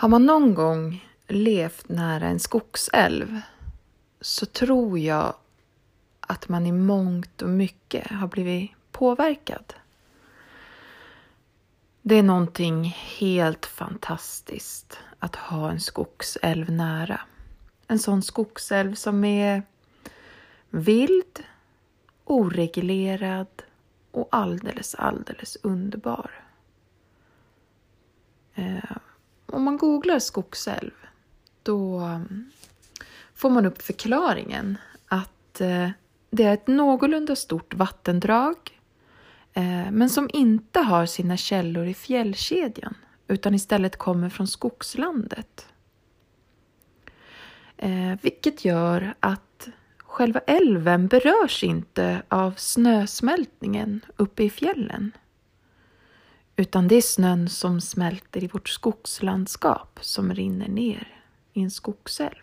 Har 0.00 0.08
man 0.08 0.26
någon 0.26 0.54
gång 0.54 1.08
levt 1.28 1.88
nära 1.88 2.26
en 2.26 2.40
skogsälv 2.40 3.40
så 4.20 4.46
tror 4.46 4.98
jag 4.98 5.34
att 6.20 6.48
man 6.48 6.66
i 6.66 6.72
mångt 6.72 7.42
och 7.42 7.48
mycket 7.48 8.10
har 8.10 8.28
blivit 8.28 8.70
påverkad. 8.92 9.74
Det 12.02 12.14
är 12.14 12.22
någonting 12.22 12.84
helt 13.18 13.66
fantastiskt 13.66 14.98
att 15.18 15.36
ha 15.36 15.70
en 15.70 15.80
skogsälv 15.80 16.70
nära. 16.70 17.20
En 17.86 17.98
sån 17.98 18.22
skogsälv 18.22 18.94
som 18.94 19.24
är 19.24 19.62
vild, 20.70 21.44
oreglerad 22.24 23.62
och 24.10 24.28
alldeles, 24.30 24.94
alldeles 24.94 25.56
underbar. 25.62 26.30
Ehm, 28.54 29.00
om 29.52 29.62
man 29.62 29.76
googlar 29.76 30.18
skogsälv 30.18 30.90
då 31.62 31.98
mm, 31.98 32.50
får 33.34 33.50
man 33.50 33.66
upp 33.66 33.82
förklaringen 33.82 34.78
att 35.06 35.60
eh, 35.60 35.90
det 36.30 36.44
är 36.44 36.54
ett 36.54 36.66
någorlunda 36.66 37.36
stort 37.36 37.74
vattendrag 37.74 38.56
eh, 39.52 39.90
men 39.90 40.10
som 40.10 40.30
inte 40.32 40.80
har 40.80 41.06
sina 41.06 41.36
källor 41.36 41.86
i 41.86 41.94
fjällkedjan 41.94 42.94
utan 43.28 43.54
istället 43.54 43.96
kommer 43.96 44.28
från 44.28 44.48
skogslandet. 44.48 45.66
Eh, 47.76 48.18
vilket 48.22 48.64
gör 48.64 49.14
att 49.20 49.68
själva 49.98 50.40
älven 50.40 51.08
berörs 51.08 51.64
inte 51.64 52.22
av 52.28 52.54
snösmältningen 52.56 54.00
uppe 54.16 54.42
i 54.42 54.50
fjällen. 54.50 55.12
Utan 56.60 56.88
det 56.88 56.94
är 56.94 57.02
snön 57.02 57.48
som 57.48 57.80
smälter 57.80 58.44
i 58.44 58.46
vårt 58.46 58.68
skogslandskap 58.68 59.98
som 60.02 60.34
rinner 60.34 60.68
ner 60.68 61.08
i 61.52 61.62
en 61.62 61.70
skogsälv. 61.70 62.42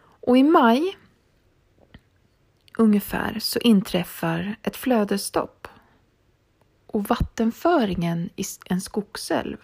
Och 0.00 0.38
i 0.38 0.42
maj 0.42 0.98
ungefär 2.78 3.38
så 3.38 3.58
inträffar 3.58 4.56
ett 4.62 4.76
flödesstopp 4.76 5.68
och 6.86 7.04
vattenföringen 7.04 8.30
i 8.36 8.44
en 8.64 8.80
skogsälv 8.80 9.58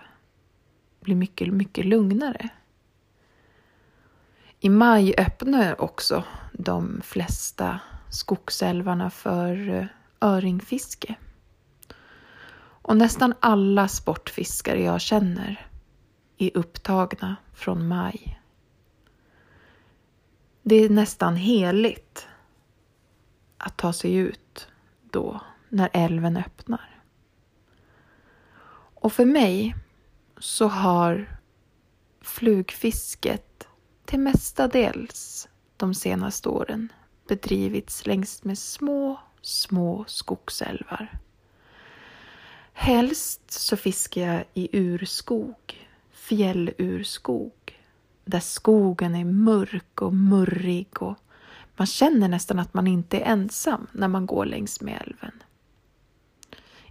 blir 1.01 1.17
mycket, 1.17 1.53
mycket 1.53 1.85
lugnare. 1.87 2.49
I 4.61 4.69
maj 4.69 5.15
öppnar 5.19 5.81
också 5.81 6.25
de 6.53 7.01
flesta 7.05 7.81
skogsälvarna 8.11 9.11
för 9.11 9.69
eh, 9.69 9.87
öringfiske. 10.21 11.17
Och 12.87 12.97
nästan 12.97 13.35
alla 13.41 13.89
sportfiskare 13.89 14.83
jag 14.83 15.01
känner 15.01 15.67
är 16.39 16.57
upptagna 16.57 17.37
från 17.53 17.89
maj. 17.89 18.41
Det 20.63 20.75
är 20.77 20.91
nästan 20.91 21.37
heligt 21.37 22.29
att 23.59 23.77
ta 23.77 23.93
sig 23.93 24.15
ut 24.15 24.69
då, 25.11 25.41
när 25.69 25.91
älven 25.93 26.37
öppnar. 26.37 27.03
Och 28.95 29.13
för 29.13 29.25
mig 29.25 29.77
så 30.39 30.69
har 30.69 31.39
flugfisket 32.21 33.69
till 34.05 34.21
mestadels 34.21 35.49
de 35.77 35.95
senaste 35.95 36.49
åren 36.49 36.93
bedrivits 37.29 38.07
längs 38.07 38.45
med 38.45 38.59
små, 38.59 39.21
små 39.43 40.05
skogsälvar. 40.09 41.19
Helst 42.79 43.51
så 43.51 43.77
fiskar 43.77 44.23
jag 44.23 44.45
i 44.55 44.69
urskog, 44.73 45.87
fjällurskog, 46.11 47.53
där 48.25 48.41
skogen 48.41 49.15
är 49.15 49.25
mörk 49.25 50.03
och 50.03 50.15
murrig 50.15 51.03
och 51.03 51.15
man 51.77 51.87
känner 51.87 52.29
nästan 52.29 52.59
att 52.59 52.75
man 52.75 52.87
inte 52.87 53.21
är 53.21 53.33
ensam 53.33 53.87
när 53.93 54.09
man 54.09 54.27
går 54.27 54.47
längs 54.47 54.81
med 54.81 55.03
älven. 55.07 55.43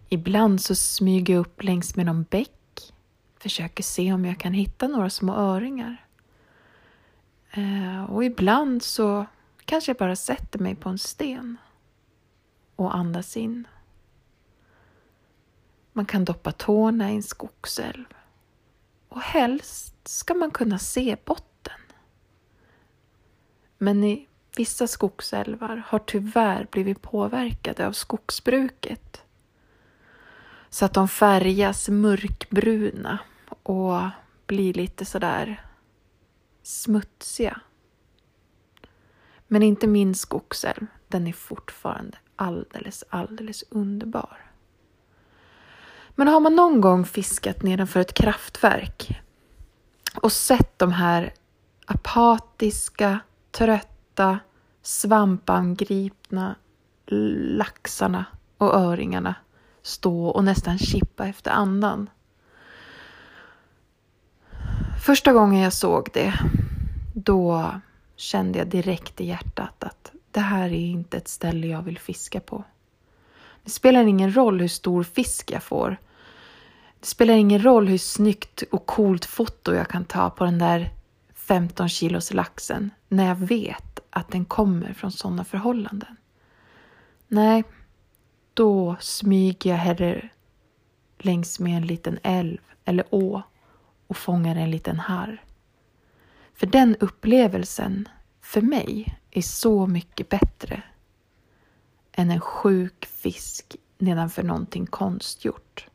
Ibland 0.09 0.62
så 0.62 0.75
smyger 0.75 1.34
jag 1.34 1.41
upp 1.41 1.63
längs 1.63 1.96
med 1.96 2.06
någon 2.06 2.23
bäck, 2.23 2.94
försöker 3.40 3.84
se 3.84 4.13
om 4.13 4.25
jag 4.25 4.40
kan 4.40 4.53
hitta 4.53 4.88
några 4.88 5.09
små 5.09 5.35
öringar. 5.35 6.06
Eh, 7.52 8.03
och 8.03 8.23
ibland 8.23 8.84
så 8.84 9.25
kanske 9.66 9.90
jag 9.90 9.97
bara 9.97 10.16
sätter 10.16 10.59
mig 10.59 10.75
på 10.75 10.90
en 10.90 10.97
sten 10.97 11.57
och 12.75 12.96
andas 12.96 13.38
in. 13.38 13.67
Man 15.98 16.06
kan 16.06 16.26
doppa 16.26 16.52
tårna 16.52 17.12
i 17.12 17.16
en 17.16 17.24
skogsälv 17.24 18.06
och 19.10 19.22
helst 19.22 20.08
ska 20.08 20.34
man 20.34 20.52
kunna 20.52 20.80
se 20.80 21.18
botten. 21.26 21.80
Men 23.78 24.04
i 24.04 24.28
vissa 24.58 24.88
skogsälvar 24.88 25.84
har 25.88 26.00
tyvärr 26.00 26.68
blivit 26.72 27.02
påverkade 27.02 27.88
av 27.88 27.92
skogsbruket 27.92 29.24
så 30.70 30.86
att 30.86 30.94
de 30.94 31.08
färgas 31.08 31.90
mörkbruna 31.90 33.20
och 33.64 34.02
blir 34.46 34.74
lite 34.74 35.06
sådär 35.06 35.66
smutsiga. 36.64 37.62
Men 39.48 39.64
inte 39.64 39.88
min 39.88 40.16
skogsälv, 40.16 40.88
den 41.08 41.28
är 41.28 41.34
fortfarande 41.34 42.18
alldeles, 42.36 43.04
alldeles 43.10 43.64
underbar. 43.70 44.45
Men 46.16 46.28
har 46.28 46.40
man 46.40 46.56
någon 46.56 46.81
gång 46.81 47.06
fiskat 47.06 47.64
nedanför 47.64 48.00
ett 48.00 48.14
kraftverk 48.14 49.22
och 50.22 50.31
sett 50.31 50.80
de 50.80 50.92
här 50.92 51.34
apatiska, 51.86 53.20
trötta, 53.52 54.40
svampangripna 54.81 56.56
laxarna 57.08 58.26
och 58.58 58.76
öringarna 58.76 59.36
stå 59.81 60.28
och 60.28 60.44
nästan 60.44 60.78
kippa 60.78 61.28
efter 61.28 61.52
andan. 61.52 62.09
Första 65.06 65.34
gången 65.34 65.62
jag 65.62 65.74
såg 65.74 66.09
det, 66.14 66.34
då 67.14 67.72
kände 68.16 68.59
jag 68.59 68.68
direkt 68.68 69.22
i 69.22 69.26
hjärtat 69.26 69.84
att 69.84 70.12
det 70.32 70.40
här 70.40 70.66
är 70.66 70.72
inte 70.74 71.18
ett 71.18 71.28
ställe 71.28 71.68
jag 71.68 71.82
vill 71.82 72.00
fiska 72.00 72.40
på. 72.40 72.64
Det 73.66 73.72
spelar 73.72 74.06
ingen 74.06 74.36
roll 74.36 74.59
hur 74.59 74.68
stor 74.68 75.03
fisk 75.03 75.52
jag 75.52 75.64
får. 75.64 75.98
Det 77.00 77.06
spelar 77.06 77.34
ingen 77.34 77.64
roll 77.64 77.88
hur 77.88 77.98
snyggt 77.98 78.64
och 78.72 78.86
coolt 78.86 79.26
foto 79.26 79.74
jag 79.74 79.90
kan 79.90 80.06
ta 80.06 80.30
på 80.30 80.46
den 80.46 80.58
där 80.58 80.94
15 81.34 81.90
kilos 81.90 82.34
laxen 82.34 82.90
när 83.08 83.28
jag 83.28 83.36
vet 83.36 84.00
att 84.09 84.31
den 84.31 84.46
kommer 84.46 84.94
från 84.94 85.12
sådana 85.12 85.46
förhållanden. 85.46 86.18
Nej, 87.28 87.64
då 88.53 88.96
smyger 89.00 89.70
jag 89.70 89.78
hellre 89.78 90.30
längs 91.18 91.59
med 91.59 91.78
en 91.78 91.88
liten 91.88 92.20
älv 92.24 92.62
eller 92.86 93.06
å 93.09 93.42
och 94.08 94.18
fångar 94.18 94.56
en 94.56 94.72
liten 94.72 95.00
harr. 95.00 95.44
För 96.53 96.68
den 96.68 96.96
upplevelsen, 97.00 98.09
för 98.42 98.62
mig, 98.62 99.17
är 99.32 99.41
så 99.41 99.88
mycket 99.88 100.29
bättre 100.29 100.84
än 102.17 102.32
en 102.32 102.41
sjuk 102.41 103.06
fisk 103.06 103.76
nedanför 103.97 104.44
någonting 104.44 104.85
konstgjort. 104.85 105.88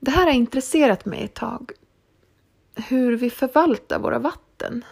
Det 0.00 0.10
här 0.10 0.26
har 0.26 0.32
intresserat 0.32 1.04
mig 1.04 1.24
ett 1.24 1.34
tag. 1.34 1.72
Hur 2.74 3.16
vi 3.16 3.30
förvaltar 3.30 3.98
våra 3.98 4.18
vatten 4.18 4.84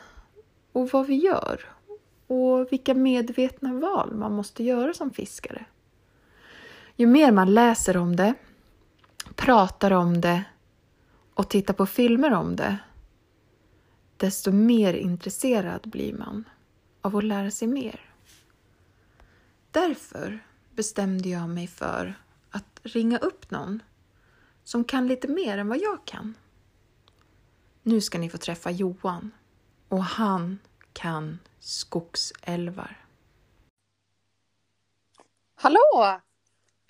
och 0.73 0.89
vad 0.89 1.07
vi 1.07 1.15
gör 1.15 1.61
och 2.27 2.73
vilka 2.73 2.95
medvetna 2.95 3.73
val 3.73 4.15
man 4.15 4.33
måste 4.33 4.65
göra 4.65 4.95
som 4.95 5.11
fiskare. 5.11 5.65
Ju 6.97 7.07
mer 7.07 7.33
man 7.33 7.55
läser 7.55 7.97
om 7.97 8.17
det, 8.17 8.35
pratar 9.35 9.91
om 9.91 10.21
det 10.21 10.45
och 11.35 11.49
tittar 11.49 11.75
på 11.75 11.87
filmer 11.87 12.33
om 12.33 12.57
det, 12.57 12.79
desto 14.17 14.53
mer 14.53 14.95
intresserad 14.95 15.81
blir 15.85 16.15
man 16.15 16.45
av 17.01 17.17
att 17.17 17.25
lära 17.25 17.51
sig 17.51 17.69
mer. 17.69 18.10
Därför 19.71 20.39
bestämde 20.75 21.29
jag 21.29 21.49
mig 21.49 21.67
för 21.67 22.15
att 22.51 22.81
ringa 22.83 23.19
upp 23.19 23.51
någon 23.51 23.83
som 24.65 24.85
kan 24.85 25.07
lite 25.07 25.29
mer 25.29 25.59
än 25.59 25.69
vad 25.69 25.79
jag 25.79 26.05
kan. 26.05 26.35
Nu 27.83 28.01
ska 28.01 28.19
ni 28.19 28.31
få 28.31 28.39
träffa 28.39 28.71
Johan 28.71 29.31
och 29.89 30.05
han 30.05 30.59
kan 30.93 31.39
skogsälvar. 31.59 33.05
Hallå! 35.55 36.21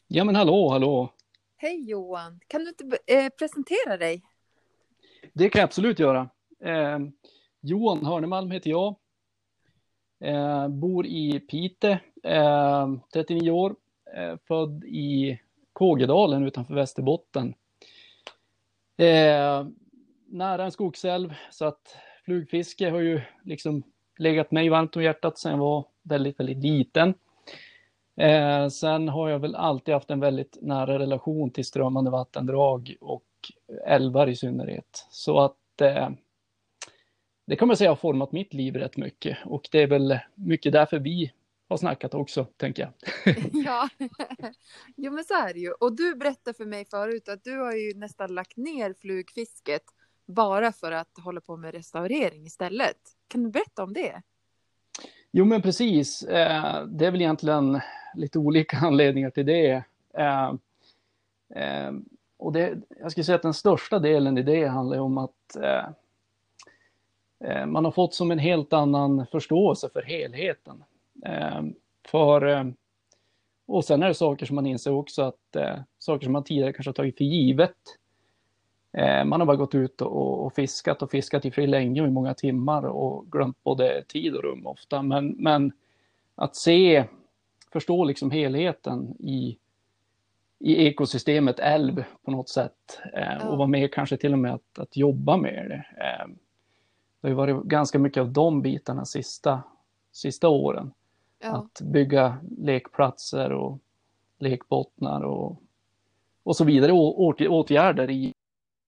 Ja 0.07 0.25
men 0.25 0.37
hallå, 0.37 0.71
hallå! 0.71 1.15
Hej 1.57 1.91
Johan! 1.91 2.41
Kan 2.47 2.61
du 2.61 2.69
inte 2.69 2.99
eh, 3.07 3.29
presentera 3.29 3.97
dig? 3.97 4.23
Det 5.33 5.51
kan 5.51 5.61
jag 5.61 5.67
absolut 5.67 5.99
göra. 5.99 6.31
Eh, 6.65 6.99
Johan 7.61 8.05
Hörnemalm 8.05 8.51
heter 8.51 8.71
jag. 8.71 8.97
Eh, 10.21 10.69
bor 10.69 11.07
i 11.07 11.41
Pite, 11.41 12.01
eh, 12.23 12.89
39 13.13 13.51
år. 13.51 13.77
Eh, 14.17 14.37
född 14.49 14.85
i 14.85 15.41
Kågedalen 15.73 16.47
utanför 16.47 16.75
Västerbotten. 16.75 17.55
Eh, 18.97 19.67
nära 20.27 20.65
en 20.65 20.73
skogsälv 20.73 21.35
så 21.51 21.65
att 21.65 21.97
flugfiske 22.25 22.91
har 22.91 23.01
ju 23.01 23.21
liksom 23.45 23.83
legat 24.19 24.51
mig 24.51 24.69
varmt 24.69 24.97
om 24.97 25.03
hjärtat 25.03 25.39
sedan 25.39 25.53
jag 25.53 25.59
var 25.59 25.85
väldigt, 26.03 26.41
väldigt 26.41 26.59
liten. 26.59 27.15
Eh, 28.17 28.69
sen 28.69 29.09
har 29.09 29.29
jag 29.29 29.39
väl 29.39 29.55
alltid 29.55 29.95
haft 29.95 30.11
en 30.11 30.21
väldigt 30.21 30.59
nära 30.61 30.99
relation 30.99 31.51
till 31.51 31.65
strömmande 31.65 32.11
vattendrag 32.11 32.95
och 33.01 33.25
älvar 33.87 34.27
i 34.27 34.37
synnerhet. 34.37 35.07
Så 35.11 35.41
att 35.41 35.81
eh, 35.81 36.09
det 37.51 37.57
kan 37.57 37.69
man 37.69 37.77
säga 37.77 37.91
har 37.91 37.97
format 37.97 38.33
mitt 38.33 38.55
liv 38.55 38.77
rätt 38.77 38.97
mycket 38.97 39.39
och 39.45 39.69
det 39.71 39.83
är 39.83 39.87
väl 39.87 40.19
mycket 40.35 40.73
därför 40.73 40.99
vi 40.99 41.33
har 41.69 41.77
snackat 41.77 42.15
också, 42.15 42.47
tänker 42.57 42.83
jag. 42.83 42.93
ja. 43.53 43.89
jo, 44.97 45.13
men 45.13 45.25
så 45.25 45.35
är 45.35 45.55
det 45.55 45.61
ju. 45.61 45.73
Och 45.73 45.97
du 45.97 46.15
berättade 46.15 46.57
för 46.57 46.65
mig 46.65 46.85
förut 46.85 47.29
att 47.29 47.45
du 47.45 47.59
har 47.59 47.73
ju 47.73 47.95
nästan 47.95 48.35
lagt 48.35 48.57
ner 48.57 48.95
flugfisket 49.01 49.83
bara 50.27 50.73
för 50.73 50.93
att 50.93 51.19
hålla 51.25 51.41
på 51.41 51.57
med 51.57 51.75
restaurering 51.75 52.47
istället. 52.47 52.97
Kan 53.29 53.43
du 53.43 53.51
berätta 53.51 53.83
om 53.83 53.93
det? 53.93 54.23
Jo, 55.31 55.45
men 55.45 55.63
precis. 55.63 56.23
Eh, 56.23 56.87
det 56.87 57.07
är 57.07 57.11
väl 57.11 57.21
egentligen 57.21 57.81
lite 58.15 58.39
olika 58.39 58.77
anledningar 58.83 59.31
till 59.31 59.47
det. 59.47 59.85
Eh, 60.15 60.55
eh, 61.55 61.93
och 62.39 62.53
det, 62.53 62.79
jag 63.01 63.11
skulle 63.11 63.25
säga 63.25 63.37
att 63.37 63.43
den 63.43 63.55
största 63.55 63.99
delen 63.99 64.39
i 64.39 64.43
det 64.43 64.67
handlar 64.67 64.99
om 64.99 65.19
att 65.19 65.57
man 67.67 67.85
har 67.85 67.93
fått 67.93 68.15
som 68.15 68.31
en 68.31 68.39
helt 68.39 68.73
annan 68.73 69.27
förståelse 69.27 69.89
för 69.93 70.03
helheten. 70.03 70.85
För, 72.09 72.73
och 73.67 73.85
sen 73.85 74.03
är 74.03 74.09
det 74.09 74.15
saker 74.15 74.47
som 74.47 74.57
man 74.57 74.67
inser 74.67 74.93
också 74.93 75.23
att 75.23 75.57
saker 75.99 76.25
som 76.25 76.33
man 76.33 76.45
tidigare 76.45 76.73
kanske 76.73 76.89
har 76.89 76.95
tagit 76.95 77.17
för 77.17 77.25
givet 77.25 77.77
Eh, 78.93 79.25
man 79.25 79.41
har 79.41 79.47
bara 79.47 79.57
gått 79.57 79.75
ut 79.75 80.01
och, 80.01 80.47
och 80.47 80.55
fiskat 80.55 81.03
och 81.03 81.11
fiskat 81.11 81.45
i 81.45 81.67
länge 81.67 82.01
och 82.01 82.09
i 82.09 82.11
många 82.11 82.35
timmar 82.35 82.87
och 82.87 83.33
glömt 83.33 83.63
både 83.63 84.05
tid 84.09 84.35
och 84.35 84.43
rum 84.43 84.67
ofta. 84.67 85.03
Men, 85.03 85.29
men 85.29 85.73
att 86.35 86.57
se, 86.57 87.05
förstå 87.73 88.05
liksom 88.05 88.31
helheten 88.31 89.17
i, 89.19 89.59
i 90.59 90.87
ekosystemet 90.87 91.59
älv 91.59 92.05
på 92.25 92.31
något 92.31 92.49
sätt 92.49 93.01
eh, 93.15 93.49
och 93.49 93.59
vara 93.59 93.69
med 93.69 93.95
kanske 93.95 94.17
till 94.17 94.33
och 94.33 94.39
med 94.39 94.55
att, 94.55 94.79
att 94.79 94.97
jobba 94.97 95.37
med 95.37 95.69
det. 95.69 95.85
Det 97.21 97.27
har 97.27 97.29
ju 97.29 97.35
varit 97.35 97.65
ganska 97.65 97.99
mycket 97.99 98.21
av 98.21 98.33
de 98.33 98.63
bitarna 98.63 99.05
sista, 99.05 99.63
sista 100.13 100.49
åren. 100.49 100.93
Ja. 101.39 101.51
Att 101.51 101.81
bygga 101.81 102.37
lekplatser 102.59 103.53
och 103.53 103.79
lekbottnar 104.39 105.23
och, 105.23 105.63
och 106.43 106.57
så 106.57 106.65
vidare. 106.65 106.93
åtgärder 106.93 108.11
i 108.11 108.35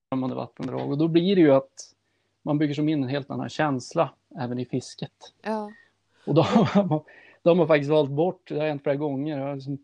strömmande 0.06 0.36
vattendrag. 0.36 0.90
Och 0.90 0.98
då 0.98 1.08
blir 1.08 1.36
det 1.36 1.42
ju 1.42 1.52
att 1.52 1.94
man 2.42 2.58
bygger 2.58 2.74
som 2.74 2.88
in 2.88 3.02
en 3.02 3.08
helt 3.08 3.30
annan 3.30 3.48
känsla 3.48 4.10
även 4.40 4.58
i 4.58 4.64
fisket. 4.64 5.34
Ja. 5.42 5.72
Och 6.26 6.34
då 6.34 6.42
har, 6.42 6.84
man, 6.84 7.00
då 7.42 7.50
har 7.50 7.54
man 7.54 7.66
faktiskt 7.66 7.90
valt 7.90 8.10
bort, 8.10 8.48
det 8.48 8.58
har 8.58 8.68
hänt 8.68 8.82
flera 8.82 8.96
gånger, 8.96 9.38
jag 9.38 9.46
har 9.46 9.54
liksom 9.54 9.78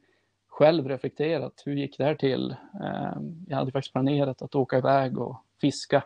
själv 0.47 0.89
reflekterat, 0.89 1.63
hur 1.65 1.75
gick 1.75 1.99
det 1.99 2.05
här 2.05 2.15
till? 2.15 2.57
Ehm, 2.85 3.45
jag 3.49 3.57
hade 3.57 3.73
faktiskt 3.73 3.93
planerat 3.93 4.43
att 4.43 4.55
åka 4.55 4.79
iväg 4.79 5.19
och 5.19 5.37
fiska 5.61 6.05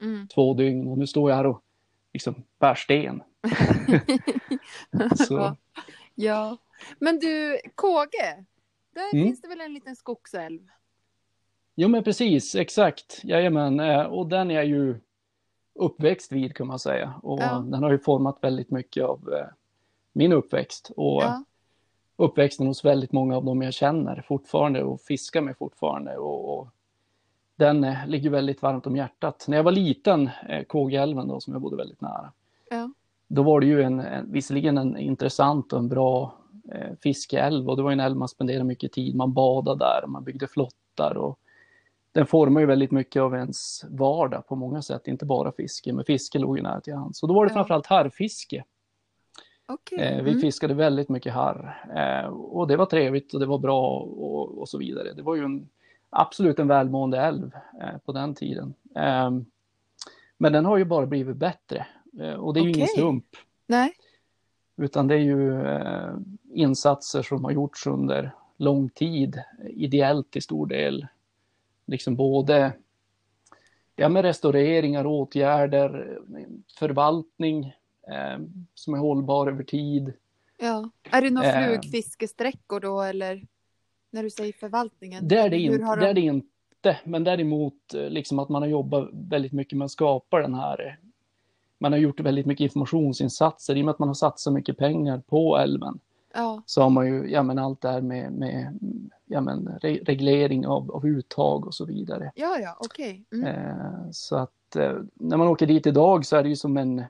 mm. 0.00 0.28
två 0.28 0.54
dygn 0.54 0.88
och 0.88 0.98
nu 0.98 1.06
står 1.06 1.30
jag 1.30 1.36
här 1.36 1.46
och 1.46 1.62
liksom 2.12 2.44
bär 2.58 2.74
sten. 2.74 3.22
Så. 5.26 5.56
Ja, 6.14 6.56
men 6.98 7.18
du, 7.18 7.60
Kåge, 7.74 8.44
där 8.94 9.14
mm. 9.14 9.26
finns 9.26 9.40
det 9.40 9.48
väl 9.48 9.60
en 9.60 9.74
liten 9.74 9.96
skogsälv? 9.96 10.60
Jo 11.74 11.88
men 11.88 12.04
precis, 12.04 12.54
exakt. 12.54 13.20
Jajamän, 13.24 13.80
eh, 13.80 14.02
och 14.02 14.28
den 14.28 14.50
är 14.50 14.62
ju 14.62 15.00
uppväxt 15.74 16.32
vid 16.32 16.56
kan 16.56 16.66
man 16.66 16.78
säga. 16.78 17.14
Och 17.22 17.40
ja. 17.40 17.64
den 17.66 17.82
har 17.82 17.90
ju 17.90 17.98
format 17.98 18.38
väldigt 18.40 18.70
mycket 18.70 19.04
av 19.04 19.32
eh, 19.32 19.46
min 20.12 20.32
uppväxt. 20.32 20.90
Och 20.96 21.22
ja. 21.22 21.44
uppväxten 22.16 22.66
hos 22.66 22.84
väldigt 22.84 23.12
många 23.12 23.36
av 23.36 23.44
dem 23.44 23.62
jag 23.62 23.74
känner 23.74 24.24
fortfarande 24.28 24.82
och 24.82 25.00
fiskar 25.00 25.40
med 25.40 25.56
fortfarande. 25.56 26.16
Och 26.16 26.68
den 27.56 27.84
eh, 27.84 28.06
ligger 28.06 28.30
väldigt 28.30 28.62
varmt 28.62 28.86
om 28.86 28.96
hjärtat. 28.96 29.44
När 29.48 29.56
jag 29.56 29.64
var 29.64 29.72
liten, 29.72 30.30
Kågeälven 30.66 31.28
då, 31.28 31.40
som 31.40 31.52
jag 31.52 31.62
bodde 31.62 31.76
väldigt 31.76 32.00
nära. 32.00 32.32
Ja. 32.70 32.90
Då 33.28 33.42
var 33.42 33.60
det 33.60 33.66
ju 33.66 33.82
en, 33.82 34.00
en, 34.00 34.32
visserligen 34.32 34.78
en 34.78 34.96
intressant 34.96 35.72
och 35.72 35.78
en 35.78 35.88
bra 35.88 36.34
eh, 36.72 36.96
fiskeälv 37.02 37.68
och 37.68 37.76
det 37.76 37.82
var 37.82 37.92
en 37.92 38.00
älv 38.00 38.16
man 38.16 38.28
spenderade 38.28 38.64
mycket 38.64 38.92
tid. 38.92 39.16
Man 39.16 39.32
badade 39.32 39.78
där, 39.78 40.06
man 40.06 40.24
byggde 40.24 40.46
flottar 40.46 41.16
och 41.16 41.38
den 42.12 42.26
formar 42.26 42.60
ju 42.60 42.66
väldigt 42.66 42.90
mycket 42.90 43.22
av 43.22 43.34
ens 43.34 43.84
vardag 43.88 44.46
på 44.46 44.56
många 44.56 44.82
sätt, 44.82 45.08
inte 45.08 45.24
bara 45.24 45.52
fiske, 45.52 45.92
men 45.92 46.04
fiske 46.04 46.38
låg 46.38 46.56
ju 46.56 46.62
nära 46.62 46.80
till 46.80 46.94
hands. 46.94 47.18
Så 47.18 47.26
då 47.26 47.34
var 47.34 47.44
det 47.44 47.50
ja. 47.50 47.54
framförallt 47.54 47.86
harrfiske. 47.86 48.64
Okay. 49.68 49.98
Eh, 49.98 50.22
vi 50.22 50.30
mm. 50.30 50.40
fiskade 50.40 50.74
väldigt 50.74 51.08
mycket 51.08 51.32
harr 51.32 51.86
eh, 51.96 52.30
och 52.30 52.68
det 52.68 52.76
var 52.76 52.86
trevligt 52.86 53.34
och 53.34 53.40
det 53.40 53.46
var 53.46 53.58
bra 53.58 53.98
och, 53.98 54.58
och 54.58 54.68
så 54.68 54.78
vidare. 54.78 55.12
Det 55.12 55.22
var 55.22 55.34
ju 55.34 55.44
en, 55.44 55.68
absolut 56.12 56.58
en 56.58 56.68
välmående 56.68 57.18
älv 57.18 57.50
eh, 57.80 57.98
på 58.04 58.12
den 58.12 58.34
tiden. 58.34 58.74
Ehm, 58.94 59.46
men 60.38 60.52
den 60.52 60.64
har 60.64 60.76
ju 60.76 60.84
bara 60.84 61.06
blivit 61.06 61.36
bättre 61.36 61.86
eh, 62.20 62.34
och 62.34 62.54
det 62.54 62.60
är 62.60 62.62
okay. 62.62 62.72
ju 62.72 62.76
ingen 62.76 62.88
slump. 62.88 63.26
Nej. 63.66 63.92
Utan 64.76 65.08
det 65.08 65.14
är 65.14 65.18
ju 65.18 65.66
eh, 65.66 66.14
insatser 66.52 67.22
som 67.22 67.44
har 67.44 67.50
gjorts 67.50 67.86
under 67.86 68.34
lång 68.56 68.88
tid, 68.88 69.42
ideellt 69.70 70.30
till 70.30 70.42
stor 70.42 70.66
del, 70.66 71.06
liksom 71.86 72.16
både 72.16 72.72
ja, 73.96 74.08
med 74.08 74.22
restaureringar, 74.22 75.06
åtgärder, 75.06 76.20
förvaltning 76.78 77.66
eh, 78.08 78.38
som 78.74 78.94
är 78.94 78.98
hållbar 78.98 79.46
över 79.46 79.64
tid. 79.64 80.12
Ja, 80.58 80.90
är 81.10 81.22
det 81.22 81.30
några 81.30 81.60
eh, 81.60 81.66
flugfiskesträckor 81.66 82.80
då 82.80 83.00
eller 83.00 83.46
när 84.12 84.22
du 84.22 84.30
säger 84.30 84.52
förvaltningen? 84.52 85.28
Det 85.28 85.38
är 85.38 85.50
det, 85.50 85.58
in, 85.58 85.72
de... 85.72 85.98
det, 86.00 86.08
är 86.08 86.14
det 86.14 86.20
inte, 86.20 86.98
men 87.04 87.24
däremot 87.24 87.94
eh, 87.94 88.10
liksom 88.10 88.38
att 88.38 88.48
man 88.48 88.62
har 88.62 88.68
jobbat 88.68 89.08
väldigt 89.12 89.52
mycket 89.52 89.78
med 89.78 89.84
att 89.84 89.90
skapa 89.90 90.40
den 90.40 90.54
här 90.54 90.98
man 91.82 91.92
har 91.92 91.98
gjort 91.98 92.20
väldigt 92.20 92.46
mycket 92.46 92.64
informationsinsatser 92.64 93.76
i 93.76 93.80
och 93.80 93.84
med 93.84 93.92
att 93.92 93.98
man 93.98 94.08
har 94.08 94.14
satsat 94.14 94.52
mycket 94.52 94.76
pengar 94.76 95.18
på 95.18 95.58
älven. 95.58 95.98
Ja. 96.34 96.62
Så 96.66 96.82
har 96.82 96.90
man 96.90 97.06
ju 97.06 97.30
ja, 97.30 97.42
men 97.42 97.58
allt 97.58 97.80
det 97.80 97.88
här 97.88 98.00
med, 98.00 98.32
med 98.32 98.78
ja, 99.26 99.40
men 99.40 99.78
re 99.82 99.98
reglering 100.04 100.66
av, 100.66 100.90
av 100.90 101.06
uttag 101.06 101.66
och 101.66 101.74
så 101.74 101.84
vidare. 101.84 102.32
Ja, 102.34 102.58
ja, 102.58 102.76
okej. 102.78 103.24
Okay. 103.26 103.40
Mm. 103.40 103.54
Eh, 103.54 104.10
så 104.12 104.36
att 104.36 104.76
eh, 104.76 104.98
när 105.14 105.36
man 105.36 105.48
åker 105.48 105.66
dit 105.66 105.86
idag 105.86 106.26
så 106.26 106.36
är 106.36 106.42
det 106.42 106.48
ju 106.48 106.56
som 106.56 106.76
en, 106.76 107.04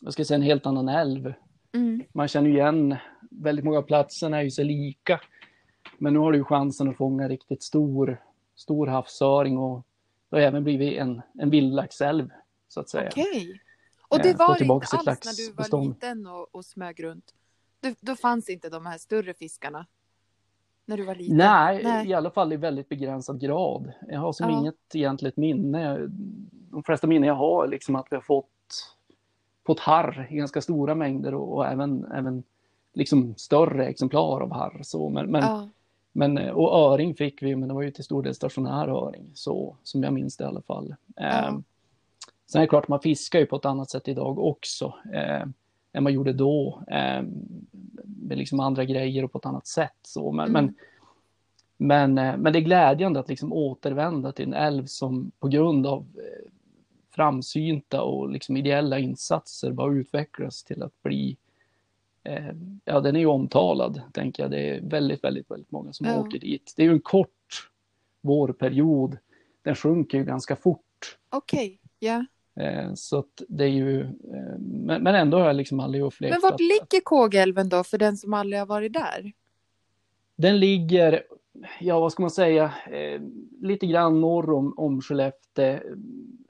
vad 0.00 0.12
ska 0.12 0.20
jag 0.20 0.26
säga, 0.26 0.36
en 0.36 0.42
helt 0.42 0.66
annan 0.66 0.88
älv. 0.88 1.32
Mm. 1.72 2.02
Man 2.12 2.28
känner 2.28 2.50
igen, 2.50 2.96
väldigt 3.30 3.64
många 3.64 3.82
platserna 3.82 4.38
är 4.38 4.42
ju 4.42 4.50
så 4.50 4.62
lika. 4.62 5.20
Men 6.02 6.12
nu 6.12 6.18
har 6.18 6.32
du 6.32 6.38
ju 6.38 6.44
chansen 6.44 6.88
att 6.88 6.96
fånga 6.96 7.28
riktigt 7.28 7.62
stor, 7.62 8.22
stor 8.54 8.86
havsöring 8.86 9.58
och 9.58 9.86
det 10.28 10.36
har 10.36 10.42
även 10.42 10.64
blivit 10.64 10.98
en, 10.98 11.22
en 11.38 11.50
vildlaxälv 11.50 12.30
så 12.68 12.80
att 12.80 12.88
säga. 12.88 13.08
Okej. 13.12 13.60
Och 14.08 14.18
det 14.18 14.30
eh, 14.30 14.36
var 14.36 14.58
det 14.58 14.64
inte 14.64 14.72
alls 14.74 15.24
när 15.24 15.36
du 15.36 15.52
var 15.52 15.84
liten 15.84 16.26
och, 16.26 16.54
och 16.54 16.64
smög 16.64 17.04
runt? 17.04 17.34
Du, 17.80 17.94
då 18.00 18.16
fanns 18.16 18.48
inte 18.48 18.68
de 18.68 18.86
här 18.86 18.98
större 18.98 19.34
fiskarna? 19.34 19.86
När 20.84 20.96
du 20.96 21.04
var 21.04 21.14
liten? 21.14 21.36
Nej, 21.36 21.80
Nej. 21.84 22.08
i 22.08 22.14
alla 22.14 22.30
fall 22.30 22.52
i 22.52 22.56
väldigt 22.56 22.88
begränsad 22.88 23.40
grad. 23.40 23.92
Jag 24.08 24.20
har 24.20 24.32
som 24.32 24.50
ja. 24.50 24.58
inget 24.58 24.94
egentligt 24.94 25.36
minne. 25.36 25.98
De 26.70 26.82
flesta 26.82 27.06
minnen 27.06 27.28
jag 27.28 27.34
har 27.34 27.64
är 27.64 27.68
liksom 27.68 27.96
att 27.96 28.06
vi 28.10 28.16
har 28.16 28.22
fått, 28.22 28.96
fått 29.66 29.80
harr 29.80 30.28
i 30.30 30.36
ganska 30.36 30.60
stora 30.60 30.94
mängder 30.94 31.34
och, 31.34 31.56
och 31.56 31.66
även, 31.66 32.04
även 32.04 32.42
liksom 32.92 33.34
större 33.36 33.86
exemplar 33.86 34.40
av 34.40 34.52
harr. 34.52 34.80
Så, 34.82 35.08
men, 35.08 35.30
men, 35.30 35.42
ja. 35.42 35.68
Men, 36.12 36.50
och 36.50 36.92
öring 36.92 37.14
fick 37.14 37.42
vi, 37.42 37.56
men 37.56 37.68
det 37.68 37.74
var 37.74 37.82
ju 37.82 37.90
till 37.90 38.04
stor 38.04 38.22
del 38.22 38.34
stationär 38.34 38.88
öring, 38.88 39.30
så, 39.34 39.76
som 39.82 40.02
jag 40.02 40.12
minns 40.12 40.36
det 40.36 40.44
i 40.44 40.46
alla 40.46 40.62
fall. 40.62 40.94
Eh, 41.16 41.58
sen 42.46 42.58
är 42.58 42.60
det 42.60 42.68
klart, 42.68 42.88
man 42.88 43.00
fiskar 43.00 43.38
ju 43.38 43.46
på 43.46 43.56
ett 43.56 43.64
annat 43.64 43.90
sätt 43.90 44.08
idag 44.08 44.38
också. 44.38 44.94
Eh, 45.12 45.42
än 45.92 46.02
man 46.02 46.12
gjorde 46.12 46.32
då. 46.32 46.82
Eh, 46.88 47.22
med 48.04 48.38
liksom 48.38 48.60
andra 48.60 48.84
grejer 48.84 49.24
och 49.24 49.32
på 49.32 49.38
ett 49.38 49.46
annat 49.46 49.66
sätt. 49.66 49.98
Så. 50.02 50.32
Men, 50.32 50.48
mm. 50.48 50.64
men, 50.64 50.74
men, 52.14 52.26
eh, 52.26 52.36
men, 52.36 52.52
det 52.52 52.58
är 52.58 52.60
glädjande 52.60 53.20
att 53.20 53.28
liksom 53.28 53.52
återvända 53.52 54.32
till 54.32 54.46
en 54.46 54.54
älv 54.54 54.86
som 54.86 55.30
på 55.38 55.48
grund 55.48 55.86
av 55.86 56.06
eh, 56.16 56.50
framsynta 57.10 58.02
och 58.02 58.30
liksom 58.30 58.56
ideella 58.56 58.98
insatser 58.98 59.72
bara 59.72 59.94
utvecklas 59.94 60.64
till 60.64 60.82
att 60.82 61.02
bli 61.02 61.30
eh, 61.30 61.36
Ja, 62.84 63.00
den 63.00 63.16
är 63.16 63.20
ju 63.20 63.26
omtalad, 63.26 64.02
tänker 64.12 64.42
jag. 64.42 64.50
Det 64.50 64.68
är 64.68 64.80
väldigt, 64.80 65.24
väldigt, 65.24 65.50
väldigt 65.50 65.70
många 65.70 65.92
som 65.92 66.06
ja. 66.06 66.20
åker 66.20 66.38
dit. 66.38 66.72
Det 66.76 66.82
är 66.82 66.86
ju 66.86 66.92
en 66.92 67.00
kort 67.00 67.68
vårperiod. 68.20 69.18
Den 69.62 69.74
sjunker 69.74 70.18
ju 70.18 70.24
ganska 70.24 70.56
fort. 70.56 71.18
Okej, 71.30 71.58
okay. 71.66 71.78
ja. 71.98 72.24
Eh, 72.62 72.94
så 72.94 73.18
att 73.18 73.42
det 73.48 73.64
är 73.64 73.68
ju, 73.68 74.00
eh, 74.00 74.58
men, 74.58 75.06
ändå 75.06 75.38
har 75.38 75.46
jag 75.46 75.56
liksom 75.56 75.80
aldrig 75.80 76.04
upplevt 76.04 76.30
Men 76.30 76.40
vart 76.40 76.60
ligger 76.60 77.00
Kågelven 77.04 77.68
då 77.68 77.84
för 77.84 77.98
den 77.98 78.16
som 78.16 78.34
aldrig 78.34 78.60
har 78.60 78.66
varit 78.66 78.92
där? 78.92 79.32
Den 80.36 80.60
ligger 80.60 81.22
ja 81.80 82.00
vad 82.00 82.12
ska 82.12 82.22
man 82.22 82.30
säga, 82.30 82.72
eh, 82.90 83.20
lite 83.60 83.86
grann 83.86 84.20
norr 84.20 84.52
om, 84.52 84.74
om 84.76 85.02
Skellefteå, 85.02 85.78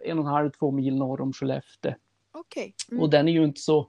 en 0.05 0.19
och 0.19 0.25
en 0.25 0.33
halv, 0.33 0.51
två 0.51 0.71
mil 0.71 0.97
norr 0.97 1.21
om 1.21 1.33
Skellefteå. 1.33 1.95
Okej. 2.33 2.75
Och 3.01 3.11
den 3.11 3.29
är 3.29 3.33
ju 3.33 3.45
inte 3.45 3.61
så 3.61 3.89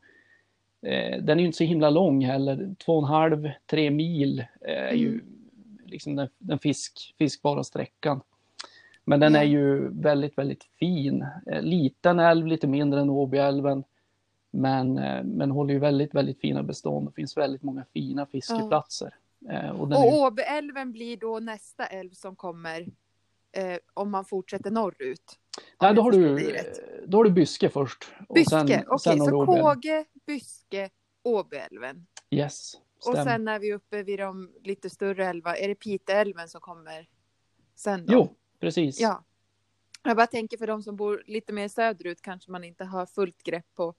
eh, 0.83 1.21
den 1.23 1.37
är 1.37 1.41
ju 1.41 1.45
inte 1.45 1.57
så 1.57 1.63
himla 1.63 1.89
lång 1.89 2.25
heller. 2.25 2.75
Två 2.85 2.93
och 2.97 3.03
en 3.03 3.09
halv, 3.09 3.49
tre 3.65 3.91
mil 3.91 4.39
eh, 4.61 4.83
är 4.83 4.93
ju 4.93 5.09
Mm. 5.09 5.25
liksom 5.85 6.15
den, 6.15 6.29
den 6.37 6.59
fisk, 6.59 7.15
fiskbara 7.17 7.63
sträckan. 7.63 8.21
Men 9.05 9.19
den 9.19 9.33
Ja. 9.33 9.39
är 9.39 9.43
ju 9.43 9.89
väldigt, 9.89 10.37
väldigt 10.37 10.63
fin. 10.63 11.25
Eh, 11.51 11.61
liten 11.61 12.19
älv, 12.19 12.47
lite 12.47 12.67
mindre 12.67 13.01
än 13.01 13.09
Åbyälven. 13.09 13.83
Men, 14.51 14.97
eh, 14.97 15.23
men 15.23 15.51
håller 15.51 15.73
ju 15.73 15.79
väldigt, 15.79 16.15
väldigt 16.15 16.39
fina 16.39 16.63
bestånd. 16.63 17.07
Det 17.07 17.11
finns 17.11 17.37
väldigt 17.37 17.63
många 17.63 17.85
fina 17.93 18.25
fiskeplatser. 18.25 19.15
Eh, 19.49 19.69
och 19.69 19.87
den 19.87 20.01
är 20.01 20.07
Och 20.07 20.21
Åbyälven 20.21 20.91
blir 20.91 21.17
då 21.17 21.39
nästa 21.39 21.85
älv 21.85 22.09
som 22.13 22.35
kommer 22.35 22.81
eh, 23.51 23.77
om 23.93 24.11
man 24.11 24.25
fortsätter 24.25 24.71
norrut. 24.71 25.39
Nej, 25.81 25.93
då 25.93 26.01
har, 26.01 26.11
du, 26.11 26.57
då 27.07 27.17
har 27.17 27.23
du 27.23 27.31
Byske 27.31 27.69
först. 27.69 28.11
Och 28.29 28.35
Byske, 28.35 28.61
okej. 28.61 28.83
du 28.87 28.97
så. 28.99 29.45
Kåge, 29.45 30.05
Byske, 30.25 30.89
Åbyälven. 31.23 32.07
Yes, 32.29 32.73
Och 32.95 33.01
stämmer. 33.01 33.23
sen 33.23 33.47
är 33.47 33.59
vi 33.59 33.73
uppe 33.73 34.03
vid 34.03 34.19
de 34.19 34.53
lite 34.63 34.89
större 34.89 35.25
älvar. 35.25 35.55
Är 35.55 35.67
det 35.67 35.75
Piteälven 35.75 36.47
som 36.49 36.61
kommer 36.61 37.07
sen 37.75 38.05
då? 38.05 38.13
Jo, 38.13 38.35
precis. 38.59 38.99
Ja. 38.99 39.23
Jag 40.03 40.17
bara 40.17 40.27
tänker 40.27 40.57
för 40.57 40.67
de 40.67 40.83
som 40.83 40.95
bor 40.95 41.23
lite 41.27 41.53
mer 41.53 41.67
söderut 41.67 42.21
kanske 42.21 42.51
man 42.51 42.63
inte 42.63 42.83
har 42.85 43.05
fullt 43.05 43.43
grepp 43.43 43.65
på, 43.75 43.93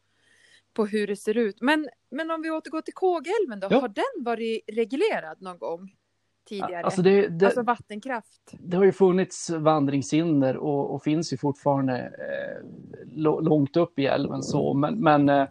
på 0.73 0.87
hur 0.87 1.07
det 1.07 1.17
ser 1.17 1.37
ut. 1.37 1.61
Men, 1.61 1.89
men 2.11 2.31
om 2.31 2.43
vi 2.43 2.51
återgår 2.51 2.81
till 2.81 2.95
Kågeälven 2.95 3.61
då, 3.61 3.69
Ja. 3.71 3.81
har 3.81 3.89
den 3.89 4.25
varit 4.25 4.61
reglerad 4.67 5.43
någon 5.43 5.59
gång 5.59 5.97
tidigare? 6.45 6.83
Alltså 6.83 7.03
det, 7.03 7.29
det, 7.29 7.47
Alltså 7.47 7.63
vattenkraft? 7.63 8.55
det 8.59 8.77
har 8.77 8.85
ju 8.85 8.93
funnits 8.93 9.51
vandringshinder 9.51 10.57
och, 10.57 10.95
och 10.95 11.03
finns 11.03 11.33
ju 11.33 11.37
fortfarande 11.37 11.99
eh, 11.99 12.67
långt 13.43 13.77
upp 13.77 13.99
i 13.99 14.07
älven 14.07 14.43
så, 14.43 14.75
men, 14.75 14.95
men 14.95 15.29
eh, 15.29 15.47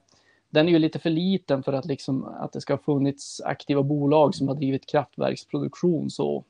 den 0.50 0.68
är 0.68 0.72
ju 0.72 0.80
lite 0.80 1.00
för 1.00 1.10
liten 1.10 1.64
för 1.64 1.74
att, 1.74 1.86
liksom, 1.86 2.24
att 2.24 2.54
det 2.54 2.62
ska 2.62 2.74
ha 2.74 2.78
funnits 2.78 3.42
aktiva 3.42 3.84
bolag 3.84 4.36
som 4.36 4.48
har 4.48 4.56
drivit 4.56 4.86
kraftverksproduktion 4.86 6.10
så. 6.10 6.44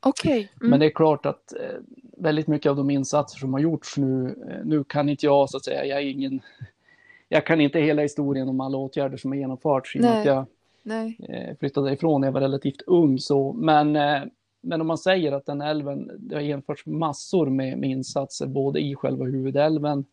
Okej. 0.00 0.52
Mm. 0.60 0.70
Men 0.70 0.80
det 0.80 0.86
är 0.86 0.90
klart 0.90 1.26
att 1.26 1.52
eh, 1.52 1.78
väldigt 2.16 2.46
mycket 2.46 2.70
av 2.70 2.76
de 2.76 2.90
insatser 2.90 3.38
som 3.38 3.52
har 3.52 3.60
gjorts 3.60 3.96
nu, 3.96 4.44
eh, 4.50 4.64
nu 4.64 4.84
kan 4.84 5.08
inte 5.08 5.26
jag 5.26 5.50
så 5.50 5.56
att 5.56 5.64
säga, 5.64 5.84
jag 5.84 5.98
är 5.98 6.06
ingen, 6.06 6.40
jag 7.28 7.46
kan 7.46 7.60
inte 7.60 7.80
hela 7.80 8.02
historien 8.02 8.48
om 8.48 8.60
alla 8.60 8.78
åtgärder 8.78 9.16
som 9.16 9.30
har 9.30 9.36
genomförts 9.36 9.96
att 9.96 10.24
jag 10.24 10.46
Nej. 10.84 11.16
eh, 11.28 11.56
flyttade 11.56 11.92
ifrån 11.92 12.20
när 12.20 12.28
jag 12.28 12.32
var 12.32 12.40
relativt 12.40 12.82
ung. 12.86 13.18
Så, 13.18 13.52
men, 13.52 13.96
eh, 13.96 14.22
men 14.60 14.80
om 14.80 14.86
man 14.86 14.98
säger 14.98 15.32
att 15.32 15.46
den 15.46 15.60
älven, 15.60 16.10
det 16.18 16.34
har 16.34 16.42
genomförts 16.42 16.86
massor 16.86 17.46
med, 17.50 17.78
med 17.78 17.90
insatser 17.90 18.46
både 18.46 18.80
i 18.80 18.94
själva 18.94 19.24
huvudälven 19.24 20.04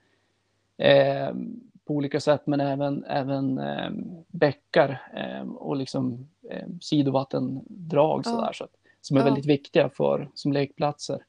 eh, 0.78 1.30
på 1.86 1.94
olika 1.94 2.20
sätt 2.20 2.42
men 2.48 2.60
även, 2.62 3.04
även 3.04 3.58
eh, 3.58 3.90
bäckar 4.28 5.02
eh, 5.16 5.50
och 5.52 5.76
liksom 5.76 6.28
eh, 6.50 6.68
sidovattendrag 6.82 8.22
Ja. 8.26 8.32
sådär, 8.32 8.52
så 8.54 8.64
att, 8.64 8.72
som 9.02 9.18
är 9.18 9.22
Ja. 9.22 9.26
väldigt 9.26 9.46
viktiga 9.46 9.90
för, 9.90 10.30
som 10.34 10.54
lekplatser. 10.54 11.24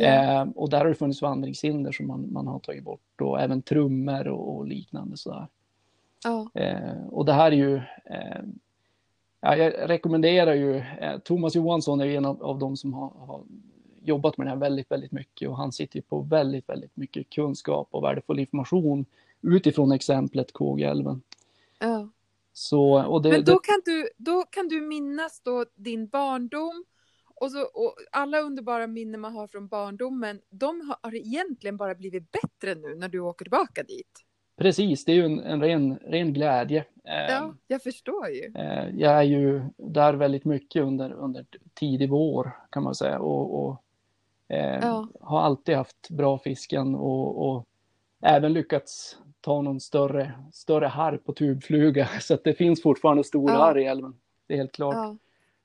Eh, 0.00 0.42
och 0.54 0.70
där 0.70 0.78
har 0.78 0.86
det 0.86 0.94
funnits 0.94 1.22
vandringshinder 1.22 1.92
som 1.92 2.06
man, 2.06 2.32
man 2.32 2.46
har 2.46 2.58
tagit 2.58 2.84
bort 2.84 3.20
och 3.20 3.40
även 3.40 3.62
trummor 3.62 4.28
och, 4.28 4.56
och 4.56 4.66
liknande 4.66 5.16
sådär. 5.16 5.46
ja. 6.24 6.50
Eh, 6.60 7.06
och 7.10 7.24
det 7.24 7.32
här 7.32 7.52
är 7.52 7.56
ju, 7.56 7.80
ja, 9.40 9.56
jag 9.56 9.90
rekommenderar 9.90 10.54
ju, 10.54 10.76
eh, 10.76 11.18
Thomas 11.18 11.54
Johansson 11.54 12.00
är 12.00 12.04
ju 12.04 12.16
en 12.16 12.24
av, 12.24 12.42
av 12.42 12.58
de 12.58 12.76
som 12.76 12.92
har, 12.92 13.08
har 13.08 13.44
jobbat 14.02 14.38
med 14.38 14.46
det 14.46 14.50
här 14.50 14.56
väldigt, 14.56 14.90
väldigt 14.90 15.12
mycket 15.12 15.48
och 15.48 15.56
han 15.56 15.72
sitter 15.72 15.96
ju 15.96 16.02
på 16.02 16.20
väldigt, 16.20 16.68
väldigt 16.68 16.96
mycket 16.96 17.30
kunskap 17.30 17.88
och 17.90 18.04
värdefull 18.04 18.38
information 18.38 19.04
utifrån 19.42 19.92
exemplet 19.92 20.52
Kågälven. 20.52 21.22
ja. 21.78 22.08
Så, 22.52 23.04
och 23.04 23.22
det, 23.22 23.28
Men 23.28 23.44
då 23.44 23.58
kan, 23.58 23.82
du, 23.84 24.08
då 24.16 24.42
kan 24.42 24.68
du 24.68 24.80
minnas 24.80 25.40
då 25.40 25.64
din 25.74 26.08
barndom 26.08 26.84
och, 27.34 27.52
så, 27.52 27.62
och 27.62 27.94
alla 28.12 28.40
underbara 28.40 28.86
minnen 28.86 29.20
man 29.20 29.32
har 29.32 29.48
från 29.48 29.68
barndomen, 29.68 30.40
de 30.50 30.94
har 31.02 31.14
egentligen 31.14 31.76
bara 31.76 31.94
blivit 31.94 32.30
bättre 32.30 32.74
nu 32.74 32.94
när 32.94 33.08
du 33.08 33.20
åker 33.20 33.44
tillbaka 33.44 33.82
dit. 33.82 34.25
Precis, 34.56 35.04
det 35.04 35.12
är 35.12 35.16
ju 35.16 35.24
en, 35.24 35.40
en 35.40 35.60
ren, 35.60 35.98
ren 35.98 36.32
glädje. 36.32 36.84
Eh, 37.04 37.30
Ja, 37.34 37.54
jag 37.66 37.82
förstår 37.82 38.28
ju. 38.28 38.52
Eh, 38.54 38.88
Jag 38.96 39.12
är 39.12 39.22
ju 39.22 39.62
där 39.76 40.14
väldigt 40.14 40.44
mycket 40.44 40.82
under, 40.82 41.12
under 41.12 41.46
tidig 41.74 42.10
vår 42.10 42.50
kan 42.70 42.82
man 42.82 42.94
säga 42.94 43.18
och, 43.18 43.64
och 43.66 43.82
eh, 44.56 44.78
Ja. 44.82 45.08
har 45.20 45.40
alltid 45.40 45.76
haft 45.76 46.10
bra 46.10 46.38
fisken 46.38 46.94
och, 46.94 47.48
och 47.50 47.66
även 48.22 48.52
lyckats 48.52 49.18
ta 49.40 49.62
någon 49.62 49.80
större, 49.80 50.32
större 50.52 50.86
harr 50.86 51.16
på 51.16 51.32
tubfluga 51.32 52.08
så 52.20 52.34
att 52.34 52.44
det 52.44 52.54
finns 52.54 52.82
fortfarande 52.82 53.24
stora 53.24 53.52
Ja. 53.52 53.58
harr 53.60 53.78
i 53.78 53.84
älven. 53.84 54.16
Det 54.46 54.54
är 54.54 54.58
helt 54.58 54.72
klart. 54.72 54.94
Ja. 54.94 55.16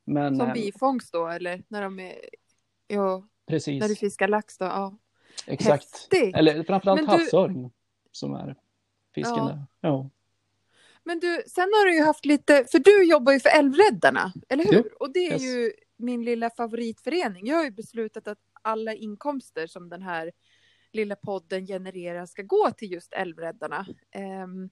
Men 0.04 0.38
Som 0.38 0.54
bifångst 0.54 1.14
då, 1.14 1.28
eller 1.28 1.64
när 1.68 1.82
de 1.82 2.00
är... 2.00 2.16
Ja, 2.88 3.24
precis, 3.48 3.82
när 3.82 3.88
du 3.88 3.96
fiskar 3.96 4.28
lax 4.28 4.58
då, 4.58 4.66
ja. 4.66 4.94
exakt. 5.48 5.84
Häftigt! 6.12 6.36
Eller 6.36 6.64
framförallt 6.64 7.02
du- 7.02 7.08
havsöring 7.08 7.72
som 8.12 8.34
är 8.36 8.56
fisken 9.16 9.38
Ja. 9.38 9.48
där. 9.48 9.66
Ja. 9.82 10.10
Men 11.04 11.20
du, 11.20 11.44
sen 11.48 11.64
har 11.74 11.86
du 11.86 11.96
ju 11.96 12.04
haft 12.04 12.26
lite, 12.26 12.66
för 12.72 12.80
du 12.80 13.04
jobbar 13.04 13.34
ju 13.34 13.40
för 13.40 13.50
Älvräddarna, 13.50 14.34
eller 14.50 14.64
hur? 14.64 14.74
Jo, 14.74 14.84
Och 15.00 15.14
det 15.14 15.20
är 15.28 15.32
yes. 15.32 15.42
ju 15.42 15.72
min 15.98 16.24
lilla 16.24 16.50
favoritförening. 16.50 17.48
Jag 17.48 17.56
har 17.58 17.64
ju 17.64 17.72
beslutat 17.72 18.28
att 18.28 18.38
alla 18.62 18.94
inkomster 18.94 19.68
som 19.68 19.90
den 19.90 20.02
här 20.02 20.32
lilla 20.94 21.16
podden 21.16 21.66
genererar 21.68 22.26
ska 22.26 22.42
gå 22.42 22.72
till 22.72 22.92
just 22.92 23.14
Älvräddarna. 23.14 23.86
Um, 24.44 24.70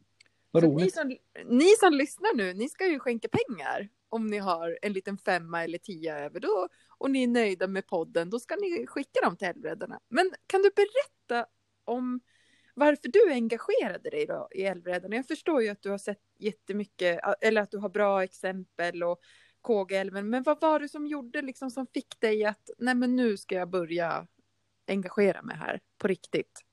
Vad 0.52 0.64
ni, 0.64 0.70
roligt. 0.70 0.94
som, 0.94 1.18
ni 1.46 1.68
som 1.80 1.94
lyssnar 1.94 2.36
nu, 2.36 2.54
ni 2.54 2.70
ska 2.70 2.88
ju 2.88 3.00
skänka 3.00 3.28
pengar 3.28 3.90
om 4.10 4.28
ni 4.28 4.38
har 4.38 4.80
en 4.82 4.94
liten 4.94 5.18
femma 5.18 5.64
eller 5.64 5.78
tia 5.78 6.20
över 6.20 6.40
då 6.40 6.68
och 6.98 7.12
ni 7.12 7.24
är 7.24 7.28
nöjda 7.28 7.68
med 7.68 7.88
podden, 7.88 8.30
då 8.30 8.40
ska 8.40 8.56
ni 8.56 8.88
skicka 8.88 9.22
dem 9.24 9.38
till 9.38 9.48
Älvräddarna. 9.48 10.00
Men 10.10 10.32
kan 10.48 10.62
du 10.62 10.72
berätta 10.76 11.46
om 11.86 12.20
varför 12.80 13.08
du 13.08 13.32
engagerade 13.32 14.10
dig 14.10 14.26
då 14.26 14.48
i 14.52 14.64
Älvräddarna? 14.64 15.16
Jag 15.16 15.28
förstår 15.28 15.64
ju 15.64 15.70
att 15.70 15.82
du 15.82 15.90
har 15.90 15.98
sett 15.98 16.22
jättemycket, 16.40 17.20
eller 17.42 17.62
att 17.62 17.72
du 17.72 17.78
har 17.78 17.90
bra 17.90 18.24
exempel 18.24 19.04
och 19.04 19.20
Kågeälven, 19.62 20.30
men 20.30 20.44
vad 20.44 20.62
var 20.62 20.80
det 20.80 20.90
som 20.90 21.08
gjorde 21.08 21.42
liksom 21.42 21.72
som 21.72 21.88
fick 21.94 22.20
dig 22.20 22.46
att, 22.46 22.70
nej 22.78 22.96
men 22.96 23.16
nu 23.16 23.38
ska 23.38 23.56
jag 23.56 23.70
börja 23.70 24.28
engagera 24.88 25.42
mig 25.42 25.56
här 25.56 25.80
på 25.98 26.08
riktigt? 26.08 26.66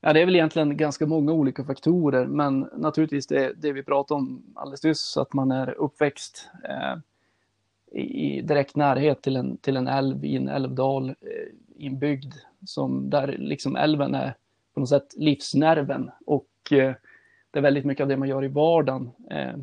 Ja, 0.00 0.12
det 0.12 0.20
är 0.20 0.26
väl 0.26 0.34
egentligen 0.34 0.76
ganska 0.76 1.06
många 1.06 1.32
olika 1.32 1.64
faktorer, 1.64 2.26
men 2.26 2.60
naturligtvis 2.60 3.26
det, 3.26 3.52
det 3.56 3.72
vi 3.72 3.82
pratade 3.82 4.18
om 4.18 4.42
alldeles 4.54 4.84
nyss, 4.84 5.16
att 5.16 5.32
man 5.32 5.50
är 5.50 5.70
uppväxt 5.70 6.50
eh, 6.68 6.96
i, 8.00 8.42
direkt 8.42 8.76
närhet 8.76 9.22
till 9.22 9.36
en, 9.36 9.56
till 9.56 9.76
en 9.76 9.88
älv 9.88 10.24
i 10.24 10.36
en 10.36 10.48
älvdal, 10.48 11.08
eh, 11.08 11.54
i 11.76 11.86
en 11.86 11.98
bygd 11.98 12.34
som 12.66 13.10
där 13.10 13.36
liksom 13.38 13.76
älven 13.76 14.14
är 14.14 14.34
på 14.74 14.80
något 14.80 14.88
sätt 14.88 15.14
livsnerven 15.16 16.10
och 16.26 16.48
eh, 16.70 16.94
det 17.50 17.58
är 17.58 17.62
väldigt 17.62 17.84
mycket 17.84 18.02
av 18.02 18.08
det 18.08 18.16
man 18.16 18.28
gör 18.28 18.44
i 18.44 18.48
vardagen 18.48 19.10
eh, 19.30 19.56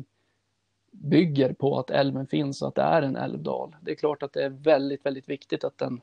bygger 0.90 1.52
på 1.52 1.78
att 1.78 1.90
älven 1.90 2.26
finns 2.26 2.62
och 2.62 2.68
att 2.68 2.74
det 2.74 2.82
är 2.82 3.02
en 3.02 3.16
älvdal. 3.16 3.76
Det 3.80 3.90
är 3.90 3.94
klart 3.94 4.22
att 4.22 4.32
det 4.32 4.44
är 4.44 4.48
väldigt, 4.48 5.06
väldigt 5.06 5.28
viktigt 5.28 5.64
att 5.64 5.78
den, 5.78 6.00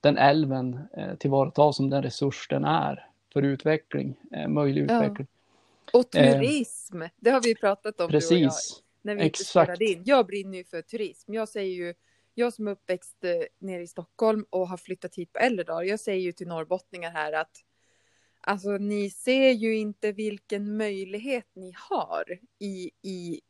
den 0.00 0.18
älven 0.18 0.80
eh, 0.96 1.14
tillvaratas 1.14 1.76
som 1.76 1.90
den 1.90 2.02
resurs 2.02 2.46
den 2.48 2.64
är 2.64 3.06
för 3.32 3.42
utveckling, 3.42 4.16
eh, 4.32 4.48
möjlig 4.48 4.90
Ja. 4.90 5.04
utveckling. 5.04 5.26
Och 5.92 6.10
turism, 6.10 7.02
det 7.16 7.30
har 7.30 7.40
vi 7.40 7.54
pratat 7.54 8.00
om 8.00 8.10
du 8.10 8.16
och 8.16 8.22
jag 8.22 8.32
Eh, 8.32 8.48
Precis. 8.48 8.82
när 9.02 9.14
vi 9.14 9.22
Exakt. 9.22 9.80
in. 9.80 10.02
Jag 10.06 10.26
brinner 10.26 10.58
ju 10.58 10.64
för 10.64 10.82
turism. 10.82 11.34
Jag 11.34 11.48
säger 11.48 11.74
ju, 11.74 11.94
jag 12.34 12.52
som 12.52 12.68
är 12.68 12.72
uppväxt 12.72 13.24
eh, 13.24 13.30
nere 13.58 13.82
i 13.82 13.86
Stockholm 13.86 14.44
och 14.50 14.68
har 14.68 14.76
flyttat 14.76 15.14
hit 15.14 15.32
på 15.32 15.38
äldre 15.38 15.64
dagar, 15.64 15.82
jag 15.82 16.00
säger 16.00 16.20
ju 16.20 16.32
till 16.32 16.48
norrbottningar 16.48 17.10
här 17.10 17.32
att 17.32 17.64
alltså 18.40 18.70
ni 18.70 19.10
ser 19.10 19.50
ju 19.50 19.76
inte 19.76 20.12
vilken 20.12 20.76
möjlighet 20.76 21.46
ni 21.54 21.72
har 21.76 22.38
i, 22.58 22.90
i 23.02 23.40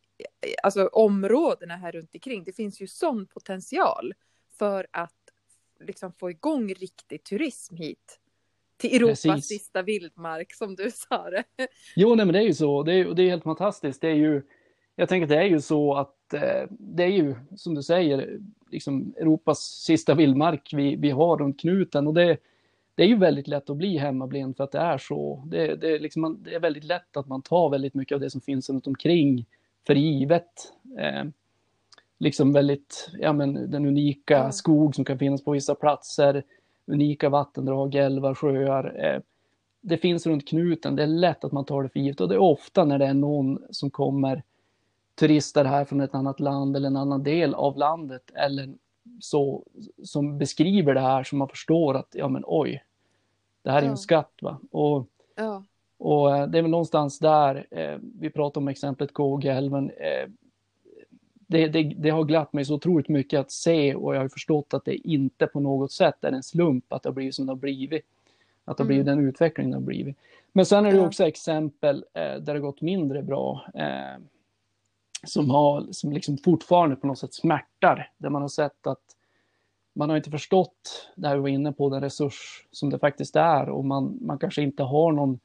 alltså 0.62 0.86
områdena 0.86 1.76
här 1.76 1.92
runt 1.92 2.14
omkring. 2.14 2.44
Det 2.44 2.52
finns 2.52 2.80
ju 2.80 2.86
sån 2.86 3.26
potential 3.26 4.14
för 4.58 4.86
att 4.90 5.14
liksom 5.80 6.12
få 6.12 6.30
igång 6.30 6.74
riktig 6.74 7.24
turism 7.24 7.76
hit. 7.76 8.20
Till 8.76 8.96
Europas 8.96 9.22
Precis. 9.22 9.48
sista 9.48 9.82
vildmark 9.82 10.54
som 10.54 10.74
du 10.74 10.90
sa 10.90 11.30
det. 11.30 11.44
Jo, 11.96 12.14
nej, 12.14 12.26
men 12.26 12.32
det 12.32 12.38
är 12.38 12.46
ju 12.46 12.54
så. 12.54 12.82
Det 12.82 12.94
är, 12.94 13.14
det 13.14 13.22
är 13.22 13.28
helt 13.28 13.42
fantastiskt. 13.42 14.00
Det 14.00 14.08
är 14.08 14.14
ju, 14.14 14.42
jag 14.96 15.08
tänker 15.08 15.24
att 15.24 15.28
det 15.28 15.36
är 15.36 15.48
ju 15.48 15.60
så 15.60 15.94
att 15.94 16.34
eh, 16.34 16.66
det 16.70 17.02
är 17.02 17.08
ju, 17.08 17.34
som 17.56 17.74
du 17.74 17.82
säger, 17.82 18.40
liksom 18.70 19.14
Europas 19.18 19.60
sista 19.60 20.14
vildmark 20.14 20.70
vi, 20.72 20.96
vi 20.96 21.10
har 21.10 21.36
runt 21.36 21.60
knuten. 21.60 22.06
Och 22.06 22.14
det, 22.14 22.36
det 23.00 23.04
är 23.04 23.08
ju 23.08 23.16
väldigt 23.16 23.48
lätt 23.48 23.70
att 23.70 23.76
bli 23.76 23.98
hemmablind 23.98 24.56
för 24.56 24.64
att 24.64 24.72
det 24.72 24.78
är 24.78 24.98
så. 24.98 25.42
Det, 25.46 25.76
det, 25.76 25.94
är 25.94 25.98
liksom, 26.00 26.22
man- 26.22 26.42
det 26.42 26.54
är 26.54 26.60
väldigt 26.60 26.84
lätt 26.84 27.16
att 27.16 27.26
man 27.26 27.42
tar 27.42 27.70
väldigt 27.70 27.94
mycket 27.94 28.14
av 28.14 28.20
det 28.20 28.30
som 28.30 28.40
finns 28.40 28.70
runt 28.70 28.86
omkring 28.86 29.46
för 29.86 29.94
givet. 29.94 30.72
Eh, 30.98 31.24
liksom 32.18 32.52
väldigt, 32.52 33.10
ja 33.18 33.32
men 33.32 33.70
den 33.70 33.86
unika 33.86 34.34
Ja. 34.34 34.52
skog 34.52 34.94
som 34.94 35.04
kan 35.04 35.18
finnas 35.18 35.44
på 35.44 35.50
vissa 35.50 35.74
platser, 35.74 36.42
unika 36.86 37.28
vattendrag, 37.28 37.94
älvar, 37.94 38.34
sjöar. 38.34 39.04
Eh, 39.04 39.20
det 39.80 39.96
finns 39.96 40.26
runt 40.26 40.48
knuten, 40.48 40.96
det 40.96 41.02
är 41.02 41.06
lätt 41.06 41.44
att 41.44 41.52
man 41.52 41.64
tar 41.64 41.82
det 41.82 41.88
för 41.88 42.00
givet 42.00 42.20
och 42.20 42.28
det 42.28 42.34
är 42.34 42.38
ofta 42.38 42.84
när 42.84 42.98
det 42.98 43.06
är 43.06 43.14
någon 43.14 43.58
som 43.70 43.90
kommer 43.90 44.42
turister 45.20 45.64
här 45.64 45.84
från 45.84 46.00
ett 46.00 46.14
annat 46.14 46.40
land 46.40 46.76
eller 46.76 46.86
en 46.88 46.96
annan 46.96 47.22
del 47.22 47.54
av 47.54 47.76
landet 47.78 48.30
eller 48.34 48.74
så 49.20 49.66
som 50.02 50.38
beskriver 50.38 50.94
det 50.94 51.00
här 51.00 51.22
som 51.24 51.38
man 51.38 51.48
förstår 51.48 51.94
att 51.96 52.08
ja 52.12 52.28
men 52.28 52.42
oj, 52.46 52.82
det 53.62 53.70
här 53.70 53.78
är 53.78 53.84
Ja. 53.84 53.90
en 53.90 53.96
skatt 53.96 54.32
va. 54.42 54.58
Och 54.70 55.06
Ja. 55.36 55.64
och 55.98 56.36
eh, 56.36 56.46
det 56.46 56.58
är 56.58 56.62
väl 56.62 56.70
någonstans 56.70 57.18
där, 57.18 57.66
eh, 57.70 57.98
vi 58.20 58.30
pratar 58.30 58.60
om 58.60 58.68
exemplet 58.68 59.14
Kågeälven. 59.14 59.90
Eh, 59.90 60.28
det, 61.46 61.68
det, 61.68 61.82
det 61.82 62.10
har 62.10 62.24
glatt 62.24 62.52
mig 62.52 62.64
så 62.64 62.74
otroligt 62.74 63.08
mycket 63.08 63.40
att 63.40 63.50
se 63.50 63.94
och 63.94 64.14
jag 64.16 64.20
har 64.20 64.28
förstått 64.28 64.74
att 64.74 64.84
det 64.84 64.94
inte 65.08 65.46
på 65.46 65.60
något 65.60 65.92
sätt 65.92 66.24
är 66.24 66.32
en 66.32 66.42
slump 66.42 66.92
att 66.92 67.02
det 67.02 67.08
har 67.08 67.14
blivit 67.14 67.34
som 67.34 67.46
det 67.46 67.52
har 67.52 67.56
blivit. 67.56 68.04
Att 68.64 68.76
det 68.76 68.82
har 68.82 68.86
blivit 68.86 69.06
den 69.06 69.28
utveckling 69.28 69.70
det 69.70 69.76
har 69.76 69.82
blivit. 69.82 70.16
Men 70.52 70.66
sen 70.66 70.86
är 70.86 70.92
det 70.92 71.00
också 71.00 71.24
exempel 71.26 72.04
eh, 72.14 72.22
där 72.22 72.40
det 72.40 72.52
har 72.52 72.58
gått 72.58 72.80
mindre 72.80 73.22
bra. 73.22 73.66
Eh, 73.74 74.22
som, 75.24 75.50
har, 75.50 75.86
som 75.90 76.12
liksom 76.12 76.38
fortfarande 76.38 76.96
på 76.96 77.06
något 77.06 77.18
sätt 77.18 77.34
smärtar. 77.34 78.10
Där 78.18 78.30
man 78.30 78.42
har 78.42 78.48
sett 78.48 78.86
att 78.86 79.16
man 79.92 80.10
har 80.10 80.16
inte 80.16 80.30
förstått 80.30 81.10
det 81.16 81.28
här 81.28 81.34
vi 81.36 81.40
var 81.40 81.48
inne 81.48 81.72
på, 81.72 81.88
den 81.88 82.00
resurs 82.00 82.66
som 82.70 82.90
det 82.90 82.98
faktiskt 82.98 83.36
är 83.36 83.68
och 83.68 83.84
man, 83.84 84.18
man 84.20 84.38
kanske 84.38 84.62
inte 84.62 84.82
har 84.82 85.12
någon 85.12 85.40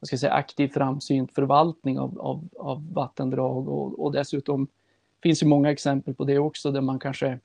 vad 0.00 0.06
ska 0.06 0.14
jag 0.14 0.20
säga, 0.20 0.32
aktiv 0.32 0.68
framsynt 0.68 1.34
förvaltning 1.34 1.98
av, 1.98 2.20
av, 2.20 2.48
av 2.58 2.92
vattendrag 2.92 3.68
och, 3.68 4.04
och 4.04 4.12
dessutom 4.12 4.68
finns 5.22 5.42
ju 5.42 5.46
många 5.46 5.70
exempel 5.70 6.14
på 6.14 6.24
det 6.24 6.38
också 6.38 6.70
där 6.70 6.80
man 6.80 6.98
kanske 6.98 7.38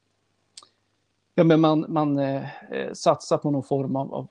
ja, 1.35 1.43
men 1.43 1.61
man, 1.61 1.85
man 1.89 2.19
eh, 2.19 2.43
satsar 2.93 3.37
på 3.37 3.51
någon 3.51 3.63
form 3.63 3.95
av, 3.95 4.13
av 4.13 4.27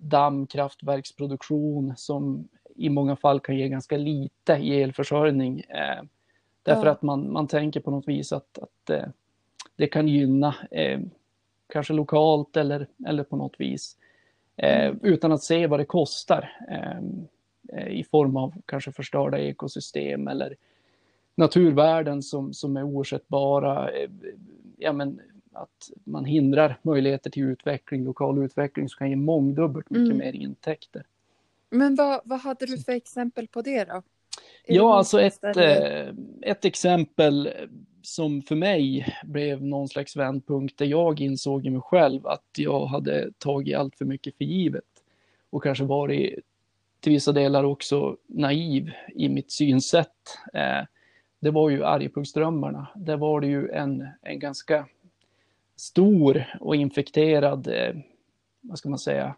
dammkraftverksproduktion 0.00 1.94
som 1.96 2.48
i 2.74 2.88
många 2.88 3.16
fall 3.16 3.40
kan 3.40 3.56
ge 3.56 3.68
ganska 3.68 3.96
lite 3.96 4.52
i 4.52 4.82
elförsörjning. 4.82 5.60
Eh, 5.60 6.04
därför 6.62 6.86
Ja. 6.86 6.92
att 6.92 7.02
man, 7.02 7.32
man 7.32 7.46
tänker 7.46 7.80
på 7.80 7.90
något 7.90 8.08
vis 8.08 8.32
att, 8.32 8.58
att 8.58 8.90
eh, 8.90 9.04
det 9.76 9.86
kan 9.86 10.08
gynna 10.08 10.54
eh, 10.70 11.00
kanske 11.68 11.92
lokalt 11.92 12.56
eller, 12.56 12.86
eller 13.06 13.24
på 13.24 13.36
något 13.36 13.54
vis. 13.60 13.96
Eh, 14.56 14.94
Utan 15.02 15.32
att 15.32 15.42
se 15.42 15.66
vad 15.66 15.80
det 15.80 15.84
kostar 15.84 16.56
eh, 16.70 16.98
eh, 17.78 17.88
i 17.88 18.04
form 18.04 18.36
av 18.36 18.54
kanske 18.66 18.92
förstörda 18.92 19.38
ekosystem 19.38 20.28
eller 20.28 20.56
naturvärden 21.34 22.22
som, 22.22 22.54
som 22.54 22.76
är 22.76 22.82
oersättbara. 22.82 23.90
Eh, 23.90 24.10
ja, 24.76 24.92
men 24.92 25.20
att 25.52 25.90
man 26.04 26.24
hindrar 26.24 26.78
möjligheter 26.82 27.30
till 27.30 27.42
utveckling, 27.42 28.04
lokal 28.04 28.44
utveckling 28.44 28.88
som 28.88 28.98
kan 28.98 29.10
ge 29.10 29.16
mångdubbelt 29.16 29.90
mycket 29.90 30.06
Mm. 30.14 30.18
mer 30.18 30.32
intäkter. 30.32 31.02
Men 31.70 31.94
vad, 31.94 32.20
vad 32.24 32.40
hade 32.40 32.66
du 32.66 32.78
för 32.78 32.92
exempel 32.92 33.48
på 33.48 33.62
det 33.62 33.84
då? 33.84 33.92
Är 33.92 34.02
det 34.66 34.74
Ja, 34.74 34.98
alltså 34.98 35.20
ett, 35.20 35.44
eh, 35.56 36.08
ett 36.42 36.64
exempel 36.64 37.50
som 38.06 38.42
för 38.42 38.56
mig 38.56 39.16
blev 39.24 39.62
någon 39.62 39.88
slags 39.88 40.16
vändpunkt 40.16 40.78
där 40.78 40.86
jag 40.86 41.20
insåg 41.20 41.66
i 41.66 41.70
mig 41.70 41.80
själv 41.80 42.26
att 42.26 42.44
jag 42.56 42.86
hade 42.86 43.32
tagit 43.38 43.76
allt 43.76 43.96
för 43.96 44.04
mycket 44.04 44.36
för 44.36 44.44
givet 44.44 44.84
och 45.50 45.62
kanske 45.62 45.84
varit 45.84 46.38
till 47.00 47.12
vissa 47.12 47.32
delar 47.32 47.64
också 47.64 48.16
naiv 48.26 48.90
i 49.14 49.28
mitt 49.28 49.52
synsätt. 49.52 50.38
Eh, 50.54 50.84
det 51.40 51.50
var 51.50 51.70
ju 51.70 51.84
Arjeplogsdrömmarna. 51.84 52.86
Där 52.94 53.16
var 53.16 53.40
det 53.40 53.46
ju 53.46 53.70
en, 53.70 54.08
en 54.22 54.38
ganska 54.38 54.86
stor 55.76 56.58
och 56.60 56.76
infekterad, 56.76 57.66
eh, 57.68 57.96
vad 58.60 58.78
ska 58.78 58.88
man 58.88 58.98
säga, 58.98 59.34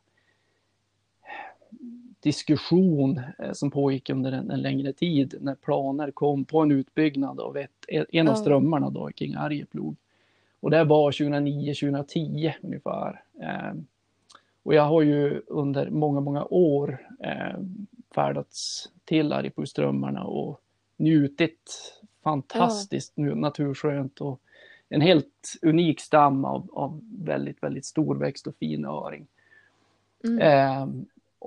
diskussion 2.20 3.20
eh, 3.38 3.52
som 3.52 3.70
pågick 3.70 4.10
under 4.10 4.32
en, 4.32 4.50
en 4.50 4.62
längre 4.62 4.92
tid 4.92 5.34
när 5.40 5.54
planer 5.54 6.10
kom 6.10 6.44
på 6.44 6.60
en 6.60 6.70
utbyggnad 6.70 7.40
av 7.40 7.56
ett, 7.56 7.70
en 7.88 8.28
av 8.28 8.34
Ja. 8.34 8.36
strömmarna 8.36 8.90
då 8.90 9.10
kring 9.16 9.34
Arjeplog. 9.34 9.96
Och 10.60 10.70
det 10.70 10.84
var 10.84 11.10
2009-2010 11.10 12.52
ungefär. 12.62 13.22
Eh, 13.42 13.74
och 14.62 14.74
jag 14.74 14.82
har 14.82 15.02
ju 15.02 15.42
under 15.46 15.90
många, 15.90 16.20
många 16.20 16.44
år 16.44 16.98
eh, 17.20 17.58
färdats 18.14 18.88
till 19.04 19.32
Arjeplogströmmarna 19.32 20.24
och 20.24 20.60
njutit 20.96 21.94
fantastiskt 22.24 23.12
nu 23.16 23.34
naturskönt 23.34 24.20
och 24.20 24.40
en 24.88 25.00
helt 25.00 25.54
unik 25.62 26.00
stam 26.00 26.44
av, 26.44 26.68
av 26.72 27.00
väldigt, 27.24 27.62
väldigt 27.62 27.84
storväxt 27.84 28.46
och 28.46 28.56
fin 28.56 28.84
öring. 28.84 29.26
Mm. 30.24 30.38
Eh, 30.38 30.86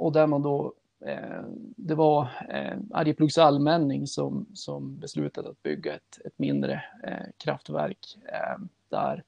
och 0.02 0.12
där 0.12 0.28
man 0.28 0.42
då, 0.42 0.74
eh, 1.06 1.44
det 1.76 1.96
var 1.96 2.22
eh, 2.50 2.78
Arjeplogs 2.92 3.38
allmänning 3.38 4.08
som, 4.08 4.46
som 4.54 5.00
beslutade 5.00 5.50
att 5.50 5.64
bygga 5.64 5.96
ett, 5.96 6.22
ett 6.26 6.40
mindre 6.40 6.84
eh, 7.04 7.28
kraftverk 7.38 8.18
eh, 8.26 8.64
där. 8.90 9.24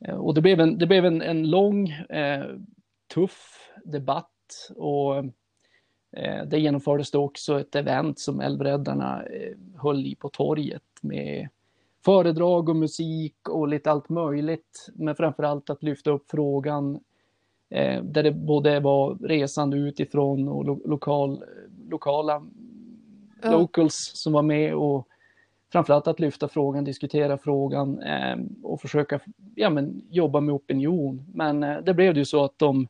Eh, 0.00 0.14
och 0.14 0.34
det 0.34 0.40
blev 0.40 0.60
en, 0.60 0.78
det 0.78 0.86
blev 0.86 1.04
en, 1.04 1.22
en 1.22 1.50
lång, 1.50 1.88
eh, 1.88 2.44
tuff 3.14 3.70
debatt 3.84 4.70
och 4.76 5.16
eh, 6.16 6.44
det 6.46 6.58
genomfördes 6.58 7.10
då 7.10 7.24
också 7.24 7.60
ett 7.60 7.74
event 7.74 8.18
som 8.18 8.40
Älvräddarna 8.40 9.22
eh, 9.22 9.56
höll 9.76 10.06
i 10.06 10.14
på 10.14 10.28
torget 10.28 10.82
med 11.00 11.48
föredrag 12.04 12.68
och 12.68 12.76
musik 12.76 13.48
och 13.48 13.68
lite 13.68 13.90
allt 13.90 14.08
möjligt. 14.08 14.88
Men 14.94 15.16
framför 15.16 15.42
allt 15.42 15.70
att 15.70 15.82
lyfta 15.82 16.10
upp 16.10 16.30
frågan 16.30 17.00
eh, 17.70 18.02
där 18.02 18.22
det 18.22 18.32
både 18.32 18.80
var 18.80 19.14
resande 19.14 19.76
utifrån 19.76 20.48
och 20.48 20.64
lo 20.64 20.82
lokal, 20.84 21.44
lokala 21.88 22.42
Ja. 23.42 23.50
locals 23.50 23.94
som 24.14 24.32
var 24.32 24.42
med 24.42 24.74
och 24.74 25.08
framförallt 25.72 26.06
att 26.06 26.20
lyfta 26.20 26.48
frågan, 26.48 26.84
diskutera 26.84 27.38
frågan 27.38 28.02
eh, 28.02 28.36
och 28.62 28.80
försöka 28.80 29.20
ja, 29.54 29.70
men, 29.70 30.02
jobba 30.10 30.40
med 30.40 30.54
opinion. 30.54 31.26
Men 31.34 31.62
eh, 31.62 31.78
det 31.78 31.94
blev 31.94 32.16
ju 32.16 32.24
så 32.24 32.44
att 32.44 32.58
de 32.58 32.88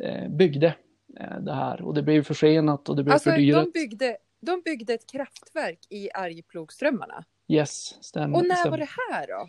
eh, 0.00 0.28
byggde 0.28 0.74
eh, 1.20 1.40
det 1.40 1.52
här 1.54 1.82
och 1.82 1.94
det 1.94 2.02
blev 2.02 2.22
försenat 2.22 2.88
och 2.88 2.96
det 2.96 3.02
blev 3.02 3.12
Alltså, 3.12 3.30
fördyrat. 3.30 3.64
de 3.64 3.70
byggde, 3.80 4.16
de 4.40 4.62
byggde 4.64 4.94
ett 4.94 5.06
kraftverk 5.12 5.78
i 5.88 6.08
Arjeplogströmmarna. 6.14 7.24
Yes, 7.48 8.04
stämmer. 8.04 8.38
Och 8.38 8.46
när 8.48 8.54
stämmer. 8.54 8.70
var 8.70 8.78
det 8.78 8.88
här 9.12 9.26
då? 9.26 9.48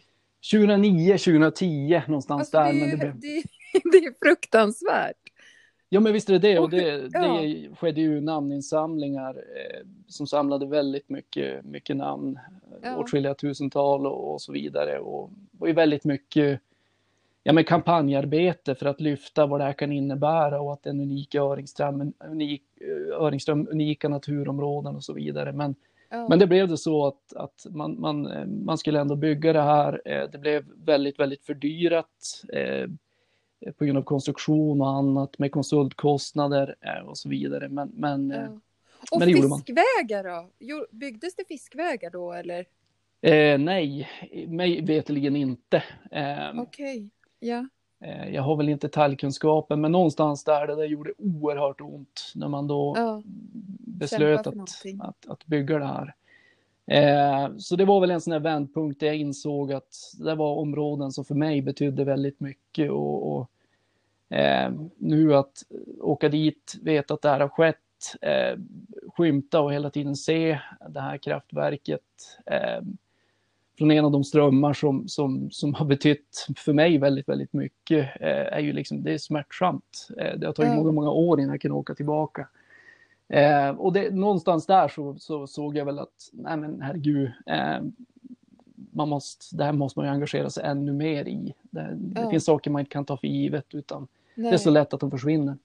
2009, 0.51 1.17
2010 1.17 2.01
någonstans 2.07 2.39
Alltså, 2.53 2.57
där. 2.57 2.73
det, 2.73 2.79
Men 2.79 2.89
det 2.89 2.97
blev... 2.97 3.19
det, 3.19 3.43
det 3.91 3.97
är 3.97 4.13
fruktansvärt. 4.25 5.17
Ja 5.89 5.99
men 5.99 6.13
visst 6.13 6.29
är 6.29 6.33
det 6.33 6.39
det 6.39 6.59
och 6.59 6.69
det, 6.69 7.07
det 7.09 7.69
skedde 7.79 8.01
ju 8.01 8.21
namninsamlingar 8.21 9.29
eh, 9.35 9.85
som 10.07 10.27
samlade 10.27 10.65
väldigt 10.65 11.09
mycket, 11.09 11.65
mycket 11.65 11.95
namn, 11.97 12.39
Ja. 12.83 12.97
åtskilliga 12.97 13.33
tusental 13.33 14.07
och, 14.07 14.33
och 14.33 14.41
så 14.41 14.51
vidare 14.51 14.99
och 14.99 15.29
ju 15.65 15.73
väldigt 15.73 16.05
mycket 16.05 16.59
ja, 17.43 17.53
men 17.53 17.63
kampanjarbete 17.63 18.75
för 18.75 18.85
att 18.85 19.01
lyfta 19.01 19.45
vad 19.45 19.59
det 19.59 19.63
här 19.63 19.73
kan 19.73 19.91
innebära 19.91 20.61
och 20.61 20.73
att 20.73 20.85
en 20.85 20.99
unik 20.99 21.35
öringström, 21.35 22.13
unik, 22.19 22.63
eh, 22.81 23.21
öringström, 23.21 23.67
unika 23.71 24.09
naturområden 24.09 24.95
och 24.95 25.03
så 25.03 25.13
vidare. 25.13 25.51
Men, 25.53 25.75
Ja. 26.09 26.27
men 26.29 26.39
det 26.39 26.47
blev 26.47 26.67
det 26.67 26.77
så 26.77 27.07
att, 27.07 27.33
att 27.35 27.65
man, 27.69 27.99
man, 28.01 28.27
eh, 28.27 28.45
man 28.45 28.77
skulle 28.77 28.99
ändå 28.99 29.15
bygga 29.15 29.53
det 29.53 29.61
här. 29.61 30.01
Eh, 30.05 30.29
Det 30.31 30.37
blev 30.37 30.65
väldigt, 30.85 31.19
väldigt 31.19 31.45
fördyrat 31.45 32.43
på 33.77 33.85
grund 33.85 33.97
av 33.97 34.03
konstruktion 34.03 34.81
och 34.81 34.89
annat 34.89 35.39
med 35.39 35.51
konsultkostnader 35.51 36.75
eh, 36.81 37.07
och 37.07 37.17
så 37.17 37.29
vidare. 37.29 37.69
Men, 37.69 37.91
men 37.93 38.31
eh, 38.31 38.41
Ja. 38.41 38.59
Och 39.11 39.19
men 39.19 39.29
gjorde 39.29 39.47
man. 39.47 39.59
fiskvägar 39.59 40.23
då? 40.23 40.49
Byggdes 40.91 41.35
det 41.35 41.45
fiskvägar 41.47 42.09
då 42.09 42.33
eller? 42.33 42.65
eh, 43.21 43.57
nej, 43.57 44.09
mig 44.47 44.81
veterligen 44.81 45.35
inte. 45.35 45.83
Eh, 46.11 46.59
Okej, 46.59 47.09
ja. 47.39 47.67
eh, 47.99 48.29
jag 48.29 48.41
har 48.43 48.55
väl 48.55 48.69
inte 48.69 48.87
detaljkunskapen, 48.87 49.81
men 49.81 49.91
någonstans 49.91 50.43
där 50.43 50.67
det 50.67 50.75
där 50.75 50.85
gjorde 50.85 51.13
oerhört 51.17 51.81
ont 51.81 52.31
när 52.35 52.47
man 52.47 52.67
då 52.67 52.93
ja. 52.97 53.21
beslöt 53.79 54.47
att, 54.47 54.55
att, 54.99 55.27
att 55.27 55.45
bygga 55.45 55.79
det 55.79 55.85
här. 55.85 56.15
Eh, 56.87 57.49
så 57.57 57.75
det 57.75 57.85
var 57.85 58.01
väl 58.01 58.11
en 58.11 58.21
sån 58.21 58.33
här 58.33 58.39
vändpunkt 58.39 58.99
där 58.99 59.07
jag 59.07 59.15
insåg 59.15 59.73
att 59.73 59.93
det 60.19 60.35
var 60.35 60.55
områden 60.55 61.11
som 61.11 61.25
för 61.25 61.35
mig 61.35 61.61
betydde 61.61 62.03
väldigt 62.03 62.39
mycket 62.39 62.91
och, 62.91 63.35
och 63.35 63.49
eh, 64.37 64.71
nu 64.97 65.35
att 65.35 65.63
åka 65.99 66.29
dit, 66.29 66.75
veta 66.81 67.13
att 67.13 67.21
det 67.21 67.29
här 67.29 67.39
har 67.39 67.49
skett, 67.49 67.77
eh, 68.21 68.59
skymta 69.17 69.61
och 69.61 69.73
hela 69.73 69.89
tiden 69.89 70.15
se 70.15 70.59
det 70.89 71.01
här 71.01 71.17
kraftverket 71.17 72.01
eh, 72.45 72.81
från 73.77 73.91
en 73.91 74.05
av 74.05 74.11
de 74.11 74.23
strömmar 74.23 74.73
som, 74.73 75.07
som, 75.07 75.51
som 75.51 75.73
har 75.73 75.85
betytt 75.85 76.47
för 76.57 76.73
mig 76.73 76.97
väldigt, 76.97 77.29
väldigt 77.29 77.53
mycket 77.53 78.21
eh, 78.21 78.53
är 78.53 78.59
ju 78.59 78.73
liksom, 78.73 79.03
det 79.03 79.13
är 79.13 79.17
smärtsamt. 79.17 80.07
Det 80.37 80.45
har 80.45 80.53
tagit 80.53 80.75
många, 80.75 80.91
många 80.91 81.11
år 81.11 81.39
innan 81.39 81.51
jag 81.51 81.61
kan 81.61 81.71
åka 81.71 81.95
tillbaka. 81.95 82.47
Eh, 83.33 83.69
och 83.69 83.93
det, 83.93 84.09
någonstans 84.15 84.65
där 84.65 84.87
så, 84.87 85.15
så 85.19 85.47
såg 85.47 85.77
jag 85.77 85.85
väl 85.85 85.99
att, 85.99 86.29
nej 86.33 86.57
men 86.57 86.81
herregud, 86.81 87.31
eh, 87.45 87.81
man 88.91 89.09
måste, 89.09 89.55
det 89.55 89.63
här 89.63 89.71
måste 89.73 89.99
man 89.99 90.05
ju 90.07 90.11
engagera 90.13 90.49
sig 90.49 90.63
ännu 90.65 90.93
mer 90.93 91.27
i. 91.27 91.53
Det, 91.61 91.95
det 91.95 92.21
Ja. 92.21 92.29
finns 92.29 92.45
saker 92.45 92.71
man 92.71 92.79
inte 92.79 92.91
kan 92.91 93.05
ta 93.05 93.17
för 93.17 93.27
givet 93.27 93.65
utan 93.73 94.07
Nej. 94.35 94.51
det 94.51 94.55
är 94.55 94.59
så 94.59 94.69
lätt 94.69 94.93
att 94.93 94.99
de 94.99 95.11
försvinner. 95.11 95.57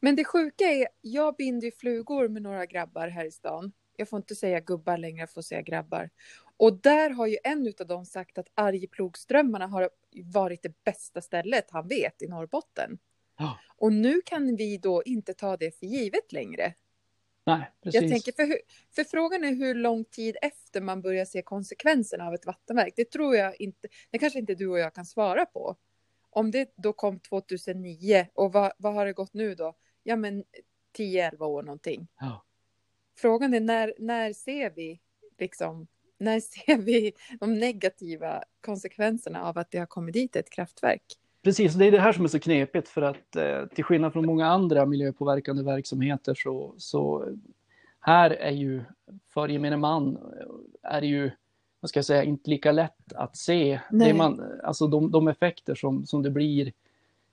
Men 0.00 0.16
det 0.16 0.24
sjuka 0.24 0.64
är, 0.64 0.88
jag 1.00 1.36
binder 1.36 1.64
ju 1.64 1.72
flugor 1.72 2.28
med 2.28 2.42
några 2.42 2.66
grabbar 2.66 3.08
här 3.08 3.24
i 3.24 3.30
stan. 3.30 3.72
Jag 3.96 4.08
får 4.08 4.16
inte 4.16 4.34
säga 4.34 4.60
gubbar 4.60 4.98
längre, 4.98 5.20
jag 5.20 5.30
får 5.30 5.42
säga 5.42 5.62
grabbar. 5.62 6.10
Och 6.56 6.80
där 6.80 7.10
har 7.10 7.26
ju 7.26 7.36
en 7.44 7.66
utav 7.66 7.86
dem 7.86 8.04
sagt 8.04 8.38
att 8.38 8.46
Arjeplogströmmarna 8.54 9.66
har 9.66 9.90
varit 10.24 10.62
det 10.62 10.84
bästa 10.84 11.20
stället 11.20 11.64
han 11.70 11.88
vet 11.88 12.22
i 12.22 12.26
Norrbotten. 12.28 12.98
Ja. 13.38 13.58
Och 13.78 13.92
nu 13.92 14.20
kan 14.26 14.56
vi 14.56 14.78
då 14.78 15.02
inte 15.02 15.34
ta 15.34 15.56
det 15.56 15.78
för 15.78 15.86
givet 15.86 16.32
längre. 16.32 16.74
Nej, 17.46 17.70
precis. 17.82 18.00
Jag 18.02 18.10
tänker, 18.10 18.32
för, 18.32 18.46
hur- 18.46 18.60
för 18.94 19.04
frågan 19.04 19.44
är 19.44 19.54
hur 19.54 19.74
lång 19.74 20.04
tid 20.04 20.36
efter 20.42 20.80
man 20.80 21.02
börjar 21.02 21.24
se 21.24 21.42
konsekvenserna 21.42 22.26
av 22.26 22.34
ett 22.34 22.46
vattenverk. 22.46 22.92
Det 22.96 23.10
tror 23.10 23.36
jag 23.36 23.60
inte, 23.60 23.88
det 24.10 24.18
kanske 24.18 24.38
inte 24.38 24.54
du 24.54 24.68
och 24.68 24.78
jag 24.78 24.94
kan 24.94 25.06
svara 25.06 25.46
på. 25.46 25.76
Om 26.30 26.50
det 26.50 26.74
då 26.76 26.92
kom 26.92 27.20
2009 27.20 28.26
och 28.34 28.52
vad, 28.52 28.72
vad 28.78 28.94
har 28.94 29.06
det 29.06 29.12
gått 29.12 29.34
nu 29.34 29.54
då? 29.54 29.74
Ja 30.02 30.16
men 30.16 30.44
10-11 30.98 31.42
år 31.44 31.62
någonting. 31.62 32.08
Ja. 32.20 32.44
Frågan 33.18 33.54
är 33.54 33.60
när, 33.60 33.94
när 33.98 34.32
ser 34.32 34.70
vi 34.70 35.00
liksom, 35.38 35.86
när 36.18 36.40
ser 36.40 36.76
vi 36.76 37.12
de 37.40 37.58
negativa 37.58 38.44
konsekvenserna 38.60 39.42
av 39.44 39.58
att 39.58 39.70
det 39.70 39.78
har 39.78 39.86
kommit 39.86 40.12
dit 40.12 40.36
ett 40.36 40.50
kraftverk? 40.50 41.02
Precis, 41.46 41.74
det 41.74 41.86
är 41.86 41.90
det 41.90 42.00
här 42.00 42.12
som 42.12 42.24
är 42.24 42.28
så 42.28 42.38
knepigt 42.38 42.88
för 42.88 43.02
att 43.02 43.36
eh, 43.36 43.66
till 43.66 43.84
skillnad 43.84 44.12
från 44.12 44.26
många 44.26 44.46
andra 44.46 44.86
miljöpåverkande 44.86 45.62
verksamheter 45.62 46.34
så, 46.34 46.74
så 46.78 47.24
här 48.00 48.30
är 48.30 48.50
ju 48.50 48.84
för 49.34 49.48
gemene 49.48 49.76
man 49.76 50.16
eh, 50.16 50.92
är 50.92 51.00
det 51.00 51.06
ju, 51.06 51.30
vad 51.80 51.88
ska 51.88 51.98
jag 51.98 52.04
säga, 52.04 52.24
inte 52.24 52.50
lika 52.50 52.72
lätt 52.72 53.12
att 53.14 53.36
se 53.36 53.80
Nej. 53.90 54.08
det 54.08 54.14
man, 54.14 54.42
alltså 54.64 54.86
de, 54.86 55.10
de 55.10 55.28
effekter 55.28 55.74
som, 55.74 56.06
som 56.06 56.22
det 56.22 56.30
blir 56.30 56.72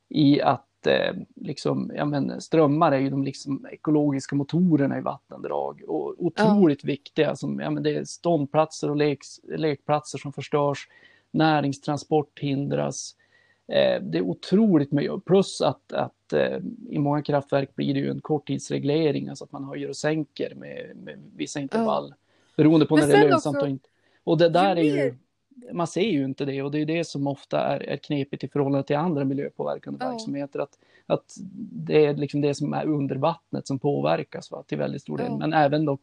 i 0.10 0.42
att 0.42 0.88
eh, 0.88 1.16
liksom, 1.36 1.92
ja 1.96 2.06
men 2.06 2.42
strömmar 2.42 2.92
är 2.92 3.00
ju 3.00 3.10
de 3.10 3.24
liksom 3.24 3.68
ekologiska 3.72 4.36
motorerna 4.36 4.98
i 4.98 5.02
vattendrag 5.02 5.82
och 5.88 6.16
otroligt 6.18 6.84
viktiga 6.84 7.36
som, 7.36 7.60
ja 7.60 7.70
men 7.70 7.84
det 7.84 7.96
är 7.96 8.04
ståndplatser 8.04 8.90
och 8.90 8.98
leks, 8.98 9.40
lekplatser 9.44 10.18
som 10.18 10.34
förstörs, 10.34 10.88
näringstransport 11.32 12.40
hindras, 12.40 13.16
det 14.02 14.18
är 14.18 14.22
otroligt 14.22 14.92
mycket. 14.92 15.26
Plus 15.26 15.62
att, 15.62 15.94
att 15.94 16.34
eh, 16.34 16.58
i 16.90 17.00
många 17.00 17.22
kraftverk 17.22 17.76
blir 17.76 17.94
det 17.94 18.00
ju 18.00 18.10
en 18.10 18.22
korttidsreglering, 18.22 19.28
alltså 19.30 19.44
att 19.44 19.52
man 19.52 19.64
höjer 19.64 19.90
och 19.90 19.96
sänker 19.96 20.56
med, 20.56 20.92
med 20.96 21.20
vissa 21.36 21.60
intervall. 21.60 22.14
Beroende 22.58 22.86
på 22.86 22.96
Men 22.98 23.10
när 23.10 23.16
det 23.16 23.24
är 23.26 23.30
lönsamt 23.30 23.56
också, 23.56 23.66
och 23.66 23.70
inte. 23.70 23.90
Och 24.24 24.38
det 24.38 24.50
där 24.50 24.76
är 24.76 24.84
ju, 24.84 25.16
man 25.72 25.88
ser 25.88 26.02
ju 26.10 26.26
inte 26.26 26.46
det 26.46 26.62
och 26.62 26.72
det 26.72 26.82
är 26.82 26.86
det 26.86 27.04
som 27.04 27.28
ofta 27.28 27.60
är, 27.60 27.80
är 27.80 27.98
knepigt 27.98 28.44
i 28.44 28.48
förhållande 28.48 28.88
till 28.88 28.96
andra 28.96 29.24
miljöpåverkande 29.26 30.06
Ja. 30.06 30.10
verksamheter. 30.12 30.60
Att, 30.60 30.78
att 31.06 31.36
det 31.72 32.06
är 32.06 32.14
liksom 32.14 32.42
det 32.42 32.54
som 32.54 32.74
är 32.74 32.86
under 32.86 33.16
vattnet 33.16 33.68
som 33.68 33.80
påverkas 33.80 34.52
va, 34.52 34.64
till 34.68 34.78
väldigt 34.78 35.02
stor 35.02 35.18
del. 35.18 35.28
Ja. 35.30 35.38
Men 35.38 35.54
även 35.54 35.86
då 35.86 35.98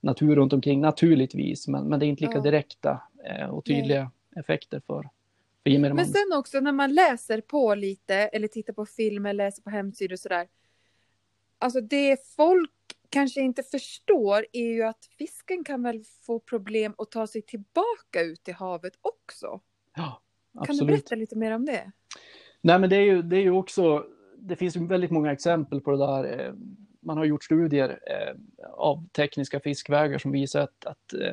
natur 0.00 0.36
runt 0.36 0.52
omkring 0.52 0.80
naturligtvis, 0.80 1.68
men, 1.68 1.84
men 1.84 2.00
det 2.00 2.06
är 2.06 2.08
inte 2.08 2.24
lika 2.24 2.38
Ja. 2.38 2.42
direkta 2.42 3.00
eh, 3.24 3.48
och 3.48 3.64
tydliga 3.64 4.10
effekter 4.36 4.82
för, 4.86 5.08
Men 5.96 6.06
sen 6.06 6.32
också 6.38 6.60
när 6.60 6.72
man 6.72 6.94
läser 6.94 7.40
på 7.40 7.74
lite 7.74 8.14
eller 8.14 8.48
tittar 8.48 8.72
på 8.72 8.86
filmer, 8.86 9.32
läser 9.32 9.62
på 9.62 9.70
hemsidor 9.70 10.12
och 10.12 10.18
sådär. 10.20 10.48
Alltså 11.58 11.80
det 11.80 12.16
folk 12.36 12.70
kanske 13.10 13.40
inte 13.40 13.62
förstår 13.62 14.46
är 14.52 14.66
ju 14.66 14.82
att 14.82 15.04
fisken 15.18 15.64
kan 15.64 15.82
väl 15.82 16.04
få 16.26 16.40
problem 16.40 16.94
att 16.98 17.10
ta 17.10 17.26
sig 17.26 17.42
tillbaka 17.42 18.22
ut 18.22 18.48
i 18.48 18.52
havet 18.52 18.92
också. 19.00 19.60
Ja, 19.96 20.22
Kan 20.52 20.62
du 20.66 20.70
absolut. 20.70 20.86
berätta 20.86 21.14
lite 21.14 21.36
mer 21.36 21.52
om 21.52 21.64
det? 21.64 21.92
Nej, 22.60 22.78
men 22.78 22.90
det 22.90 22.96
är 22.96 23.00
ju, 23.00 23.22
det 23.22 23.36
är 23.36 23.40
ju 23.40 23.50
också, 23.50 24.06
det 24.38 24.56
finns 24.56 24.76
ju 24.76 24.86
väldigt 24.86 25.10
många 25.10 25.32
exempel 25.32 25.80
på 25.80 25.90
det 25.90 25.98
där. 25.98 26.46
Eh, 26.46 26.52
Man 27.00 27.16
har 27.16 27.24
gjort 27.24 27.44
studier 27.44 27.88
eh, 28.06 28.34
av 28.72 29.08
tekniska 29.08 29.60
fiskvägar 29.60 30.18
som 30.18 30.32
visar 30.32 30.60
att, 30.60 30.86
att 30.86 31.12
eh, 31.12 31.32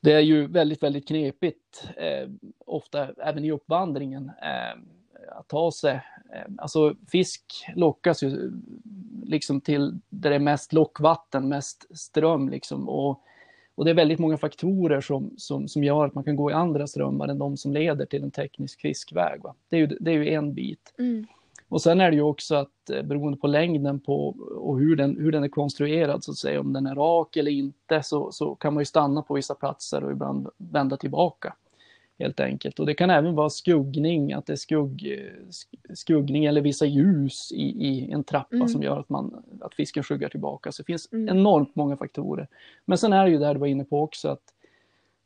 det 0.00 0.12
är 0.12 0.20
ju 0.20 0.46
väldigt, 0.46 0.82
väldigt 0.82 1.08
knepigt, 1.08 1.88
eh, 1.96 2.30
ofta 2.66 3.08
även 3.12 3.44
i 3.44 3.50
uppvandringen, 3.52 4.30
eh, 4.42 4.80
att 5.38 5.48
ta 5.48 5.72
sig. 5.72 6.00
Eh, 6.32 6.52
alltså 6.58 6.94
fisk 7.12 7.42
lockas 7.76 8.22
ju 8.22 8.28
eh, 8.28 8.50
liksom 9.24 9.60
till 9.60 9.98
där 10.08 10.30
det 10.30 10.36
är 10.36 10.40
mest 10.40 10.72
lockvatten, 10.72 11.48
mest 11.48 11.96
ström 11.98 12.48
liksom. 12.48 12.88
Och, 12.88 13.20
och 13.74 13.84
det 13.84 13.90
är 13.90 13.94
väldigt 13.94 14.18
många 14.18 14.36
faktorer 14.36 15.00
som, 15.00 15.34
som, 15.36 15.68
som 15.68 15.84
gör 15.84 16.06
att 16.06 16.14
man 16.14 16.24
kan 16.24 16.36
gå 16.36 16.50
i 16.50 16.54
andra 16.54 16.86
strömmar 16.86 17.28
än 17.28 17.38
de 17.38 17.56
som 17.56 17.72
leder 17.72 18.06
till 18.06 18.22
en 18.22 18.30
teknisk 18.30 18.80
fiskväg. 18.80 19.42
Va? 19.42 19.54
Det, 19.68 19.76
är 19.76 19.80
ju, 19.80 19.86
det 19.86 20.10
är 20.10 20.14
ju 20.14 20.30
en 20.30 20.54
bit. 20.54 20.94
Mm. 20.98 21.26
Och 21.70 21.82
sen 21.82 22.00
är 22.00 22.10
det 22.10 22.16
ju 22.16 22.22
också 22.22 22.54
att 22.54 22.90
eh, 22.90 23.02
beroende 23.02 23.38
på 23.38 23.46
längden 23.46 24.00
på 24.00 24.28
och 24.56 24.78
hur 24.78 24.96
den, 24.96 25.16
hur 25.20 25.32
den 25.32 25.44
är 25.44 25.48
konstruerad 25.48 26.24
så 26.24 26.30
att 26.30 26.36
säga, 26.36 26.60
om 26.60 26.72
den 26.72 26.86
är 26.86 26.94
rak 26.94 27.36
eller 27.36 27.50
inte 27.50 28.02
så, 28.02 28.32
så 28.32 28.54
kan 28.54 28.74
man 28.74 28.80
ju 28.80 28.84
stanna 28.84 29.22
på 29.22 29.34
vissa 29.34 29.54
platser 29.54 30.04
och 30.04 30.12
ibland 30.12 30.48
vända 30.56 30.96
tillbaka. 30.96 31.54
Helt 32.18 32.40
enkelt. 32.40 32.80
Och 32.80 32.86
det 32.86 32.94
kan 32.94 33.10
även 33.10 33.34
vara 33.34 33.50
skuggning, 33.50 34.32
att 34.32 34.46
det 34.46 34.52
är 34.52 34.56
skugg, 34.56 35.06
eh, 35.12 35.46
sk- 35.48 35.94
skuggning 35.94 36.44
eller 36.44 36.60
vissa 36.60 36.86
ljus 36.86 37.52
i, 37.52 37.86
i 37.86 38.10
en 38.12 38.24
trappa 38.24 38.56
Mm. 38.56 38.68
som 38.68 38.82
gör 38.82 38.98
att, 39.00 39.08
man, 39.08 39.42
att 39.60 39.74
fisken 39.74 40.02
skuggar 40.04 40.28
tillbaka. 40.28 40.72
Så 40.72 40.82
det 40.82 40.86
finns 40.86 41.12
Mm. 41.12 41.28
enormt 41.38 41.76
många 41.76 41.96
faktorer. 41.96 42.48
Men 42.84 42.98
sen 42.98 43.12
är 43.12 43.24
det 43.24 43.30
ju 43.30 43.38
där 43.38 43.54
du 43.54 43.60
var 43.60 43.66
inne 43.66 43.84
på 43.84 44.00
också 44.02 44.28
att 44.28 44.42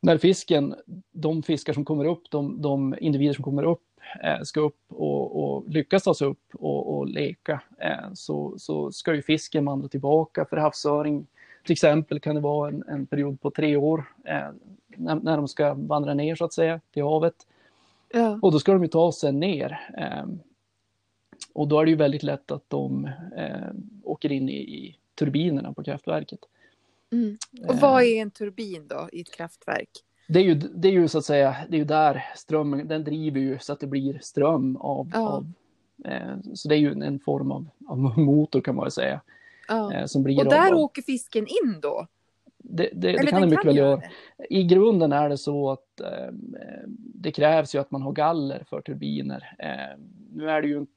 när 0.00 0.18
fisken, 0.18 0.74
de 1.12 1.42
fiskar 1.42 1.72
som 1.72 1.84
kommer 1.84 2.04
upp, 2.04 2.30
de, 2.30 2.62
de 2.62 2.94
individer 3.00 3.34
som 3.34 3.44
kommer 3.44 3.62
upp 3.64 3.93
ska 4.42 4.60
upp 4.60 4.80
och, 4.88 5.44
och 5.44 5.68
lyckas 5.68 6.02
ta 6.02 6.14
sig 6.14 6.26
upp 6.26 6.54
och, 6.54 6.96
och 6.96 7.08
leka 7.08 7.60
eh, 7.78 8.12
så, 8.14 8.54
så 8.58 8.92
ska 8.92 9.14
ju 9.14 9.22
fisken 9.22 9.64
vandra 9.64 9.88
tillbaka. 9.88 10.44
För 10.44 10.56
havsöring 10.56 11.26
till 11.64 11.72
exempel 11.72 12.20
kan 12.20 12.34
det 12.34 12.40
vara 12.40 12.68
en, 12.68 12.84
en 12.88 13.06
period 13.06 13.40
på 13.40 13.50
tre 13.50 13.76
år 13.76 14.04
eh, 14.24 14.48
när, 14.88 15.14
när 15.14 15.36
de 15.36 15.48
ska 15.48 15.74
vandra 15.74 16.14
ner 16.14 16.34
så 16.34 16.44
att 16.44 16.52
säga 16.52 16.80
till 16.92 17.02
havet. 17.02 17.46
Ja. 18.12 18.38
Och 18.42 18.52
då 18.52 18.60
ska 18.60 18.72
de 18.72 18.82
ju 18.82 18.88
ta 18.88 19.12
sig 19.12 19.32
ner. 19.32 19.90
Eh, 19.98 20.26
och 21.52 21.68
då 21.68 21.80
är 21.80 21.84
det 21.84 21.90
ju 21.90 21.96
väldigt 21.96 22.22
lätt 22.22 22.50
att 22.50 22.70
de 22.70 23.10
eh, 23.36 23.70
åker 24.02 24.32
in 24.32 24.48
i, 24.48 24.56
i 24.56 24.96
turbinerna 25.14 25.72
på 25.72 25.82
kraftverket. 25.82 26.40
Mm. 27.12 27.36
Och 27.68 27.74
Eh, 27.74 27.80
vad 27.80 28.02
är 28.02 28.22
en 28.22 28.30
turbin 28.30 28.88
då 28.88 29.08
i 29.12 29.20
ett 29.20 29.32
kraftverk? 29.32 29.90
Det 30.28 30.38
är, 30.38 30.44
ju, 30.44 30.54
det 30.54 30.88
är 30.88 30.92
ju 30.92 31.08
så 31.08 31.18
att 31.18 31.24
säga, 31.24 31.56
det 31.68 31.76
är 31.76 31.78
ju 31.78 31.84
där 31.84 32.24
strömmen, 32.36 32.88
den 32.88 33.04
driver 33.04 33.40
ju 33.40 33.58
så 33.58 33.72
att 33.72 33.80
det 33.80 33.86
blir 33.86 34.18
ström 34.22 34.76
av, 34.76 35.10
Ja. 35.12 35.28
av 35.28 35.46
eh, 36.04 36.36
så 36.54 36.68
det 36.68 36.74
är 36.74 36.78
ju 36.78 36.92
en, 36.92 37.18
form 37.18 37.50
av, 37.52 37.66
av 37.88 37.98
motor 38.18 38.60
kan 38.60 38.74
man 38.74 38.84
väl 38.84 38.92
säga. 38.92 39.20
Ja. 39.68 39.92
Eh, 39.92 40.06
som 40.06 40.22
blir 40.22 40.38
Och 40.38 40.44
där 40.44 40.72
av, 40.72 40.78
åker 40.78 41.02
fisken 41.02 41.46
in 41.46 41.80
då? 41.82 42.06
det, 42.58 42.90
det, 42.94 43.12
det 43.12 43.26
kan 43.26 43.40
det 43.40 43.46
mycket 43.46 43.66
väl 43.66 43.76
göra. 43.76 44.02
I 44.50 44.64
grunden 44.64 45.12
är 45.12 45.28
det 45.28 45.38
så 45.38 45.70
att 45.70 46.00
eh, 46.00 46.32
det 46.96 47.30
krävs 47.32 47.74
ju 47.74 47.78
att 47.78 47.90
man 47.90 48.02
har 48.02 48.12
galler 48.12 48.64
för 48.68 48.80
turbiner. 48.80 49.56
Eh, 49.58 50.00
nu 50.32 50.50
är 50.50 50.62
det 50.62 50.68
ju 50.68 50.78
inte 50.78 50.90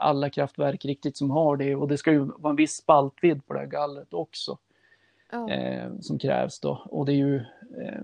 alla 0.00 0.30
kraftverk 0.30 0.84
riktigt 0.84 1.16
som 1.16 1.30
har 1.30 1.56
det 1.56 1.76
och 1.76 1.88
det 1.88 1.98
ska 1.98 2.12
ju 2.12 2.18
vara 2.18 2.50
en 2.50 2.56
viss 2.56 2.76
spaltvidd 2.76 3.46
på 3.46 3.52
det 3.54 3.58
här 3.60 3.66
gallret 3.66 4.14
också 4.14 4.58
Ja. 5.32 5.50
eh, 5.50 5.90
som 6.00 6.18
krävs 6.18 6.60
då. 6.60 6.82
Och 6.90 7.06
det 7.06 7.12
är 7.12 7.16
ju 7.16 7.36
eh, 7.82 8.02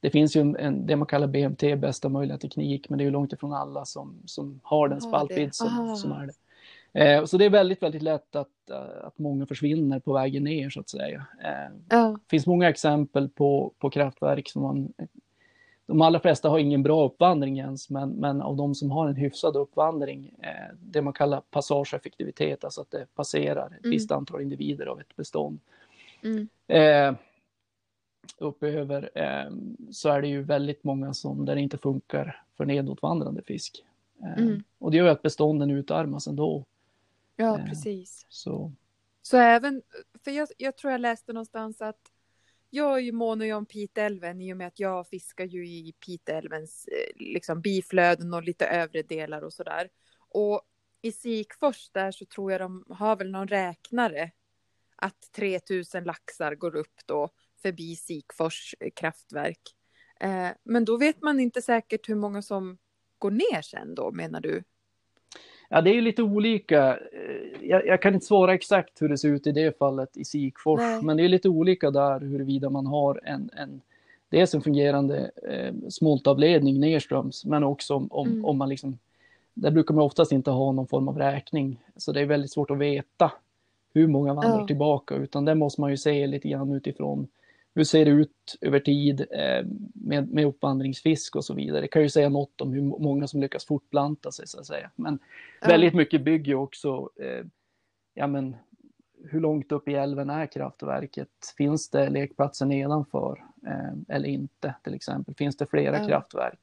det 0.00 0.10
finns 0.10 0.36
ju 0.36 0.40
en, 0.58 0.86
det 0.86 0.96
man 0.96 1.06
kallar 1.06 1.26
BMT, 1.26 1.76
bästa 1.76 2.08
möjliga 2.08 2.38
teknik, 2.38 2.88
men 2.88 2.98
det 2.98 3.02
är 3.02 3.06
ju 3.06 3.10
långt 3.10 3.32
ifrån 3.32 3.52
alla 3.52 3.84
som, 3.84 4.22
som 4.26 4.60
har 4.62 4.88
den 4.88 4.98
det. 4.98 5.02
spaltvidd 5.04 5.54
som, 5.54 5.96
som 5.96 6.12
är 6.12 6.26
det. 6.26 6.32
Eh, 6.92 7.24
så 7.24 7.38
det 7.38 7.44
är 7.44 7.50
väldigt, 7.50 7.82
väldigt 7.82 8.02
lätt 8.02 8.36
att, 8.36 8.70
eh, 8.70 9.06
att 9.06 9.18
många 9.18 9.46
försvinner 9.46 10.00
på 10.00 10.12
vägen 10.12 10.44
ner 10.44 10.70
så 10.70 10.80
att 10.80 10.88
säga. 10.88 11.26
Eh, 11.44 11.74
Ja. 11.88 12.08
det 12.24 12.30
finns 12.30 12.46
många 12.46 12.68
exempel 12.68 13.28
på, 13.28 13.72
på 13.78 13.90
kraftverk 13.90 14.48
som 14.48 14.62
man... 14.62 14.92
De 15.86 16.02
allra 16.02 16.20
flesta 16.20 16.48
har 16.48 16.58
ingen 16.58 16.82
bra 16.82 17.06
uppvandring 17.06 17.58
ens, 17.58 17.90
men, 17.90 18.10
men 18.10 18.42
av 18.42 18.56
de 18.56 18.74
som 18.74 18.90
har 18.90 19.08
en 19.08 19.16
hyfsad 19.16 19.56
uppvandring, 19.56 20.34
eh, 20.42 20.74
det 20.80 21.02
man 21.02 21.12
kallar 21.12 21.40
passageeffektivitet, 21.50 22.64
alltså 22.64 22.80
att 22.80 22.90
det 22.90 23.06
passerar 23.14 23.66
ett 23.66 23.84
Mm. 23.84 23.90
visst 23.90 24.12
antal 24.12 24.42
individer 24.42 24.86
av 24.86 25.00
ett 25.00 25.16
bestånd. 25.16 25.60
Mm. 26.24 26.48
Uppöver 28.36 29.10
eh, 29.14 29.50
så 29.90 30.08
är 30.08 30.22
det 30.22 30.28
ju 30.28 30.42
väldigt 30.42 30.84
många 30.84 31.14
som 31.14 31.44
där 31.44 31.54
det 31.54 31.60
inte 31.60 31.78
funkar 31.78 32.42
för 32.56 32.64
nedåtvandrande 32.64 33.42
fisk. 33.42 33.84
Eh, 34.22 34.42
Mm. 34.42 34.62
Och 34.78 34.90
det 34.90 34.96
gör 34.96 35.06
att 35.08 35.22
bestånden 35.22 35.70
utarmas 35.70 36.26
ändå. 36.26 36.64
ja, 37.36 37.58
Eh. 37.58 37.64
precis. 37.66 38.26
Så 38.28 38.72
Så 39.22 39.36
även, 39.36 39.82
för 40.24 40.30
jag, 40.30 40.48
jag 40.58 40.76
tror 40.76 40.90
jag 40.92 41.00
läste 41.00 41.32
någonstans 41.32 41.80
att 41.80 42.00
jag 42.70 42.94
är 42.96 43.02
ju 43.02 43.12
mån 43.12 43.52
om 43.52 43.66
Piteälven 43.66 44.40
i 44.40 44.52
och 44.52 44.56
med 44.56 44.66
att 44.66 44.80
jag 44.80 45.08
fiskar 45.08 45.44
ju 45.44 45.68
i 45.68 45.94
Piteälvens 46.06 46.88
eh, 46.88 47.16
liksom 47.16 47.60
biflöden 47.60 48.34
och 48.34 48.42
lite 48.42 48.66
övre 48.66 49.02
delar 49.02 49.42
och 49.42 49.52
sådär. 49.52 49.88
Och 50.18 50.62
i 51.02 51.12
Sikfors 51.12 51.90
där 51.90 52.10
så 52.12 52.24
tror 52.24 52.52
jag 52.52 52.60
de 52.60 52.84
har 52.88 53.16
väl 53.16 53.30
någon 53.30 53.48
räknare 53.48 54.30
att 54.96 55.32
3000 55.32 56.04
laxar 56.04 56.54
går 56.54 56.76
upp 56.76 56.96
då 57.06 57.28
förbi 57.68 57.96
Sikfors 57.96 58.74
eh, 58.80 58.90
kraftverk. 58.96 59.60
Eh, 60.20 60.48
men 60.64 60.84
då 60.84 60.96
vet 60.96 61.22
man 61.22 61.40
inte 61.40 61.62
säkert 61.62 62.08
hur 62.08 62.14
många 62.14 62.42
som 62.42 62.78
går 63.18 63.30
ner 63.30 63.62
sen 63.62 63.94
då, 63.94 64.10
menar 64.10 64.40
du? 64.40 64.62
Ja, 65.70 65.80
det 65.80 65.90
är 65.90 65.94
ju 65.94 66.00
lite 66.00 66.22
olika. 66.22 66.96
Eh, 66.96 67.68
jag, 67.68 67.86
jag, 67.86 68.02
kan 68.02 68.14
inte 68.14 68.26
svara 68.26 68.54
exakt 68.54 69.02
hur 69.02 69.08
det 69.08 69.18
ser 69.18 69.28
ut 69.28 69.46
i 69.46 69.52
det 69.52 69.78
fallet 69.78 70.16
i 70.16 70.24
Sikfors, 70.24 70.80
Nej. 70.80 71.02
men 71.02 71.16
det 71.16 71.24
är 71.24 71.28
lite 71.28 71.48
olika 71.48 71.90
där 71.90 72.20
huruvida 72.20 72.70
man 72.70 72.86
har 72.86 73.20
en, 73.24 73.50
en 73.56 73.80
dels 74.28 74.54
en 74.54 74.62
fungerande 74.62 75.30
eh, 75.48 75.74
smoltavledning 75.88 76.80
nedströms, 76.80 77.44
men 77.44 77.64
också 77.64 77.94
om, 77.94 78.08
om, 78.10 78.28
mm. 78.28 78.44
om 78.44 78.58
man 78.58 78.68
liksom, 78.68 78.98
där 79.54 79.70
brukar 79.70 79.94
man 79.94 80.04
oftast 80.04 80.32
inte 80.32 80.50
ha 80.50 80.72
någon 80.72 80.86
form 80.86 81.08
av 81.08 81.18
räkning, 81.18 81.80
så 81.96 82.12
det 82.12 82.20
är 82.20 82.26
väldigt 82.26 82.52
svårt 82.52 82.70
att 82.70 82.78
veta 82.78 83.32
hur 83.94 84.06
många 84.06 84.34
vandrar 84.34 84.60
ja. 84.60 84.66
tillbaka, 84.66 85.14
utan 85.14 85.44
det 85.44 85.54
måste 85.54 85.80
man 85.80 85.90
ju 85.90 85.96
se 85.96 86.26
lite 86.26 86.48
grann 86.48 86.72
utifrån 86.72 87.28
hur 87.78 87.84
ser 87.84 88.04
det 88.04 88.10
ut 88.10 88.58
över 88.60 88.80
tid 88.80 89.20
eh, 89.20 89.66
med, 89.92 90.28
med 90.28 90.46
uppvandringsfisk 90.46 91.36
och 91.36 91.44
så 91.44 91.54
vidare. 91.54 91.80
Det 91.80 91.88
kan 91.88 92.02
ju 92.02 92.08
säga 92.08 92.28
något 92.28 92.60
om 92.60 92.72
hur 92.72 92.82
många 92.82 93.26
som 93.26 93.40
lyckas 93.40 93.64
fortplanta 93.64 94.32
sig 94.32 94.46
så 94.46 94.60
att 94.60 94.66
säga. 94.66 94.90
Men 94.96 95.18
ja. 95.60 95.68
väldigt 95.68 95.94
mycket 95.94 96.24
bygger 96.24 96.54
också, 96.54 97.10
eh, 97.16 97.44
ja 98.14 98.26
men 98.26 98.56
hur 99.24 99.40
långt 99.40 99.72
upp 99.72 99.88
i 99.88 99.94
älven 99.94 100.30
är 100.30 100.46
kraftverket? 100.46 101.28
Finns 101.56 101.90
det 101.90 102.10
lekplatser 102.10 102.66
nedanför 102.66 103.44
eh, 103.66 104.16
eller 104.16 104.28
inte 104.28 104.74
till 104.84 104.94
exempel? 104.94 105.34
Finns 105.34 105.56
det 105.56 105.66
flera 105.66 105.98
ja. 105.98 106.06
kraftverk? 106.06 106.60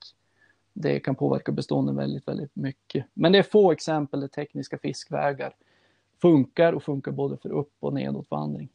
Det 0.74 1.00
kan 1.00 1.16
påverka 1.16 1.52
bestånden 1.52 1.96
väldigt, 1.96 2.28
väldigt 2.28 2.56
mycket. 2.56 3.06
Men 3.14 3.32
det 3.32 3.38
är 3.38 3.44
få 3.44 3.72
exempel 3.72 4.20
där 4.20 4.28
tekniska 4.28 4.78
fiskvägar 4.78 5.54
funkar 6.22 6.74
och 6.74 6.84
funkar 6.84 7.12
både 7.12 7.38
för 7.38 7.50
upp 7.50 7.74
och 7.80 7.94
nedåtvandring. 7.94 8.70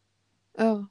Ja. 0.58 0.86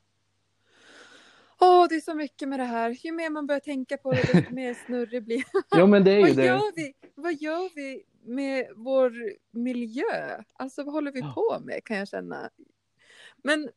Åh, 1.61 1.85
det 1.89 1.95
är 1.95 1.99
så 1.99 2.13
mycket 2.13 2.49
med 2.49 2.59
det 2.59 2.65
här. 2.65 2.89
Ju 2.89 3.11
mer 3.11 3.29
man 3.29 3.47
börjar 3.47 3.59
tänka 3.59 3.97
på 3.97 4.11
det, 4.11 4.33
desto 4.33 4.53
mer 4.53 4.73
snurrig 4.85 5.23
blir 5.23 5.43
Ja, 5.71 5.85
men 5.85 6.03
det 6.03 6.11
är 6.11 6.17
ju 6.17 6.23
vad 6.23 6.35
det. 6.35 6.45
Gör 6.45 6.75
vi? 6.75 6.93
Vad 7.15 7.33
gör 7.33 7.75
vi 7.75 8.03
med 8.23 8.67
vår 8.75 9.13
miljö? 9.51 10.43
Alltså, 10.53 10.83
vad 10.83 10.93
håller 10.93 11.11
vi 11.11 11.19
ja. 11.19 11.33
på 11.35 11.59
med, 11.65 11.83
kan 11.83 11.97
jag 11.97 12.07
känna. 12.07 12.49
Men... 13.43 13.69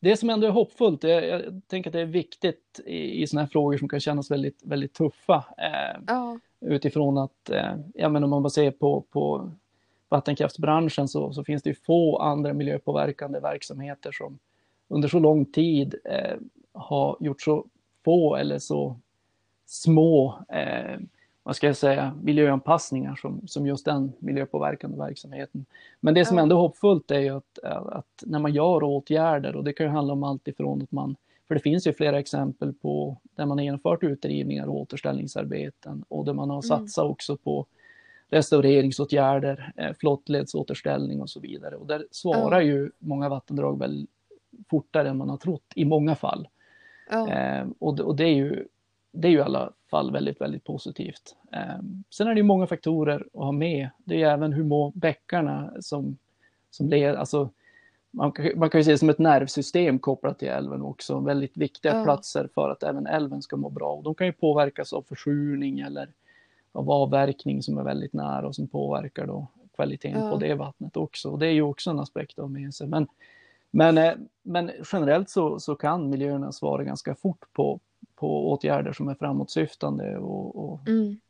Det 0.00 0.16
som 0.16 0.30
ändå 0.30 0.46
är 0.46 0.50
hoppfullt, 0.50 1.04
jag, 1.04 1.26
jag 1.26 1.62
tänker 1.66 1.90
att 1.90 1.92
det 1.92 2.00
är 2.00 2.06
viktigt 2.06 2.80
i, 2.86 3.22
i 3.22 3.26
sådana 3.26 3.44
här 3.44 3.50
frågor 3.50 3.78
som 3.78 3.88
kan 3.88 4.00
kännas 4.00 4.30
väldigt, 4.30 4.62
väldigt 4.64 4.94
tuffa. 4.94 5.44
Eh, 5.58 6.02
ja. 6.06 6.38
Utifrån 6.60 7.18
att, 7.18 7.50
eh, 7.50 7.76
ja 7.94 8.08
men 8.08 8.24
om 8.24 8.30
man 8.30 8.42
bara 8.42 8.50
ser 8.50 8.70
på, 8.70 9.00
på 9.10 9.52
vattenkraftsbranschen 10.08 11.08
så, 11.08 11.32
så 11.32 11.44
finns 11.44 11.62
det 11.62 11.70
ju 11.70 11.74
få 11.74 12.18
andra 12.18 12.52
miljöpåverkande 12.52 13.40
verksamheter 13.40 14.12
som 14.12 14.38
under 14.88 15.08
så 15.08 15.18
lång 15.18 15.44
tid 15.44 15.94
eh, 16.04 16.36
har 16.72 17.16
gjort 17.20 17.42
så 17.42 17.66
få 18.04 18.36
eller 18.36 18.58
så 18.58 18.96
små, 19.66 20.38
eh, 20.48 21.00
vad 21.42 21.56
ska 21.56 21.66
jag 21.66 21.76
säga, 21.76 22.14
miljöanpassningar 22.22 23.16
som, 23.16 23.48
som 23.48 23.66
just 23.66 23.84
den 23.84 24.12
miljöpåverkande 24.18 24.98
verksamheten. 24.98 25.64
Men 26.00 26.14
det 26.14 26.24
som 26.24 26.38
ändå 26.38 26.56
är 26.56 26.60
hoppfullt 26.60 27.10
är 27.10 27.20
ju 27.20 27.36
att, 27.36 27.58
att 27.62 28.22
när 28.26 28.38
man 28.38 28.54
gör 28.54 28.82
åtgärder, 28.82 29.56
och 29.56 29.64
det 29.64 29.72
kan 29.72 29.86
ju 29.86 29.92
handla 29.92 30.12
om 30.12 30.24
allt 30.24 30.48
ifrån 30.48 30.82
att 30.82 30.92
man 30.92 31.16
för 31.52 31.54
det 31.54 31.60
finns 31.62 31.86
ju 31.86 31.92
flera 31.92 32.18
exempel 32.18 32.72
på 32.72 33.16
där 33.34 33.46
man 33.46 33.58
har 33.58 33.64
genomfört 33.64 34.02
utdrivningar 34.02 34.66
och 34.66 34.74
återställningsarbeten 34.74 36.04
och 36.08 36.24
där 36.24 36.32
man 36.32 36.50
har 36.50 36.56
mm. 36.56 36.62
satsat 36.62 37.02
mm. 37.02 37.12
också 37.12 37.36
på 37.36 37.66
restaureringsåtgärder, 38.28 39.72
eh, 39.76 39.92
flottledsåterställning 39.92 41.20
och 41.20 41.30
så 41.30 41.40
vidare. 41.40 41.76
Och 41.76 41.86
där 41.86 42.06
svarar 42.10 42.60
mm. 42.60 42.66
ju 42.74 42.90
många 42.98 43.28
vattendrag 43.28 43.78
väl 43.78 44.06
fortare 44.70 45.08
än 45.08 45.16
man 45.16 45.30
har 45.30 45.36
trott 45.36 45.72
i 45.74 45.84
många 45.84 46.14
fall. 46.14 46.48
Eh, 47.10 47.66
och, 47.78 48.00
och 48.00 48.16
det 48.16 48.24
är 48.24 48.34
ju 48.34 48.66
det 49.12 49.28
är 49.28 49.32
ju 49.32 49.38
i 49.38 49.42
alla 49.42 49.72
fall 49.90 50.12
väldigt, 50.12 50.40
väldigt 50.40 50.64
positivt. 50.64 51.36
Eh, 51.52 51.78
sen 52.10 52.28
är 52.28 52.34
det 52.34 52.40
ju 52.40 52.46
många 52.46 52.66
faktorer 52.66 53.26
att 53.34 53.44
ha 53.44 53.52
med. 53.52 53.88
Det 54.04 54.14
är 54.14 54.18
ju 54.18 54.24
även 54.24 54.52
hur 54.52 54.64
mår 54.64 54.92
bäckarna 54.94 55.72
som, 55.80 56.16
som 56.70 56.88
leder, 56.88 57.14
alltså 57.14 57.50
man, 58.10 58.32
man 58.56 58.70
kan 58.70 58.80
ju 58.80 58.84
se 58.84 58.90
det 58.90 58.98
som 58.98 59.10
ett 59.10 59.18
nervsystem 59.18 59.98
kopplat 59.98 60.38
till 60.38 60.48
älven 60.48 60.82
också, 60.82 61.20
väldigt 61.20 61.56
viktiga 61.56 61.96
ja. 61.96 62.04
platser 62.04 62.48
för 62.54 62.70
att 62.70 62.82
även 62.82 63.06
älven 63.06 63.42
ska 63.42 63.56
må 63.56 63.70
bra. 63.70 63.92
Och 63.92 64.02
de 64.02 64.14
kan 64.14 64.26
ju 64.26 64.32
påverkas 64.32 64.92
av 64.92 65.02
försurning 65.02 65.80
eller 65.80 66.08
av 66.72 66.90
avverkning 66.90 67.62
som 67.62 67.78
är 67.78 67.82
väldigt 67.82 68.12
nära 68.12 68.46
och 68.46 68.54
som 68.54 68.68
påverkar 68.68 69.26
då 69.26 69.46
kvaliteten 69.74 70.24
ja. 70.24 70.30
på 70.30 70.36
det 70.36 70.54
vattnet 70.54 70.96
också. 70.96 71.30
Och 71.30 71.38
det 71.38 71.46
är 71.46 71.52
ju 71.52 71.62
också 71.62 71.90
en 71.90 72.00
aspekt 72.00 72.38
av 72.38 72.50
med 72.50 72.74
sig. 72.74 72.86
Men 72.86 73.06
men, 73.74 73.98
eh, 73.98 74.14
men 74.42 74.70
generellt 74.92 75.30
så, 75.30 75.60
så 75.60 75.74
kan 75.74 76.10
miljöerna 76.10 76.52
svara 76.52 76.84
ganska 76.84 77.14
fort 77.14 77.52
på, 77.52 77.80
på 78.14 78.50
åtgärder 78.50 78.92
som 78.92 79.08
är 79.08 79.14
framåtsyftande 79.14 80.18
och, 80.18 80.56
och 80.56 80.88
mm. 80.88 81.20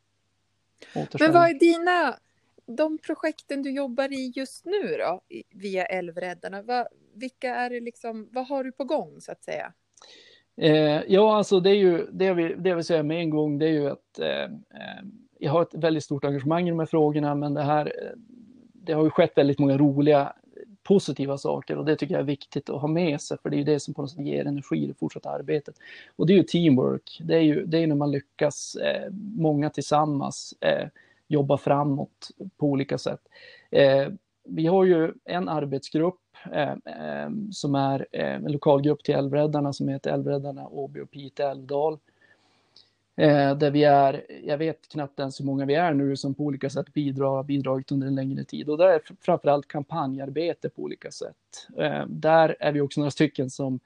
Men 0.95 1.33
vad 1.33 1.49
är 1.49 1.59
dina, 1.59 2.15
de 2.65 2.97
projekten 2.97 3.63
du 3.63 3.71
jobbar 3.71 4.13
i 4.13 4.31
just 4.35 4.65
nu 4.65 4.97
då, 4.97 5.21
via 5.49 5.85
Älvräddarna, 5.85 6.61
vad, 6.61 6.87
vilka 7.13 7.55
är 7.55 7.69
det 7.69 7.79
liksom, 7.79 8.29
vad 8.31 8.47
har 8.47 8.63
du 8.63 8.71
på 8.71 8.83
gång 8.83 9.21
så 9.21 9.31
att 9.31 9.43
säga? 9.43 9.73
Eh, 10.57 11.01
ja, 11.07 11.35
alltså 11.37 11.59
det 11.59 11.69
är 11.69 11.75
ju, 11.75 12.07
det 12.11 12.33
vill, 12.33 12.63
det 12.63 12.69
jag 12.69 12.75
vill 12.75 12.85
säga 12.85 13.03
med 13.03 13.19
en 13.19 13.29
gång, 13.29 13.59
det 13.59 13.65
är 13.65 13.71
ju 13.71 13.89
att 13.89 14.19
eh, 14.19 14.43
eh 14.43 15.03
jag 15.39 15.51
har 15.51 15.61
ett 15.61 15.73
väldigt 15.73 16.03
stort 16.03 16.25
engagemang 16.25 16.67
i 16.67 16.69
de 16.69 16.79
här 16.79 16.85
frågorna, 16.85 17.35
men 17.35 17.53
det 17.53 17.61
här, 17.61 17.85
eh, 17.85 18.11
det 18.73 18.93
har 18.93 19.03
ju 19.03 19.09
skett 19.09 19.31
väldigt 19.35 19.59
många 19.59 19.77
roliga 19.77 20.33
positiva 20.83 21.37
saker 21.37 21.77
och 21.77 21.85
det 21.85 21.95
tycker 21.95 22.13
jag 22.13 22.21
är 22.21 22.25
viktigt 22.25 22.69
att 22.69 22.81
ha 22.81 22.87
med 22.87 23.21
sig 23.21 23.37
för 23.43 23.49
det 23.49 23.55
är 23.55 23.57
ju 23.57 23.63
det 23.63 23.79
som 23.79 23.93
på 23.93 24.01
något 24.01 24.11
sätt 24.11 24.25
ger 24.25 24.45
energi 24.45 24.83
i 24.83 24.87
det 24.87 24.93
fortsatta 24.93 25.29
arbetet. 25.29 25.75
Och 26.15 26.27
det 26.27 26.33
är 26.33 26.37
ju 26.37 26.43
teamwork, 26.43 27.21
det 27.23 27.35
är 27.35 27.41
ju 27.41 27.65
det 27.65 27.77
är 27.77 27.87
när 27.87 27.95
man 27.95 28.11
lyckas, 28.11 28.75
eh, 28.75 29.11
många 29.37 29.69
tillsammans, 29.69 30.53
eh, 30.59 30.87
jobba 31.27 31.57
framåt 31.57 32.31
på 32.57 32.67
olika 32.67 32.97
sätt. 32.97 33.21
Eh, 33.71 34.07
vi 34.45 34.65
har 34.65 34.83
ju 34.85 35.13
en 35.25 35.49
arbetsgrupp 35.49 36.19
eh, 36.51 36.71
eh, 36.71 37.29
som 37.51 37.75
är 37.75 38.07
eh, 38.11 38.35
en 38.35 38.51
lokalgrupp 38.51 39.03
till 39.03 39.15
Älvräddarna 39.15 39.73
som 39.73 39.87
heter 39.87 40.11
Älvräddarna 40.11 40.67
Åby 40.67 40.99
och 41.01 41.11
Pite 41.11 41.45
älvdal. 41.45 41.99
Eh, 43.15 43.55
där 43.57 43.71
vi 43.71 43.83
är, 43.83 44.25
jag 44.43 44.57
vet 44.57 44.87
knappt 44.87 45.19
ens 45.19 45.39
hur 45.39 45.45
många 45.45 45.65
vi 45.65 45.75
är 45.75 45.93
nu 45.93 46.15
som 46.15 46.33
på 46.33 46.43
olika 46.43 46.69
sätt 46.69 46.93
bidrar, 46.93 47.43
bidragit 47.43 47.91
under 47.91 48.07
en 48.07 48.15
längre 48.15 48.43
tid. 48.43 48.69
Och 48.69 48.77
det 48.77 48.93
är 48.93 49.01
framförallt 49.21 49.67
kampanjarbete 49.67 50.69
på 50.69 50.81
olika 50.81 51.11
sätt. 51.11 51.67
Eh, 51.77 52.05
där 52.07 52.55
är 52.59 52.71
vi 52.71 52.81
också 52.81 52.99
några 52.99 53.11
stycken 53.11 53.49
som 53.49 53.79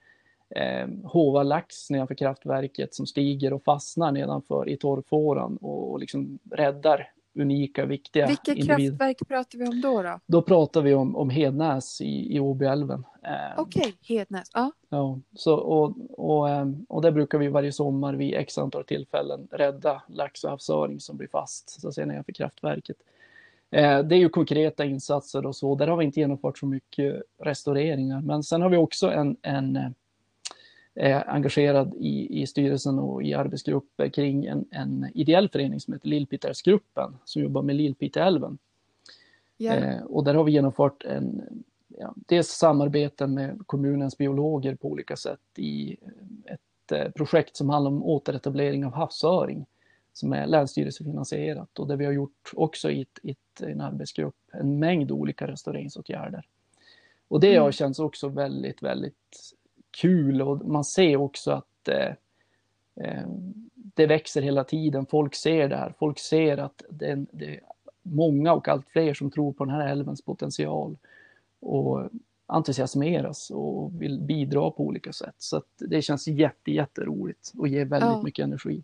eh, 0.49 0.87
hovar 1.03 1.43
lax 1.43 1.89
nedanför 1.89 2.15
kraftverket 2.15 2.93
som 2.93 3.07
stiger 3.07 3.53
och 3.53 3.63
fastnar 3.63 4.11
nedanför 4.11 4.69
i 4.69 4.77
torrfåran 4.77 5.57
och, 5.57 5.91
och 5.91 5.99
liksom 5.99 6.39
räddar 6.51 7.11
unika, 7.37 7.85
viktiga 7.85 8.27
Vilka 8.27 8.51
individer. 8.51 8.77
kraftverk 8.77 9.27
pratar 9.27 9.57
vi 9.59 9.67
om 9.67 9.81
då? 9.81 10.01
Då, 10.01 10.19
då 10.25 10.41
pratar 10.41 10.81
vi 10.81 10.93
om, 10.93 11.15
om 11.15 11.29
Hednäs 11.29 12.01
i, 12.01 12.35
i 12.35 12.39
Åbyälven. 12.39 13.03
Eh, 13.23 13.31
Okej, 13.57 13.79
okay, 13.81 13.93
Hednäs. 14.01 14.51
Ja. 14.53 14.71
ja 14.89 15.19
så, 15.33 15.55
och, 15.55 15.95
och, 16.17 16.49
ehm, 16.49 16.85
och 16.89 17.01
där 17.01 17.11
brukar 17.11 17.37
vi 17.37 17.47
varje 17.47 17.71
sommar 17.71 18.13
vid 18.13 18.35
x 18.35 18.57
antal 18.57 18.83
tillfällen 18.83 19.47
rädda 19.51 20.03
lax 20.07 20.43
och 20.43 20.49
havsöring 20.49 20.99
som 20.99 21.17
blir 21.17 21.27
fast 21.27 21.81
så 21.81 21.87
att 21.87 21.93
säga, 21.93 22.07
nedanför 22.07 22.31
kraftverket. 22.31 22.97
Eh, 23.71 23.99
det 23.99 24.15
är 24.15 24.19
ju 24.19 24.29
konkreta 24.29 24.85
insatser 24.85 25.45
och 25.45 25.55
så. 25.55 25.75
Där 25.75 25.87
har 25.87 25.97
vi 25.97 26.05
inte 26.05 26.19
genomfört 26.19 26.57
så 26.57 26.65
mycket 26.65 27.21
restaureringar. 27.43 28.21
Men 28.21 28.43
sen 28.43 28.61
har 28.61 28.69
vi 28.69 28.77
också 28.77 29.11
en, 29.11 29.37
en 29.41 29.95
är 30.99 31.29
engagerad 31.29 31.93
i, 31.99 32.41
i 32.41 32.47
styrelsen 32.47 32.99
och 32.99 33.23
i 33.23 33.33
arbetsgrupper 33.33 34.09
kring 34.09 34.45
en, 34.45 34.65
en 34.71 35.11
ideell 35.13 35.49
förening 35.49 35.79
som 35.79 35.93
heter 35.93 36.07
Lillpiteälvsgruppen 36.07 37.17
som 37.25 37.41
jobbar 37.41 37.61
med 37.61 37.75
Lillpiteälven. 37.75 38.57
Yeah. 39.57 39.95
Eh, 39.95 40.03
och 40.03 40.23
där 40.23 40.33
har 40.33 40.43
vi 40.43 40.51
genomfört 40.51 41.05
en, 41.05 41.41
ja, 41.87 42.13
dels 42.15 42.47
samarbete 42.47 43.27
med 43.27 43.59
kommunens 43.65 44.17
biologer 44.17 44.75
på 44.75 44.87
olika 44.87 45.15
sätt 45.15 45.39
i 45.55 45.97
ett 46.45 46.91
eh, 46.91 47.11
projekt 47.11 47.55
som 47.55 47.69
handlar 47.69 47.91
om 47.91 48.03
återetablering 48.03 48.85
av 48.85 48.93
havsöring 48.93 49.65
som 50.13 50.33
är 50.33 50.47
länsstyrelsefinansierat 50.47 51.79
och 51.79 51.87
där 51.87 51.95
vi 51.95 52.05
har 52.05 52.13
gjort 52.13 52.51
också 52.53 52.91
i, 52.91 53.01
ett, 53.01 53.19
i 53.23 53.31
ett, 53.31 53.61
en 53.61 53.81
arbetsgrupp 53.81 54.35
en 54.53 54.79
mängd 54.79 55.11
olika 55.11 55.47
restaureringsåtgärder. 55.47 56.45
Och 57.27 57.39
det 57.39 57.51
mm. 57.51 57.63
har 57.63 57.71
känts 57.71 57.99
också 57.99 58.27
väldigt, 58.27 58.83
väldigt 58.83 59.55
kul 59.91 60.41
och 60.41 60.65
man 60.65 60.83
ser 60.83 61.17
också 61.17 61.51
att 61.51 61.87
eh, 61.87 62.13
eh, 63.05 63.27
det 63.73 64.05
växer 64.05 64.41
hela 64.41 64.63
tiden. 64.63 65.05
Folk 65.05 65.35
ser 65.35 65.69
det 65.69 65.75
här. 65.75 65.93
Folk 65.99 66.19
ser 66.19 66.57
att 66.57 66.81
det, 66.89 67.25
det 67.31 67.45
är 67.45 67.59
många 68.01 68.53
och 68.53 68.67
allt 68.67 68.89
fler 68.89 69.13
som 69.13 69.31
tror 69.31 69.53
på 69.53 69.65
den 69.65 69.73
här 69.73 69.87
älvens 69.87 70.21
potential 70.21 70.97
och 71.59 72.09
entusiasmeras 72.45 73.51
och 73.51 74.01
vill 74.01 74.19
bidra 74.19 74.71
på 74.71 74.83
olika 74.83 75.13
sätt. 75.13 75.35
Så 75.37 75.61
det 75.77 76.01
känns 76.01 76.27
jätte, 76.27 76.71
jätteroligt 76.71 77.53
och 77.57 77.67
ger 77.67 77.85
väldigt 77.85 78.09
ja. 78.09 78.21
mycket 78.23 78.43
energi. 78.43 78.83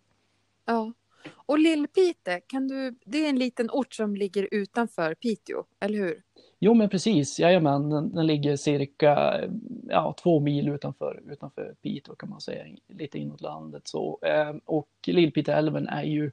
Ja. 0.64 0.92
Och 1.32 1.58
Lillpite, 1.58 2.40
kan 2.40 2.68
du, 2.68 2.94
det 3.04 3.24
är 3.24 3.28
en 3.28 3.38
liten 3.38 3.70
ort 3.70 3.94
som 3.94 4.16
ligger 4.16 4.48
utanför 4.50 5.14
Piteå, 5.14 5.64
eller 5.80 5.98
hur? 5.98 6.22
Jo, 6.58 6.74
men 6.74 6.88
precis. 6.88 7.40
Jajamän, 7.40 7.90
den, 7.90 8.14
den 8.14 8.26
ligger 8.26 8.56
cirka 8.56 9.40
ja, 9.88 10.14
två 10.22 10.40
mil 10.40 10.68
utanför, 10.68 11.22
utanför 11.30 11.74
Piteå 11.82 12.14
kan 12.14 12.28
man 12.30 12.40
säga, 12.40 12.64
lite 12.88 13.18
inåt 13.18 13.40
landet. 13.40 13.88
Så, 13.88 14.18
eh, 14.22 14.54
och 14.64 14.88
Lillpiteälven 15.06 15.88
är 15.88 16.02
ju 16.02 16.30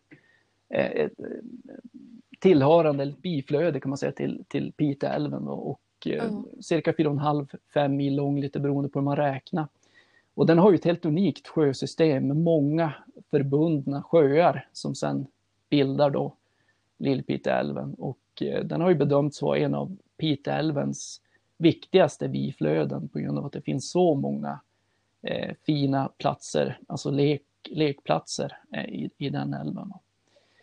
eh, 0.70 0.92
ett 0.92 1.14
tillhörande, 2.40 3.04
eller 3.04 3.16
biflöde 3.22 3.80
kan 3.80 3.90
man 3.90 3.98
säga, 3.98 4.12
till, 4.12 4.44
till 4.48 4.72
Piteälven 4.72 5.48
och, 5.48 5.72
och 5.72 6.08
mm. 6.08 6.46
cirka 6.62 6.92
4,5-5 6.92 7.88
mil 7.88 8.16
lång, 8.16 8.40
lite 8.40 8.60
beroende 8.60 8.90
på 8.90 9.00
hur 9.00 9.04
man 9.04 9.16
räknar. 9.16 9.68
Och 10.34 10.46
den 10.46 10.58
har 10.58 10.72
ju 10.72 10.76
ett 10.76 10.86
helt 10.86 11.06
unikt 11.06 11.48
sjösystem 11.48 12.28
med 12.28 12.38
många 12.38 12.94
förbundna 13.32 14.04
sjöar 14.04 14.68
som 14.74 14.96
sedan 14.96 15.28
bildar 15.70 16.10
då 16.10 16.36
Lillpiteälven. 16.98 17.94
Och 17.94 18.20
eh, 18.42 18.64
den 18.64 18.82
har 18.82 18.90
ju 18.90 18.96
bedömts 18.96 19.42
vara 19.42 19.58
en 19.58 19.74
av 19.74 19.98
Piteälvens 20.22 21.22
viktigaste 21.58 22.30
biflöden 22.30 23.08
på 23.08 23.20
grund 23.20 23.38
av 23.38 23.46
att 23.46 23.52
det 23.52 23.62
finns 23.62 23.92
så 23.92 24.16
många 24.16 24.60
eh, 25.22 25.56
fina 25.66 26.10
platser, 26.18 26.80
alltså 26.88 27.12
lek, 27.12 27.42
lekplatser 27.70 28.58
eh, 28.74 28.86
i, 28.86 29.10
i 29.18 29.30
den 29.30 29.54
älven. 29.54 29.94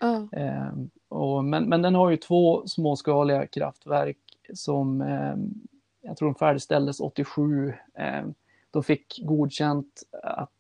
Mm. 0.01 0.29
Eh, 0.33 0.73
och, 1.09 1.45
men, 1.45 1.65
men 1.69 1.83
den 1.83 1.95
har 1.95 2.11
ju 2.11 2.17
två 2.17 2.67
småskaliga 2.67 3.47
kraftverk 3.47 4.19
som 4.55 5.01
eh, 5.01 5.37
jag 6.01 6.17
tror 6.17 6.29
de 6.29 6.35
färdigställdes 6.35 7.01
87. 7.01 7.75
Eh, 7.95 8.27
de 8.71 8.83
fick 8.83 9.21
godkänt 9.23 10.03
att 10.23 10.51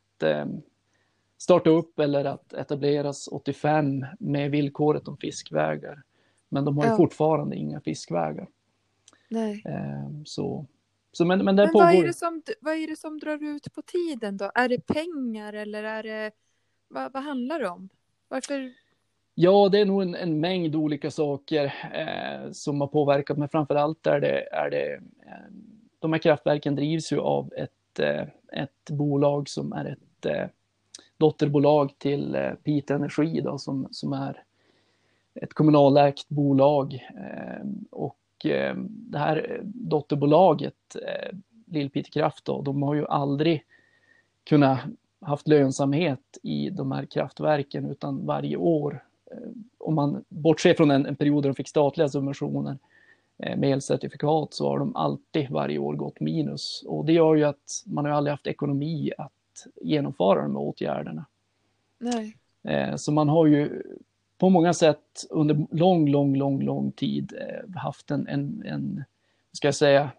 starta 1.39 1.71
upp 1.71 1.99
eller 1.99 2.25
att 2.25 2.53
etableras 2.53 3.29
85 3.29 4.07
med 4.19 4.51
villkoret 4.51 5.09
om 5.09 5.17
fiskvägar. 5.17 6.03
Men 6.49 6.65
de 6.65 6.77
har 6.77 6.85
ju 6.85 6.91
ja. 6.91 6.97
fortfarande 6.97 7.57
inga 7.57 7.81
fiskvägar. 7.81 8.49
Nej. 9.29 9.63
Ehm, 9.65 10.27
så, 10.27 10.67
så 11.13 11.25
men, 11.25 11.45
men, 11.45 11.57
men 11.57 11.69
pågår... 11.69 11.85
vad, 11.85 11.95
är 11.95 12.07
det 12.07 12.13
som, 12.13 12.43
vad 12.61 12.75
är 12.75 12.87
det 12.87 12.97
som 12.97 13.19
drar 13.19 13.45
ut 13.45 13.75
på 13.75 13.83
tiden 13.83 14.37
då? 14.37 14.51
Är 14.55 14.69
det 14.69 14.87
pengar 14.87 15.53
eller 15.53 15.83
är 15.85 16.03
det, 16.03 16.31
vad, 16.89 17.13
vad 17.13 17.23
handlar 17.23 17.61
det 17.61 17.69
om? 17.69 17.89
Varför? 18.29 18.73
Ja, 19.35 19.69
det 19.69 19.79
är 19.79 19.85
nog 19.85 20.03
en, 20.03 20.15
en 20.15 20.41
mängd 20.41 20.77
olika 20.77 21.11
saker 21.11 21.75
eh, 21.93 22.53
som 22.53 22.81
har 22.81 22.89
påverkat, 22.89 23.39
men 23.39 23.49
framför 23.49 23.75
allt 23.75 24.07
är 24.07 24.21
det, 24.21 24.49
är 24.53 24.71
det 24.71 24.95
eh, 25.27 25.53
de 25.99 26.13
här 26.13 26.21
kraftverken 26.21 26.75
drivs 26.75 27.13
ju 27.13 27.19
av 27.19 27.53
ett, 27.57 27.99
eh, 27.99 28.23
ett 28.63 28.91
bolag 28.91 29.49
som 29.49 29.73
är 29.73 29.85
ett 29.85 30.27
eh, 30.27 30.47
dotterbolag 31.17 31.99
till 31.99 32.35
eh, 32.35 32.53
Pite 32.53 32.95
Energi 32.95 33.41
då, 33.41 33.59
som, 33.59 33.89
som 33.91 34.13
är 34.13 34.43
ett 35.35 35.55
kommunalägt 35.55 36.29
bolag. 36.29 36.95
Eh, 36.95 37.67
och 37.91 38.19
det 38.43 39.19
här 39.19 39.61
dotterbolaget, 39.65 40.97
eh, 41.03 41.37
Lill-Pite 41.67 42.11
Kraft, 42.11 42.45
då, 42.45 42.63
de 42.63 42.83
har 42.83 42.95
ju 42.95 43.07
aldrig 43.07 43.65
kunnat 44.45 44.79
haft 45.21 45.49
lönsamhet 45.49 46.39
i 46.43 46.71
de 46.71 46.93
här 46.93 47.05
kraftverken 47.05 47.91
utan 47.91 48.27
varje 48.27 48.57
år, 48.57 49.05
om 49.79 49.95
man 49.95 50.25
bortser 50.29 50.75
från 50.75 50.91
en, 50.91 51.07
en 51.07 51.17
period 51.17 51.43
där 51.43 51.49
de 51.49 51.55
fick 51.55 51.69
statliga 51.69 52.09
subventioner 52.09 52.79
med 53.37 53.65
elcertifikat 53.65 54.55
så 54.55 54.69
har 54.69 54.79
de 54.79 54.97
alltid 54.97 55.51
varje 55.51 55.79
år 55.79 55.95
gått 55.95 56.21
minus. 56.21 56.85
Och 56.87 57.05
det 57.05 57.13
gör 57.13 57.35
ju 57.35 57.45
att 57.45 57.85
man 57.87 58.05
har 58.05 58.13
aldrig 58.13 58.33
haft 58.33 58.47
ekonomi 58.47 59.13
att 59.19 59.33
genomföra 59.83 60.43
de 60.43 60.57
här 60.57 60.63
åtgärderna. 60.63 61.27
Nej. 61.99 62.37
Eh, 62.63 62.97
så 62.97 63.13
man 63.13 63.29
har 63.29 63.47
ju 63.47 63.83
på 64.39 64.49
många 64.49 64.73
sätt 64.73 65.27
under 65.31 65.67
lång, 65.71 66.09
lång, 66.09 66.37
lång, 66.37 66.63
lång 66.63 66.93
tid 66.93 67.33
eh, 67.41 67.81
haft 67.81 68.11
en, 68.11 68.29
en, 68.29 68.63
en 68.67 69.05
ska 69.53 69.69
jag 69.69 69.75
säga, 69.75 70.11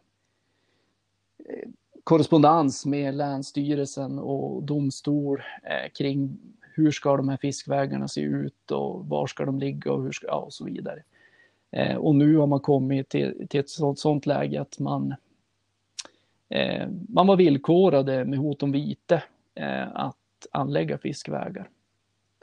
eh, 1.50 1.70
korrespondens 2.04 2.86
med 2.86 3.16
Länsstyrelsen 3.16 4.20
och 4.20 4.64
domstol 4.64 5.42
eh, 5.64 5.92
kring 5.98 6.40
hur 6.76 6.92
ska 6.92 7.18
de 7.18 7.30
här 7.30 7.38
fiskvägarna 7.38 8.08
se 8.08 8.22
ut 8.22 8.72
och 8.72 9.06
var 9.06 9.28
ska 9.28 9.46
de 9.46 9.60
ligga 9.60 9.92
och, 9.92 10.04
hur 10.04 10.12
ska, 10.12 10.28
ja, 10.28 10.38
och 10.38 10.54
så 10.54 10.66
vidare. 10.66 11.04
och 11.98 12.16
nu 12.16 12.38
har 12.38 12.48
man 12.48 12.60
kommit 12.60 13.10
till, 13.10 13.48
till 13.50 13.60
ett 13.60 13.70
sånt, 13.70 14.00
sånt 14.00 14.26
läge 14.26 14.62
att 14.62 14.80
man 14.80 15.16
man 17.10 17.28
var 17.28 17.36
villkorade 17.36 18.26
med 18.26 18.40
hot 18.40 18.64
om 18.64 18.72
vite 18.72 19.24
att 19.94 20.16
anlägga 20.52 20.98
fiskvägar. 20.98 21.70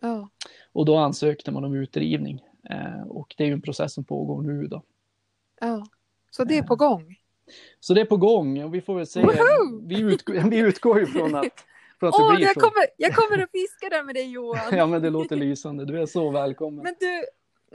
Ja. 0.00 0.28
Och 0.72 0.84
då 0.84 0.96
ansökte 0.96 1.52
man 1.52 1.64
om 1.64 1.74
utdrivning 1.74 2.44
eh, 2.70 3.02
och 3.08 3.34
det 3.38 3.44
är 3.44 3.48
ju 3.48 3.52
en 3.52 3.62
process 3.62 3.94
som 3.94 4.04
pågår 4.04 4.42
nu 4.42 4.66
då. 4.66 4.82
Ja, 5.60 5.86
så 6.30 6.44
det 6.44 6.58
är 6.58 6.62
på 6.62 6.76
gång? 6.76 7.16
Så 7.80 7.94
det 7.94 8.00
är 8.00 8.04
på 8.04 8.16
gång 8.16 8.62
och 8.64 8.74
vi 8.74 8.80
får 8.80 8.94
väl 8.94 9.06
se. 9.06 9.26
Vi, 9.82 10.00
utgår, 10.00 10.34
vi 10.50 10.58
utgår 10.58 11.00
ju 11.00 11.06
från 11.06 11.34
att, 11.34 11.46
från 12.00 12.08
att 12.08 12.14
oh, 12.14 12.40
jag. 12.40 12.54
Kommer, 12.54 12.86
jag 12.96 13.14
kommer 13.14 13.42
att 13.42 13.50
fiska 13.50 13.88
där 13.90 14.02
med 14.02 14.14
dig 14.14 14.30
Johan. 14.30 14.62
ja 14.76 14.86
men 14.86 15.02
det 15.02 15.10
låter 15.10 15.36
lysande, 15.36 15.84
du 15.84 16.00
är 16.00 16.06
så 16.06 16.30
välkommen. 16.30 16.82
Men 16.82 16.94
du, 17.00 17.24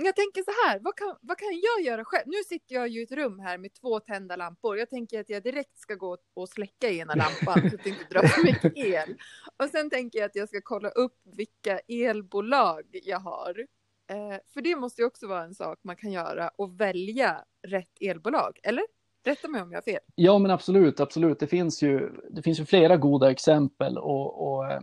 jag 0.06 0.16
tänker 0.16 0.44
så 0.44 0.52
här, 0.68 0.80
vad 0.80 0.96
kan, 0.96 1.16
vad 1.22 1.38
kan 1.38 1.48
jag 1.62 1.86
göra 1.86 2.06
själv? 2.06 2.24
Nu 2.26 2.38
sitter 2.50 2.76
jag 2.76 2.88
ju 2.88 3.00
i 3.00 3.04
ett 3.04 3.12
rum 3.12 3.40
här 3.40 3.58
med 3.58 3.74
två 3.74 4.00
tända 4.00 4.36
lampor. 4.36 4.78
Jag 4.78 4.90
tänker 4.90 5.20
att 5.20 5.30
jag 5.30 5.44
direkt 5.44 5.80
ska 5.80 5.96
gå 5.96 6.18
och 6.34 6.50
släcka 6.50 6.90
ena 6.90 7.16
lampan 7.16 7.70
så 7.70 7.76
att 7.76 7.84
det 7.84 7.90
inte 7.90 8.06
drar 8.10 8.24
för 8.24 8.44
mycket 8.44 8.78
el. 8.78 9.16
Och 9.58 9.70
sen 9.70 9.90
tänker 9.90 10.20
jag 10.20 10.26
att 10.26 10.36
jag 10.36 10.50
ska 10.50 10.60
kolla 10.64 10.90
upp 10.90 11.18
vilka 11.24 11.80
elbolag 11.80 12.84
jag 12.92 13.20
har. 13.20 13.66
Eh, 14.10 14.40
för 14.54 14.62
det 14.62 14.76
måste 14.76 15.02
ju 15.02 15.06
också 15.06 15.28
vara 15.28 15.44
en 15.44 15.56
sak 15.56 15.80
man 15.82 15.96
kan 15.96 16.12
göra 16.12 16.50
och 16.56 16.82
välja 16.82 17.46
rätt 17.68 18.02
elbolag, 18.02 18.60
eller? 18.64 18.84
Rätta 19.24 19.48
mig 19.48 19.62
om 19.62 19.72
jag 19.72 19.78
har 19.78 19.84
fel. 19.84 20.00
Ja, 20.16 20.40
men 20.40 20.52
absolut, 20.52 21.00
absolut. 21.00 21.40
Det 21.40 21.48
finns 21.48 21.84
ju, 21.84 22.12
det 22.30 22.42
finns 22.42 22.60
ju 22.60 22.66
flera 22.66 22.98
goda 22.98 23.32
exempel 23.32 23.98
och, 23.98 24.54
och 24.54 24.72
eh, 24.72 24.82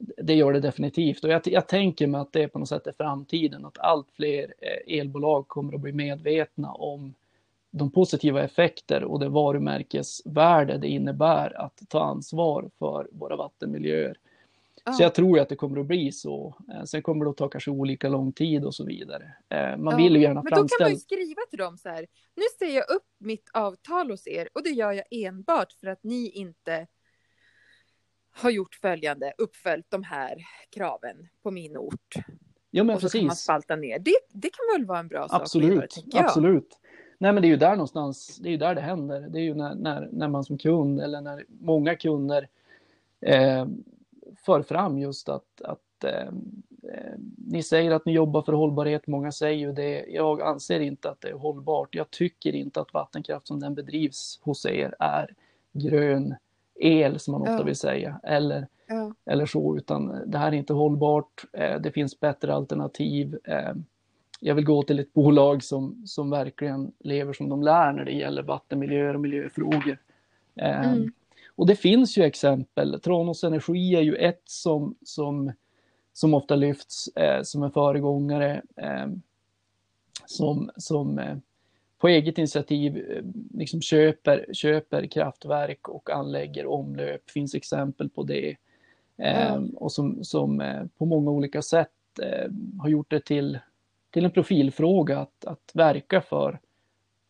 det 0.00 0.34
gör 0.34 0.52
det 0.52 0.60
definitivt. 0.60 1.24
Och 1.24 1.30
jag, 1.30 1.42
jag, 1.44 1.68
tänker 1.68 2.06
mig 2.06 2.20
att 2.20 2.32
det 2.32 2.48
på 2.48 2.58
något 2.58 2.68
sätt 2.68 2.86
är 2.86 2.92
framtiden, 2.92 3.64
att 3.64 3.78
allt 3.78 4.06
fler 4.12 4.54
eh, 4.58 4.98
elbolag 4.98 5.48
kommer 5.48 5.74
att 5.74 5.80
bli 5.80 5.92
medvetna 5.92 6.72
om 6.72 7.14
de 7.70 7.90
positiva 7.90 8.42
effekter 8.44 9.04
och 9.04 9.20
det 9.20 9.28
varumärkesvärde 9.28 10.78
det 10.78 10.88
innebär 10.88 11.60
att 11.60 11.82
ta 11.88 12.04
ansvar 12.04 12.70
för 12.78 13.08
våra 13.12 13.36
vattenmiljöer. 13.36 14.16
Ja. 14.84 14.92
Så 14.92 15.02
jag 15.02 15.14
tror 15.14 15.38
att 15.38 15.48
det 15.48 15.56
kommer 15.56 15.80
att 15.80 15.86
bli 15.86 16.12
så. 16.12 16.54
Eh, 16.72 16.84
sen 16.84 17.02
kommer 17.02 17.24
det 17.24 17.30
att 17.30 17.36
ta 17.36 17.48
kanske 17.48 17.70
olika 17.70 18.08
lång 18.08 18.32
tid 18.32 18.64
och 18.64 18.74
så 18.74 18.84
vidare. 18.84 19.32
Eh, 19.48 19.76
man 19.76 19.96
vill 19.96 20.16
ju 20.16 20.22
gärna 20.22 20.42
framställa... 20.42 20.60
Men 20.60 20.66
då 20.66 20.76
kan 20.78 20.84
man 20.84 20.92
ju 20.92 20.98
skriva 20.98 21.42
till 21.50 21.58
dem 21.58 21.78
så 21.78 21.88
här. 21.88 22.06
Nu 22.34 22.42
säger 22.58 22.74
jag 22.74 22.90
upp 22.96 23.06
mitt 23.18 23.50
avtal 23.52 24.10
hos 24.10 24.26
er 24.26 24.48
och 24.52 24.62
det 24.62 24.70
gör 24.70 24.92
jag 24.92 25.04
enbart 25.10 25.72
för 25.72 25.86
att 25.86 26.04
ni 26.04 26.30
inte 26.30 26.86
har 28.40 28.50
gjort 28.50 28.74
följande, 28.74 29.32
uppföljt 29.38 29.86
de 29.88 30.02
här 30.02 30.36
kraven 30.70 31.28
på 31.42 31.50
min 31.50 31.76
ort. 31.76 32.14
Ja, 32.70 32.84
men 32.84 32.94
och 32.94 33.00
så 33.00 33.04
precis. 33.04 33.20
kan 33.20 33.26
man 33.26 33.36
spalta 33.36 33.76
ner. 33.76 33.98
Det, 33.98 34.16
det 34.32 34.50
kan 34.50 34.78
väl 34.78 34.86
vara 34.86 34.98
en 34.98 35.08
bra 35.08 35.26
absolut, 35.30 35.92
sak 35.92 36.04
göra, 36.14 36.24
Absolut. 36.24 36.78
Nej, 37.18 37.32
men 37.32 37.42
det 37.42 37.48
är 37.48 37.50
ju 37.50 37.56
där 37.56 37.70
någonstans, 37.70 38.36
det 38.36 38.48
är 38.48 38.50
ju 38.50 38.56
där 38.56 38.74
det 38.74 38.80
händer. 38.80 39.20
Det 39.20 39.38
är 39.38 39.42
ju 39.42 39.54
när, 39.54 39.74
när, 39.74 40.08
när 40.12 40.28
man 40.28 40.44
som 40.44 40.58
kund 40.58 41.00
eller 41.00 41.20
när 41.20 41.44
många 41.48 41.94
kunder 41.94 42.48
eh, 43.20 43.66
för 44.36 44.62
fram 44.62 44.98
just 44.98 45.28
att, 45.28 45.62
att 45.64 46.04
eh, 46.04 46.28
eh, 46.92 47.14
ni 47.36 47.62
säger 47.62 47.90
att 47.90 48.06
ni 48.06 48.12
jobbar 48.12 48.42
för 48.42 48.52
hållbarhet, 48.52 49.06
många 49.06 49.32
säger 49.32 49.58
ju 49.58 49.72
det. 49.72 50.04
Jag 50.08 50.42
anser 50.42 50.80
inte 50.80 51.10
att 51.10 51.20
det 51.20 51.28
är 51.28 51.34
hållbart. 51.34 51.94
Jag 51.94 52.10
tycker 52.10 52.54
inte 52.54 52.80
att 52.80 52.94
vattenkraft 52.94 53.46
som 53.46 53.60
den 53.60 53.74
bedrivs 53.74 54.40
hos 54.42 54.66
er 54.66 54.94
är 54.98 55.34
grön, 55.72 56.34
el 56.80 57.18
som 57.18 57.32
man 57.32 57.42
ofta 57.42 57.52
ja. 57.52 57.62
vill 57.62 57.76
säga, 57.76 58.20
eller, 58.22 58.66
ja. 58.88 59.14
eller 59.26 59.46
så, 59.46 59.76
utan 59.76 60.30
det 60.30 60.38
här 60.38 60.52
är 60.52 60.56
inte 60.56 60.72
hållbart. 60.72 61.44
Eh, 61.52 61.80
det 61.80 61.92
finns 61.92 62.20
bättre 62.20 62.54
alternativ. 62.54 63.38
Eh, 63.44 63.74
jag 64.40 64.54
vill 64.54 64.64
gå 64.64 64.82
till 64.82 64.98
ett 64.98 65.12
bolag 65.12 65.62
som, 65.62 66.02
som 66.06 66.30
verkligen 66.30 66.92
lever 66.98 67.32
som 67.32 67.48
de 67.48 67.62
lär 67.62 67.92
när 67.92 68.04
det 68.04 68.12
gäller 68.12 68.42
vattenmiljöer 68.42 69.14
och 69.14 69.20
miljöfrågor. 69.20 69.98
Eh, 70.56 70.92
mm. 70.92 71.12
Och 71.56 71.66
det 71.66 71.76
finns 71.76 72.18
ju 72.18 72.22
exempel. 72.22 73.00
Tranås 73.00 73.44
Energi 73.44 73.94
är 73.94 74.00
ju 74.02 74.16
ett 74.16 74.42
som, 74.44 74.94
som, 75.04 75.52
som 76.12 76.34
ofta 76.34 76.56
lyfts 76.56 77.08
som 77.42 77.62
en 77.62 77.70
föregångare. 77.70 78.62
som, 80.26 80.70
som 80.76 81.20
på 82.00 82.08
eget 82.08 82.38
initiativ 82.38 82.96
eh, 82.96 83.24
liksom 83.54 83.80
köper, 83.80 84.46
köper 84.52 85.06
kraftverk 85.06 85.88
och 85.88 86.10
anlägger 86.10 86.66
omlöp. 86.66 87.22
Det 87.26 87.32
finns 87.32 87.54
exempel 87.54 88.08
på 88.08 88.22
det. 88.22 88.56
Mm. 89.22 89.70
och 89.70 89.92
som, 89.92 90.24
som 90.24 90.60
eh, 90.60 90.84
på 90.98 91.06
många 91.06 91.30
olika 91.30 91.62
sätt 91.62 91.90
eh, 92.22 92.50
har 92.78 92.88
gjort 92.88 93.10
det 93.10 93.20
till, 93.20 93.58
till 94.10 94.24
en 94.24 94.30
profilfråga 94.30 95.18
att, 95.18 95.44
att 95.44 95.70
verka 95.74 96.20
för, 96.20 96.58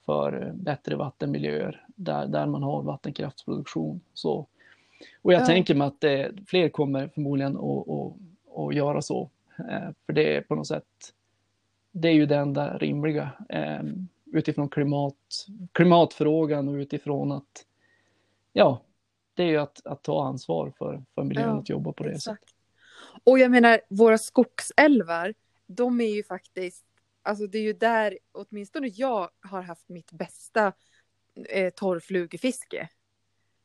för 0.06 0.52
bättre 0.54 0.96
vattenmiljöer 0.96 1.86
där, 1.86 2.26
där 2.26 2.46
man 2.46 2.62
har 2.62 2.82
vattenkraftsproduktion. 2.82 4.00
Så, 4.14 4.46
och 5.22 5.32
jag 5.32 5.40
mm. 5.40 5.46
tänker 5.46 5.74
mig 5.74 5.86
att 5.86 6.00
det, 6.00 6.32
fler 6.46 6.68
kommer 6.68 7.08
förmodligen 7.08 7.56
att, 7.56 7.88
att, 7.88 8.12
att 8.58 8.74
göra 8.74 9.02
så. 9.02 9.30
för 10.06 10.12
det 10.12 10.36
är 10.36 10.40
på 10.40 10.54
något 10.54 10.68
sätt, 10.68 11.14
det 11.92 12.08
är 12.08 12.14
ju 12.14 12.26
det 12.26 12.36
enda 12.36 12.78
rimliga. 12.78 13.30
Utifrån 14.32 14.68
klimat, 14.68 15.46
klimatfrågan 15.72 16.68
och 16.68 16.74
utifrån 16.74 17.32
att 17.32 17.66
ja, 18.52 18.82
det 19.34 19.42
är 19.42 19.46
ju 19.46 19.56
att, 19.56 19.86
att 19.86 20.02
ta 20.02 20.24
ansvar 20.26 20.72
för, 20.78 21.04
för 21.14 21.24
miljön, 21.24 21.48
Ja, 21.48 21.58
att 21.58 21.68
jobba 21.68 21.92
på 21.92 22.04
det 22.04 22.10
Exakt. 22.10 22.40
sättet. 22.40 22.54
Och 23.24 23.38
jag 23.38 23.50
menar, 23.50 23.80
våra 23.88 24.18
skogsälvar, 24.18 25.34
de 25.66 26.00
är 26.00 26.14
ju 26.14 26.22
faktiskt, 26.22 26.84
alltså 27.22 27.46
det 27.46 27.58
är 27.58 27.62
ju 27.62 27.72
där 27.72 28.18
åtminstone 28.32 28.88
jag 28.88 29.30
har 29.40 29.62
haft 29.62 29.88
mitt 29.88 30.12
bästa 30.12 30.72
eh, 31.48 31.72
torrflugefiske. 31.72 32.88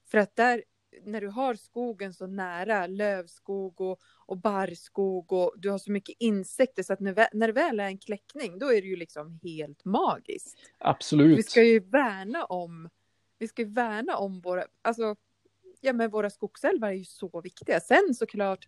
För 0.05 0.17
att 0.17 0.35
där, 0.35 0.63
när 1.03 1.21
du 1.21 1.27
har 1.27 1.55
skogen 1.55 2.13
så 2.13 2.27
nära, 2.27 2.87
lövskog 2.87 3.81
och, 3.81 3.99
och 4.25 4.37
barrskog 4.37 5.33
och 5.33 5.53
du 5.57 5.69
har 5.69 5.77
så 5.77 5.91
mycket 5.91 6.15
insekter 6.19 6.83
så 6.83 6.93
att 6.93 6.99
när, 6.99 7.27
när 7.33 7.47
det 7.47 7.53
väl 7.53 7.79
är 7.79 7.85
en 7.85 7.97
kläckning 7.97 8.59
då 8.59 8.73
är 8.73 8.81
det 8.81 8.87
ju 8.87 8.95
liksom 8.95 9.39
helt 9.43 9.85
magiskt. 9.85 10.57
Absolut. 10.77 11.37
Vi 11.37 11.43
ska 11.43 11.63
ju 11.63 11.79
värna 11.79 12.45
om, 12.45 12.89
vi 13.37 13.47
ska 13.47 13.61
ju 13.61 13.69
värna 13.69 14.17
om 14.17 14.41
våra, 14.41 14.65
alltså, 14.81 15.15
ja 15.81 15.93
men 15.93 16.09
våra 16.09 16.29
skogsälvar 16.29 16.89
är 16.89 16.93
ju 16.93 17.05
så 17.05 17.41
viktiga. 17.41 17.79
Sen 17.79 18.13
såklart 18.13 18.67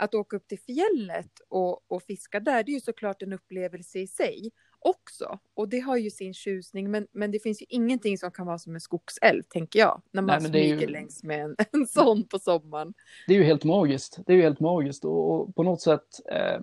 att 0.00 0.14
åka 0.14 0.36
upp 0.36 0.48
till 0.48 0.58
fjället 0.60 1.30
och, 1.48 1.92
och 1.92 2.02
fiska 2.02 2.40
där, 2.40 2.64
det 2.64 2.70
är 2.72 2.74
ju 2.74 2.80
såklart 2.80 3.22
en 3.22 3.32
upplevelse 3.32 3.98
i 3.98 4.06
sig 4.06 4.50
också. 4.78 5.38
Och 5.54 5.68
det 5.68 5.78
har 5.80 5.96
ju 5.96 6.10
sin 6.10 6.34
tjusning, 6.34 6.90
men, 6.90 7.06
men 7.12 7.30
det 7.30 7.38
finns 7.42 7.62
ju 7.62 7.66
ingenting 7.68 8.18
som 8.18 8.30
kan 8.30 8.46
vara 8.46 8.58
som 8.58 8.74
en 8.74 8.80
skogsälv, 8.80 9.42
tänker 9.42 9.78
jag. 9.78 10.02
När 10.10 10.22
man 10.22 10.42
Nej, 10.42 10.60
är 10.60 10.64
ju- 10.64 10.76
smyger 10.76 10.88
längs 10.92 11.22
med 11.24 11.40
en, 11.44 11.56
en 11.72 11.86
sån 11.86 12.24
på 12.28 12.38
sommaren. 12.38 12.94
det 13.26 13.34
är 13.34 13.38
ju 13.38 13.44
helt 13.44 13.64
magiskt. 13.64 14.18
Det 14.26 14.32
är 14.32 14.36
ju 14.36 14.42
helt 14.42 14.60
magiskt 14.60 15.04
och, 15.04 15.30
och 15.40 15.54
på 15.54 15.62
något 15.62 15.80
sätt, 15.80 16.06
eh, 16.30 16.62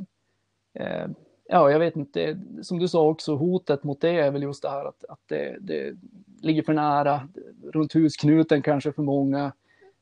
eh, 0.83 1.07
ja, 1.49 1.71
jag 1.71 1.79
vet 1.79 1.95
inte, 1.95 2.39
som 2.61 2.79
du 2.79 2.87
sa 2.87 3.07
också, 3.07 3.35
hotet 3.35 3.83
mot 3.83 4.01
det 4.01 4.09
är 4.09 4.31
väl 4.31 4.43
just 4.43 4.61
det 4.61 4.69
här 4.69 4.85
att, 4.85 5.03
att 5.09 5.21
det, 5.27 5.57
det 5.61 5.95
ligger 6.41 6.61
för 6.63 6.73
nära, 6.73 7.29
runt 7.73 7.95
husknuten 7.95 8.61
kanske 8.61 8.91
för 8.91 9.01
många. 9.03 9.53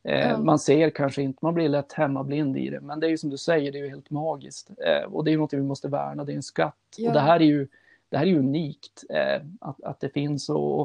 Ja. 0.08 0.38
Man 0.38 0.60
ser 0.60 0.90
kanske 0.90 1.22
inte, 1.22 1.40
man 1.42 1.54
blir 1.54 1.70
lätt 1.70 1.94
hemmablind 1.94 2.58
i 2.58 2.70
det, 2.70 2.82
men 2.82 3.00
det 3.00 3.08
är 3.08 3.10
ju 3.10 3.18
som 3.18 3.30
du 3.30 3.38
säger, 3.38 3.72
det 3.72 3.80
är 3.80 3.84
ju 3.84 3.90
helt 3.90 4.10
magiskt. 4.10 4.70
Eh, 4.70 5.14
och 5.14 5.24
det 5.24 5.30
är 5.30 5.32
ju 5.32 5.38
något 5.38 5.54
vi 5.54 5.62
måste 5.62 5.88
värna, 5.88 6.24
det 6.24 6.32
är 6.32 6.36
en 6.36 6.44
skatt. 6.44 6.76
Ja. 6.98 7.08
Och 7.08 7.14
det 7.14 7.20
här 7.20 7.40
är 7.40 7.46
ju, 7.46 7.68
det 8.10 8.18
här 8.18 8.26
är 8.26 8.36
unikt, 8.36 9.04
eh, 9.10 9.46
att, 9.60 9.84
att 9.84 10.00
det 10.00 10.10
finns. 10.10 10.50
Och, 10.50 10.82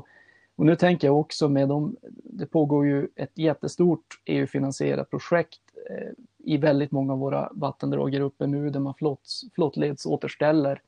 och 0.57 0.67
nu 0.67 0.77
tänker 0.77 1.09
jag 1.09 1.21
också 1.21 1.49
med 1.49 1.69
de, 1.69 1.97
det 2.25 2.47
pågår 2.47 2.87
ju 2.87 3.09
ett 3.17 3.39
jättestort 3.39 4.23
EU-finansierat 4.25 5.11
projekt 5.11 5.61
i 6.45 6.57
väldigt 6.57 6.91
många 6.91 7.13
av 7.13 7.19
våra 7.19 7.49
vattendrag 7.53 8.15
här 8.15 8.21
uppe 8.21 8.47
nu 8.47 8.71
där 8.71 8.81
man 8.81 8.95
flott, 8.95 9.29
flottledsåterställer. 9.55 10.83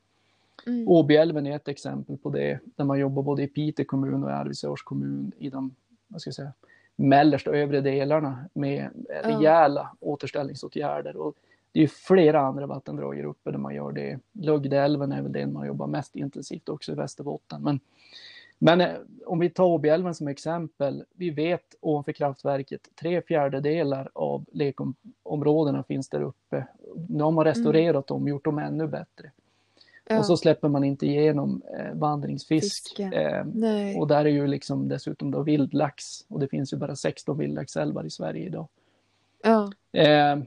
Mm. 0.65 0.87
Åbyälven 0.87 1.47
är 1.47 1.55
ett 1.55 1.67
exempel 1.67 2.17
på 2.17 2.29
det, 2.29 2.59
där 2.75 2.85
man 2.85 2.99
jobbar 2.99 3.23
både 3.23 3.43
i 3.43 3.47
Piteå 3.47 3.85
kommun 3.85 4.23
och 4.23 4.31
Arvidsjaurs 4.31 4.83
kommun 4.83 5.31
i 5.37 5.49
de 5.49 5.75
vad 6.07 6.21
ska 6.21 6.27
jag 6.27 6.35
säga, 6.35 6.53
mellersta 6.95 7.49
och 7.49 7.57
övre 7.57 7.81
delarna 7.81 8.45
med 8.53 8.89
rejäla 9.23 9.91
återställningsåtgärder. 9.99 11.17
Och 11.17 11.35
det 11.71 11.79
är 11.79 11.81
ju 11.81 11.87
flera 11.87 12.39
andra 12.39 12.65
vattendrag 12.65 13.19
uppe 13.19 13.51
där 13.51 13.57
man 13.57 13.75
gör 13.75 13.91
det. 13.91 14.19
Lugdälven 14.31 15.11
är 15.11 15.21
väl 15.21 15.31
den 15.31 15.53
man 15.53 15.67
jobbar 15.67 15.87
mest 15.87 16.15
intensivt 16.15 16.69
också 16.69 16.91
i 16.91 16.95
Västerbotten. 16.95 17.61
Men, 17.63 17.79
men 18.59 18.81
eh, 18.81 18.95
om 19.25 19.39
vi 19.39 19.49
tar 19.49 19.65
Åbyälven 19.65 20.15
som 20.15 20.27
exempel, 20.27 21.03
vi 21.13 21.29
vet 21.29 21.75
ovanför 21.79 22.11
kraftverket, 22.11 22.81
tre 22.95 23.21
fjärdedelar 23.21 24.09
av 24.13 24.45
lekområdena 24.51 25.83
finns 25.83 26.09
där 26.09 26.21
uppe. 26.21 26.67
Nu 27.09 27.23
har 27.23 27.31
man 27.31 27.45
restaurerat 27.45 28.07
dem, 28.07 28.27
gjort 28.27 28.45
dem 28.45 28.59
ännu 28.59 28.87
bättre. 28.87 29.31
Ja. 30.09 30.19
Och 30.19 30.25
så 30.25 30.37
släpper 30.37 30.69
man 30.69 30.83
inte 30.83 31.05
igenom 31.05 31.61
eh, 31.79 31.93
vandringsfisk. 31.93 32.99
Eh, 32.99 33.45
och 33.97 34.07
där 34.07 34.25
är 34.25 34.29
ju 34.29 34.47
liksom 34.47 34.87
dessutom 34.87 35.31
då 35.31 35.41
vildlax 35.41 36.25
och 36.27 36.39
det 36.39 36.47
finns 36.47 36.73
ju 36.73 36.77
bara 36.77 36.95
16 36.95 37.37
vildlaxälvar 37.37 38.03
i 38.03 38.09
Sverige 38.09 38.45
idag. 38.45 38.67
Ja. 39.43 39.71
Eh, 39.99 40.37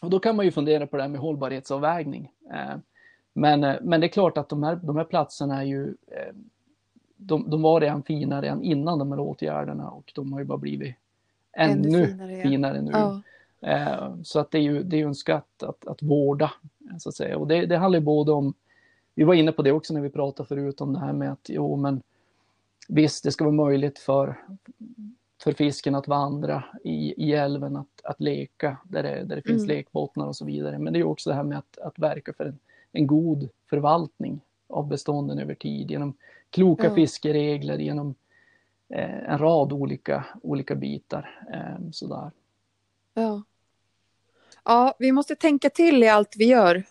och 0.00 0.10
då 0.10 0.18
kan 0.18 0.36
man 0.36 0.44
ju 0.44 0.50
fundera 0.50 0.86
på 0.86 0.96
det 0.96 1.02
här 1.02 1.08
med 1.10 1.20
hållbarhetsavvägning. 1.20 2.32
Eh, 2.52 2.76
men, 3.32 3.64
eh, 3.64 3.76
men 3.82 4.00
det 4.00 4.06
är 4.06 4.08
klart 4.08 4.38
att 4.38 4.48
de 4.48 4.62
här, 4.62 4.76
de 4.76 4.96
här 4.96 5.04
platserna 5.04 5.60
är 5.60 5.64
ju, 5.64 5.86
eh, 5.88 6.34
de, 7.16 7.50
de 7.50 7.62
var 7.62 7.80
redan 7.80 8.02
fina 8.02 8.42
redan 8.42 8.62
innan 8.62 8.98
de 8.98 9.12
här 9.12 9.20
åtgärderna 9.20 9.90
och 9.90 10.12
de 10.14 10.32
har 10.32 10.40
ju 10.40 10.46
bara 10.46 10.58
blivit 10.58 10.96
ännu, 11.52 12.06
finare, 12.06 12.42
finare, 12.42 12.76
ja. 12.76 12.82
nu. 12.82 13.22
Ja. 13.68 14.16
Så 14.24 14.38
att 14.40 14.50
det 14.50 14.58
är 14.58 14.62
ju, 14.62 14.82
det 14.82 14.96
är 14.96 14.98
ju 14.98 15.06
en 15.06 15.14
skatt 15.14 15.62
att, 15.62 15.86
att 15.86 16.02
vårda, 16.02 16.52
så 16.98 17.08
att 17.08 17.14
säga. 17.14 17.38
Och 17.38 17.46
det, 17.46 17.66
det 17.66 17.76
handlar 17.76 17.98
ju 17.98 18.04
både 18.04 18.32
om, 18.32 18.54
vi 19.14 19.24
var 19.24 19.34
inne 19.34 19.52
på 19.52 19.62
det 19.62 19.72
också 19.72 19.94
när 19.94 20.00
vi 20.00 20.10
pratade 20.10 20.46
förut 20.46 20.80
om 20.80 20.92
det 20.92 20.98
här 21.00 21.12
med 21.12 21.32
att 21.32 21.48
jo 21.48 21.76
men 21.76 22.02
visst 22.88 23.24
det 23.24 23.32
ska 23.32 23.44
vara 23.44 23.54
möjligt 23.54 23.98
för, 23.98 24.38
för 25.42 25.52
fisken 25.52 25.94
att 25.94 26.08
vandra 26.08 26.64
i, 26.84 27.24
i 27.26 27.32
älven, 27.32 27.76
att, 27.76 28.00
att 28.04 28.20
leka 28.20 28.76
där 28.84 29.02
det, 29.02 29.24
där 29.24 29.36
det 29.36 29.42
finns 29.42 29.62
Mm. 29.64 29.76
lekbottnar 29.76 30.26
och 30.26 30.36
så 30.36 30.44
vidare. 30.44 30.78
Men 30.78 30.92
det 30.92 30.98
är 30.98 31.04
också 31.04 31.30
det 31.30 31.36
här 31.36 31.42
med 31.44 31.58
att, 31.58 31.78
att 31.78 31.98
verka 31.98 32.32
för 32.32 32.44
en, 32.44 32.58
en 32.92 33.06
god 33.06 33.48
förvaltning 33.70 34.40
av 34.68 34.88
bestånden 34.88 35.38
över 35.38 35.54
tid 35.54 35.90
genom 35.90 36.14
kloka 36.50 36.84
Ja. 36.84 36.94
fiskeregler, 36.94 37.78
genom 37.78 38.14
eh, 38.88 39.30
en 39.32 39.38
rad 39.38 39.72
olika, 39.72 40.24
olika 40.42 40.74
bitar. 40.74 41.40
Eh, 41.52 41.90
sådär. 41.92 42.30
Ja. 43.14 43.42
Ja, 44.64 44.94
vi 44.98 45.12
måste 45.12 45.36
tänka 45.36 45.70
till 45.70 46.02
i 46.02 46.08
allt 46.08 46.34
vi 46.38 46.44
gör. 46.44 46.82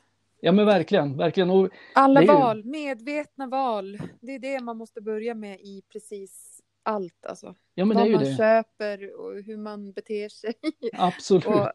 Ja 0.41 0.51
men 0.51 0.65
verkligen, 0.65 1.17
verkligen. 1.17 1.49
Och, 1.49 1.69
Alla 1.95 2.21
ju- 2.21 2.27
val, 2.27 2.63
medvetna 2.65 3.47
val. 3.47 3.99
Det 4.21 4.31
är 4.35 4.39
det 4.39 4.59
man 4.61 4.77
måste 4.77 5.01
börja 5.01 5.33
med 5.35 5.59
i 5.59 5.81
precis 5.91 6.61
allt. 6.83 7.25
Alltså. 7.25 7.55
ja 7.73 7.85
men 7.85 7.97
det 7.97 8.03
är 8.03 8.03
Vad 8.03 8.09
ju 8.09 8.15
man 8.15 8.23
det. 8.23 8.37
köper 8.37 9.19
och 9.19 9.43
hur 9.43 9.57
man 9.57 9.91
beter 9.91 10.29
sig 10.29 10.53
Absolut. 10.93 11.45
Och- 11.45 11.71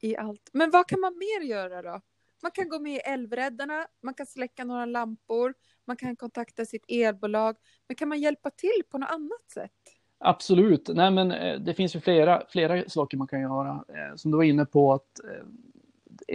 i 0.00 0.16
allt. 0.16 0.50
Men 0.52 0.70
vad 0.70 0.86
kan 0.88 1.00
man 1.00 1.18
mer 1.18 1.40
göra 1.46 1.82
då? 1.82 2.00
Man 2.42 2.52
kan 2.52 2.68
gå 2.68 2.78
med 2.78 2.92
i 2.94 2.98
Älvräddarna, 2.98 3.86
man 4.02 4.14
kan 4.14 4.26
släcka 4.26 4.64
några 4.64 4.84
lampor, 4.84 5.54
man 5.86 5.96
kan 5.96 6.16
kontakta 6.16 6.64
sitt 6.64 6.84
elbolag. 6.88 7.56
Men 7.88 7.96
kan 7.96 8.08
man 8.08 8.20
hjälpa 8.20 8.50
till 8.50 8.82
på 8.90 8.98
något 8.98 9.10
annat 9.10 9.50
sätt? 9.54 9.72
Absolut. 10.18 10.88
Nej, 10.94 11.10
men 11.10 11.32
eh, 11.32 11.60
det 11.60 11.74
finns 11.74 11.96
ju 11.96 12.00
flera, 12.00 12.42
flera 12.48 12.88
saker 12.88 13.16
man 13.16 13.26
kan 13.26 13.40
göra. 13.40 13.84
Eh, 13.88 14.16
Som 14.16 14.30
du 14.30 14.36
var 14.36 14.44
inne 14.44 14.64
på 14.64 14.92
att 14.92 15.20
eh, 15.24 15.46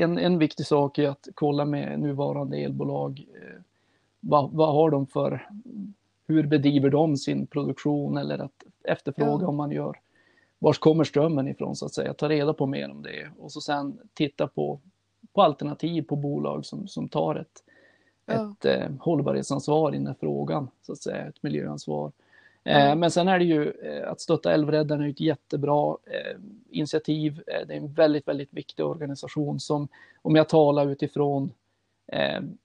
en, 0.04 0.18
en 0.18 0.40
viktig 0.40 0.66
sak 0.66 0.98
är 0.98 1.10
att 1.10 1.28
kolla 1.36 1.66
med 1.66 2.00
nuvarande 2.00 2.58
elbolag. 2.58 3.26
Vad, 4.20 4.52
vad 4.52 4.74
har 4.74 4.90
de 4.90 5.08
för, 5.08 5.50
hur 6.28 6.48
bedriver 6.48 6.90
de 6.90 7.18
sin 7.18 7.48
produktion 7.48 8.18
eller 8.18 8.40
att 8.40 8.64
efterfråga 8.84 9.42
Ja. 9.44 9.48
om 9.48 9.56
man 9.56 9.72
gör, 9.72 10.00
vars 10.60 10.78
kommer 10.80 11.04
strömmen 11.04 11.48
ifrån 11.48 11.76
så 11.76 11.86
att 11.86 11.94
säga. 11.94 12.14
Ta 12.14 12.30
reda 12.30 12.54
på 12.54 12.66
mer 12.66 12.92
om 12.92 13.02
det 13.02 13.30
och 13.40 13.52
så 13.52 13.62
sen 13.62 13.98
titta 14.14 14.48
på, 14.48 14.80
på 15.34 15.42
alternativ 15.42 16.02
på 16.02 16.16
bolag 16.16 16.66
som, 16.66 16.88
som 16.88 17.10
tar 17.10 17.36
ett, 17.36 17.64
Ja. 18.26 18.34
ett 18.52 18.66
eh, 18.66 18.90
hållbarhetsansvar 19.00 19.94
i 19.94 19.98
den 19.98 20.08
här 20.08 20.16
frågan, 20.20 20.68
så 20.82 20.92
att 20.92 21.02
säga, 21.02 21.28
ett 21.28 21.44
miljöansvar. 21.44 22.12
Eh, 22.64 22.96
men 22.96 23.12
sen 23.12 23.28
är 23.28 23.40
det 23.40 23.46
ju 23.46 23.72
eh, 23.72 24.12
att 24.12 24.22
stötta 24.22 24.54
Älvräddarna 24.54 25.06
är 25.06 25.10
ett 25.10 25.20
jättebra 25.20 25.98
eh, 26.06 26.40
initiativ. 26.70 27.42
Det 27.46 27.74
är 27.74 27.78
en 27.78 27.94
väldigt, 27.94 28.28
väldigt 28.28 28.54
viktig 28.54 28.86
organisation 28.86 29.60
som, 29.60 29.88
om 30.22 30.36
jag 30.36 30.50
talar 30.50 30.92
utifrån 30.92 31.52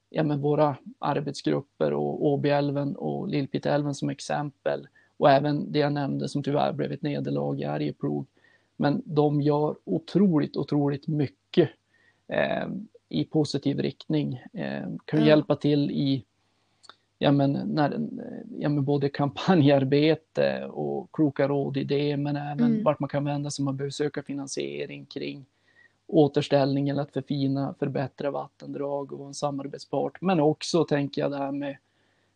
ja, 0.09 0.23
men 0.23 0.41
våra 0.41 0.75
arbetsgrupper 0.99 1.93
och 1.93 2.25
Åbyälven 2.25 2.95
och 2.95 3.27
Lillpiteälven 3.27 3.95
som 3.95 4.09
exempel 4.09 4.87
och 5.17 5.29
även 5.31 5.71
det 5.71 5.79
jag 5.79 5.93
nämnde 5.93 6.29
som 6.29 6.43
tyvärr 6.43 6.73
blev 6.73 6.91
ett 6.91 7.01
nederlag 7.01 7.61
i 7.61 7.65
Arjeplog. 7.65 8.27
Men 8.77 9.01
de 9.05 9.41
gör 9.41 9.75
otroligt, 9.83 10.57
otroligt 10.57 11.07
mycket 11.07 11.69
eh, 12.27 12.67
i 13.09 13.23
positiv 13.25 13.79
riktning. 13.79 14.43
Eh, 14.53 14.87
kan 15.05 15.19
Ja. 15.19 15.25
hjälpa 15.25 15.55
till 15.55 15.91
i 15.91 16.25
ja, 17.21 17.31
men, 17.31 17.51
när, 17.51 18.07
ja, 18.59 18.69
men 18.69 18.83
både 18.83 19.09
kampanjarbete 19.09 20.65
och 20.65 21.09
kloka 21.13 21.47
råd 21.47 21.77
i 21.77 21.83
det, 21.83 22.17
men 22.17 22.35
även 22.35 22.71
Mm. 22.71 22.83
vart 22.83 22.99
man 22.99 23.09
kan 23.09 23.25
vända 23.25 23.51
sig 23.51 23.63
om 23.63 23.65
man 23.65 23.77
behöver 23.77 23.91
söka 23.91 24.23
finansiering 24.23 25.05
kring 25.05 25.45
återställning 26.07 26.89
eller 26.89 27.01
att 27.01 27.11
förfina, 27.11 27.75
förbättra 27.79 28.31
vattendrag 28.31 29.13
och 29.13 29.19
vara 29.19 29.27
en 29.27 29.33
samarbetspart. 29.33 30.21
Men 30.21 30.39
också 30.39 30.83
tänker 30.85 31.21
jag 31.21 31.31
det 31.31 31.37
här 31.37 31.51
med, 31.51 31.77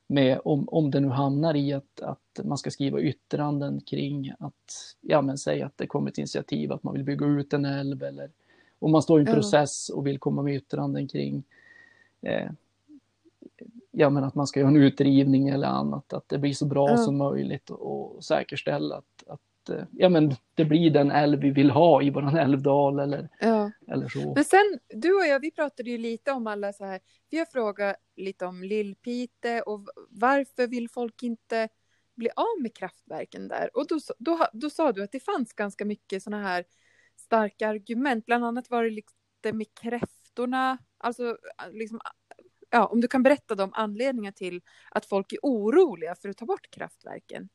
med 0.07 0.39
om, 0.45 0.69
om 0.69 0.91
det 0.91 0.99
nu 0.99 1.07
hamnar 1.07 1.55
i 1.55 1.73
att, 1.73 2.01
att 2.01 2.39
man 2.43 2.57
ska 2.57 2.71
skriva 2.71 2.99
yttranden 3.01 3.81
kring 3.81 4.33
att, 4.39 4.95
ja 5.01 5.21
men 5.21 5.37
säg 5.37 5.61
att 5.61 5.77
det 5.77 5.87
kommer 5.87 6.11
ett 6.11 6.17
initiativ 6.17 6.71
att 6.71 6.83
man 6.83 6.93
vill 6.93 7.03
bygga 7.03 7.25
ut 7.25 7.53
en 7.53 7.65
älv 7.65 8.03
eller 8.03 8.29
om 8.79 8.91
man 8.91 9.01
står 9.01 9.19
i 9.19 9.21
en 9.21 9.33
process 9.33 9.89
och 9.89 10.07
vill 10.07 10.19
komma 10.19 10.41
med 10.41 10.55
yttranden 10.55 11.07
kring 11.07 11.43
eh, 12.21 12.51
ja, 13.93 14.09
men 14.09 14.23
att 14.23 14.35
man 14.35 14.47
ska 14.47 14.59
göra 14.59 14.69
en 14.69 14.77
utrivning 14.77 15.49
eller 15.49 15.67
annat, 15.67 16.13
att 16.13 16.29
det 16.29 16.37
blir 16.37 16.53
så 16.53 16.65
bra 16.65 16.89
Ja. 16.89 16.97
som 16.97 17.17
möjligt 17.17 17.69
och, 17.69 18.15
och 18.15 18.23
säkerställa 18.23 18.95
att, 18.95 19.23
att 19.27 19.39
att 19.63 19.69
eh, 19.69 19.85
ja, 19.91 20.09
men 20.09 20.35
det 20.55 20.65
blir 20.65 20.91
den 20.91 21.11
älv 21.11 21.39
vi 21.39 21.49
vill 21.49 21.69
ha 21.69 22.01
i 22.01 22.09
våran 22.09 22.37
älvdal 22.37 22.99
eller, 22.99 23.29
Ja. 23.39 23.71
eller 23.87 24.07
så. 24.07 24.33
Men 24.33 24.43
sen, 24.45 24.79
du 24.89 25.13
och 25.13 25.25
jag, 25.25 25.39
vi 25.39 25.51
pratade 25.51 25.89
ju 25.89 25.97
lite 25.97 26.31
om 26.31 26.47
alla 26.47 26.73
så 26.73 26.85
här, 26.85 26.99
vi 27.29 27.37
har 27.37 27.45
frågat 27.45 27.95
lite 28.15 28.45
om 28.45 28.63
Lillpite 28.63 29.61
och 29.61 29.89
varför 30.09 30.67
vill 30.67 30.89
folk 30.89 31.23
inte 31.23 31.69
bli 32.15 32.29
av 32.35 32.61
med 32.61 32.75
kraftverken 32.75 33.47
där? 33.47 33.69
Och 33.73 33.87
då, 33.87 33.99
då, 34.19 34.45
då 34.53 34.69
sa 34.69 34.91
du 34.91 35.03
att 35.03 35.11
det 35.11 35.19
fanns 35.19 35.53
ganska 35.53 35.85
mycket 35.85 36.23
sådana 36.23 36.43
här 36.47 36.63
starka 37.17 37.67
argument, 37.67 38.25
bland 38.25 38.45
annat 38.45 38.69
var 38.69 38.83
det 38.83 38.89
lite 38.89 39.53
med 39.53 39.67
kräftorna, 39.81 40.77
alltså 40.97 41.37
liksom, 41.71 41.99
ja, 42.73 42.85
om 42.85 43.01
du 43.01 43.07
kan 43.07 43.23
berätta 43.23 43.55
de 43.55 43.71
anledningar 43.73 44.31
till 44.31 44.61
att 44.91 45.05
folk 45.05 45.33
är 45.33 45.39
oroliga 45.41 46.15
för 46.15 46.29
att 46.29 46.37
ta 46.37 46.45
bort 46.45 46.71
kraftverken. 46.71 47.49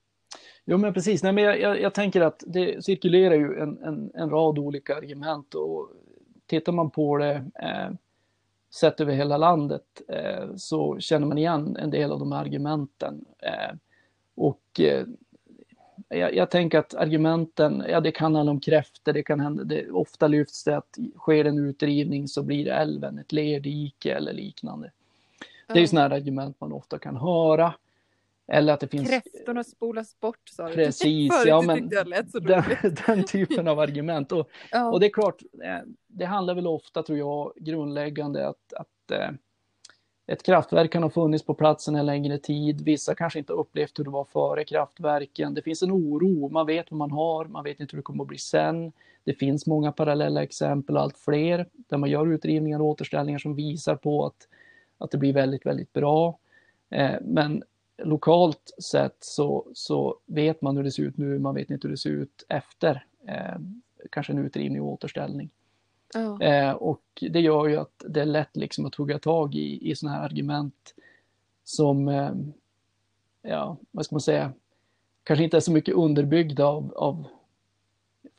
Jo 0.65 0.79
men 0.79 0.95
precis, 0.95 1.23
Nej, 1.23 1.33
men 1.33 1.45
jag, 1.45 1.61
jag, 1.61 1.81
jag 1.81 1.95
tänker 1.95 2.21
att 2.21 2.45
det 2.47 2.85
cirkulerar 2.85 3.35
ju 3.35 3.61
en, 3.61 3.79
en, 3.83 4.11
en 4.15 4.31
rad 4.31 4.59
olika 4.59 4.97
argument 4.97 5.55
och 5.55 5.91
tittar 6.47 6.73
man 6.73 6.91
på 6.91 7.19
det 7.19 7.35
eh, 7.63 7.91
sett 8.75 9.01
över 9.01 9.13
hela 9.13 9.37
landet 9.37 10.03
eh, 10.09 10.55
så 10.57 10.99
känner 10.99 11.27
man 11.27 11.39
igen 11.39 11.77
en 11.77 11.91
del 11.91 12.13
av 12.13 12.19
de 12.19 12.33
här 12.33 12.41
argumenten. 12.41 13.25
Eh, 13.39 13.77
och 14.35 14.81
eh, 14.81 15.07
jag, 16.09 16.35
jag, 16.35 16.51
tänker 16.51 16.79
att 16.79 16.95
argumenten, 16.95 17.85
ja 17.89 18.01
det 18.01 18.13
kan 18.13 18.35
handla 18.35 18.53
om 18.53 18.61
kräftor, 18.61 19.13
det 19.13 19.23
kan 19.23 19.41
hända, 19.41 19.65
det, 19.65 19.91
ofta 19.91 20.29
lyfts 20.29 20.65
det 20.65 20.77
att 20.77 20.99
sker 21.17 21.45
en 21.45 21.59
utrivning 21.59 22.29
så 22.29 22.43
blir 22.43 22.69
älven 22.69 23.19
ett 23.19 23.33
lerdike 23.33 24.15
eller 24.15 24.33
liknande. 24.33 24.91
Det 25.73 25.79
är 25.79 25.81
ju 25.81 25.87
sådana 25.87 26.09
här 26.09 26.17
argument 26.17 26.61
man 26.61 26.73
ofta 26.73 26.99
kan 26.99 27.17
höra. 27.17 27.75
Eller 28.53 28.73
att 28.73 28.81
det 28.81 28.89
finns... 28.89 29.09
Kräftorna 29.09 29.65
spolas 29.65 30.21
bort 30.21 30.49
sa 30.49 30.69
du. 30.69 30.75
Precis, 30.75 31.33
Förut 31.35 31.49
ja 31.49 31.63
men 31.63 31.89
den, 31.89 32.65
den 33.07 33.25
typen 33.25 33.69
av 33.69 33.79
argument. 33.81 34.33
Och, 34.33 34.51
Ja. 34.71 34.91
och 34.91 35.01
det 35.01 35.07
är 35.07 35.11
klart, 35.11 35.43
eh, 35.65 35.89
det 36.07 36.25
handlar 36.25 36.55
väl 36.55 36.67
ofta 36.67 37.03
tror 37.03 37.19
jag 37.19 37.53
grundläggande 37.57 38.49
att, 38.49 38.73
att 38.73 39.11
eh, 39.11 39.31
ett 40.27 40.43
kraftverk 40.43 40.93
kan 40.93 41.03
ha 41.03 41.11
funnits 41.11 41.45
på 41.45 41.55
platsen 41.55 41.97
en 41.97 42.07
längre 42.07 42.39
tid. 42.39 42.81
Vissa 42.81 43.15
kanske 43.15 43.39
inte 43.39 43.53
upplevt 43.53 43.99
hur 43.99 44.05
det 44.05 44.11
var 44.11 44.25
före 44.25 44.65
kraftverken. 44.65 45.55
Det 45.55 45.63
finns 45.63 45.83
en 45.83 45.93
oro, 45.93 46.49
man 46.49 46.67
vet 46.67 46.91
vad 46.91 46.99
man 46.99 47.11
har, 47.11 47.45
man 47.45 47.65
vet 47.65 47.81
inte 47.81 47.97
hur 47.97 47.99
det 47.99 48.03
kommer 48.03 48.25
att 48.25 48.29
bli 48.29 48.39
sen. 48.39 48.93
Det 49.25 49.35
finns 49.35 49.67
många 49.67 49.93
parallella 49.93 50.43
exempel, 50.43 50.97
allt 50.97 51.19
fler, 51.19 51.67
där 51.73 51.97
man 51.97 52.11
gör 52.11 52.27
utrivningar 52.27 52.81
och 52.81 52.87
återställningar 52.87 53.39
som 53.39 53.55
visar 53.55 53.97
på 53.97 54.27
att, 54.27 54.49
att 54.99 55.11
det 55.11 55.19
blir 55.19 55.33
väldigt, 55.33 55.67
väldigt 55.67 55.93
bra. 55.93 56.39
Eh, 56.91 57.17
men 57.23 57.63
lokalt 58.03 58.75
sett 58.83 59.17
så, 59.21 59.67
så 59.75 60.19
vet 60.27 60.63
man 60.63 60.77
hur 60.77 60.85
det 60.85 60.93
ser 60.93 61.03
ut 61.03 61.17
nu, 61.17 61.39
man 61.39 61.55
vet 61.55 61.71
inte 61.71 61.89
hur 61.89 61.93
det 61.93 61.99
ser 61.99 62.11
ut 62.11 62.45
efter 62.49 63.05
eh, 63.27 63.59
kanske 64.11 64.33
en 64.33 64.39
utrivning 64.39 64.83
och 64.83 64.89
återställning. 64.89 65.51
Eh, 66.41 66.73
och 66.73 67.03
det 67.31 67.41
gör 67.41 67.67
ju 67.67 67.77
att 67.77 68.05
det 68.09 68.21
är 68.21 68.27
lätt 68.27 68.57
liksom 68.57 68.87
att 68.87 68.95
hugga 68.95 69.19
tag 69.19 69.55
i, 69.55 69.91
i 69.91 69.97
sådana 69.97 70.17
här 70.17 70.25
argument 70.25 70.95
som, 71.65 72.09
ja, 73.43 73.77
vad 73.91 74.05
ska 74.05 74.15
man 74.15 74.21
säga, 74.21 74.53
kanske 75.25 75.45
inte 75.45 75.57
är 75.57 75.61
så 75.61 75.73
mycket 75.73 75.95
underbyggda 75.95 76.67
av, 76.67 76.93
av 76.97 77.25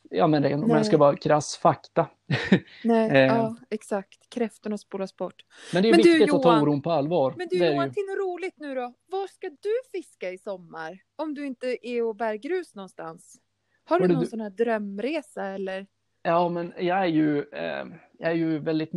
ja 0.09 0.27
men 0.27 0.41
det, 0.41 0.53
om 0.55 0.69
jag 0.69 0.85
ska 0.85 0.97
vara 0.97 1.15
krass 1.15 1.57
fakta. 1.57 2.07
Nej, 2.83 3.09
Eh. 3.11 3.17
ja, 3.17 3.55
exakt. 3.69 4.29
Kräftorna 4.29 4.77
spolas 4.77 5.17
bort. 5.17 5.45
Men 5.73 5.83
det 5.83 5.89
är 5.89 5.91
Men 5.91 6.01
du, 6.01 6.09
viktigt 6.13 6.33
att 6.33 6.43
ta 6.43 6.49
Johan- 6.53 6.61
oron 6.63 6.81
på 6.81 6.91
allvar. 6.91 7.33
Men 7.37 7.47
du 7.51 7.57
Johan, 7.57 7.87
ju. 7.87 7.93
till 7.93 8.03
något 8.03 8.17
roligt 8.27 8.53
nu 8.57 8.75
då. 8.75 8.93
Var 9.11 9.27
ska 9.27 9.49
du 9.49 9.73
fiska 9.91 10.31
i 10.31 10.37
sommar? 10.37 10.99
Om 11.15 11.33
du 11.33 11.45
inte 11.45 11.87
är 11.87 12.03
och 12.03 12.15
bär 12.15 12.35
grus 12.35 12.75
någonstans. 12.75 13.35
Har 13.83 13.99
du 13.99 14.07
någon 14.07 14.19
du- 14.23 14.25
sån 14.29 14.41
här 14.41 14.49
drömresa 14.49 15.45
eller? 15.45 15.87
Ja, 16.23 16.49
men 16.49 16.73
jag 16.79 16.97
är 17.01 17.05
ju, 17.05 17.37
eh, 17.39 17.85
jag 18.19 18.31
är 18.31 18.35
ju 18.35 18.59
väldigt 18.59 18.91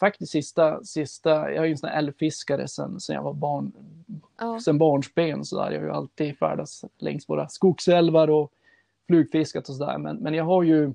faktiskt 0.00 0.32
sista, 0.32 0.84
sista, 0.84 1.30
jag 1.30 1.56
är 1.56 1.64
ju 1.64 1.70
en 1.70 1.78
sån 1.78 1.88
här 1.88 1.98
älvfiskare 1.98 2.68
sen, 2.68 3.00
sen 3.00 3.14
jag 3.16 3.22
var 3.22 3.32
barn, 3.34 3.72
Ja, 4.38 4.60
sen 4.60 4.78
barnsben 4.78 5.44
så 5.44 5.56
där. 5.62 5.70
Jag 5.70 5.80
har 5.80 5.86
ju 5.86 5.92
alltid 5.92 6.38
färdats 6.38 6.84
längs 6.98 7.28
våra 7.28 7.48
skogsälvar 7.48 8.30
och 8.30 8.52
flugfiskat 9.10 9.68
och 9.68 9.74
sådär. 9.74 9.98
Men, 9.98 10.16
men 10.16 10.34
jag 10.34 10.44
har 10.44 10.62
ju 10.62 10.92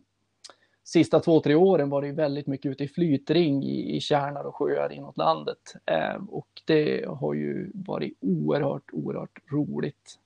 sista 0.83 1.19
två, 1.19 1.39
tre 1.39 1.55
åren 1.55 1.89
varit 1.89 2.15
väldigt 2.15 2.47
mycket 2.47 2.71
ute 2.71 2.83
i 2.83 2.87
flytring 2.87 3.63
i, 3.63 3.95
i 3.95 3.99
kärnar 3.99 4.43
och 4.43 4.55
sjöar 4.55 4.91
inåt 4.93 5.17
landet. 5.17 5.73
Eh, 5.85 6.15
och 6.29 6.47
det 6.65 7.05
har 7.07 7.33
ju 7.33 7.71
varit 7.73 8.17
oerhört, 8.21 8.89
oerhört 8.93 9.39
roligt. 9.51 10.19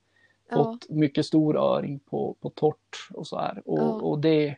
ja, 0.49 0.55
Fått 0.55 0.89
mycket 0.89 1.25
stor 1.25 1.57
öring 1.57 1.99
på, 1.99 2.35
på 2.41 2.49
torrt 2.49 3.09
och 3.13 3.27
så 3.27 3.37
här. 3.39 3.61
Och, 3.65 3.79
Ja. 3.79 3.91
och 4.01 4.19
det, 4.19 4.55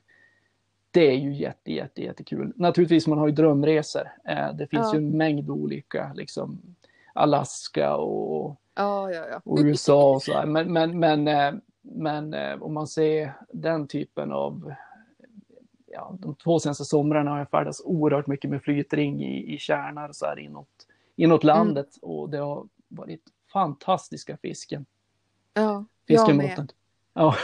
det 0.91 1.07
är 1.11 1.17
ju 1.17 1.33
jätte, 1.33 1.71
jätte, 1.73 2.01
jättekul. 2.03 2.53
Naturligtvis, 2.55 3.07
man 3.07 3.17
har 3.17 3.27
ju 3.27 3.33
drömresor. 3.33 4.07
Eh, 4.25 4.53
det 4.53 4.67
finns 4.67 4.87
Ja. 4.93 4.93
ju 4.93 4.97
en 4.97 5.17
mängd 5.17 5.49
olika, 5.49 6.11
liksom 6.15 6.61
Alaska 7.13 7.95
och 7.95 8.55
ja, 8.75 9.11
ja. 9.11 9.25
ja. 9.31 9.41
och 9.45 9.59
USA 9.61 10.09
och 10.15 10.23
så 10.23 10.33
här. 10.33 10.45
Men, 10.45 10.73
men, 10.73 10.99
men, 10.99 11.27
eh, 11.27 11.51
men 11.81 12.33
eh, 12.33 12.63
om 12.63 12.73
man 12.73 12.87
ser 12.87 13.33
den 13.51 13.87
typen 13.87 14.31
av 14.31 14.73
Ja, 15.93 16.17
de 16.19 16.35
två 16.35 16.59
senaste 16.59 16.85
somrarna 16.85 17.31
har 17.31 17.37
jag 17.37 17.49
färdats 17.49 17.81
oerhört 17.85 18.27
mycket 18.27 18.49
med 18.49 18.63
flytring 18.63 19.23
i, 19.23 19.53
i 19.53 19.57
kärnar 19.57 20.11
så 20.11 20.25
här 20.25 20.39
inåt, 20.39 20.87
inåt 21.15 21.43
landet 21.43 21.97
och 22.01 22.29
det 22.29 22.37
har 22.37 22.67
varit 22.87 23.23
fantastiska 23.53 24.37
fisken. 24.37 24.85
ja. 25.53 25.85
Jag 26.05 26.35
med. 26.35 26.73
Ja, 27.13 27.35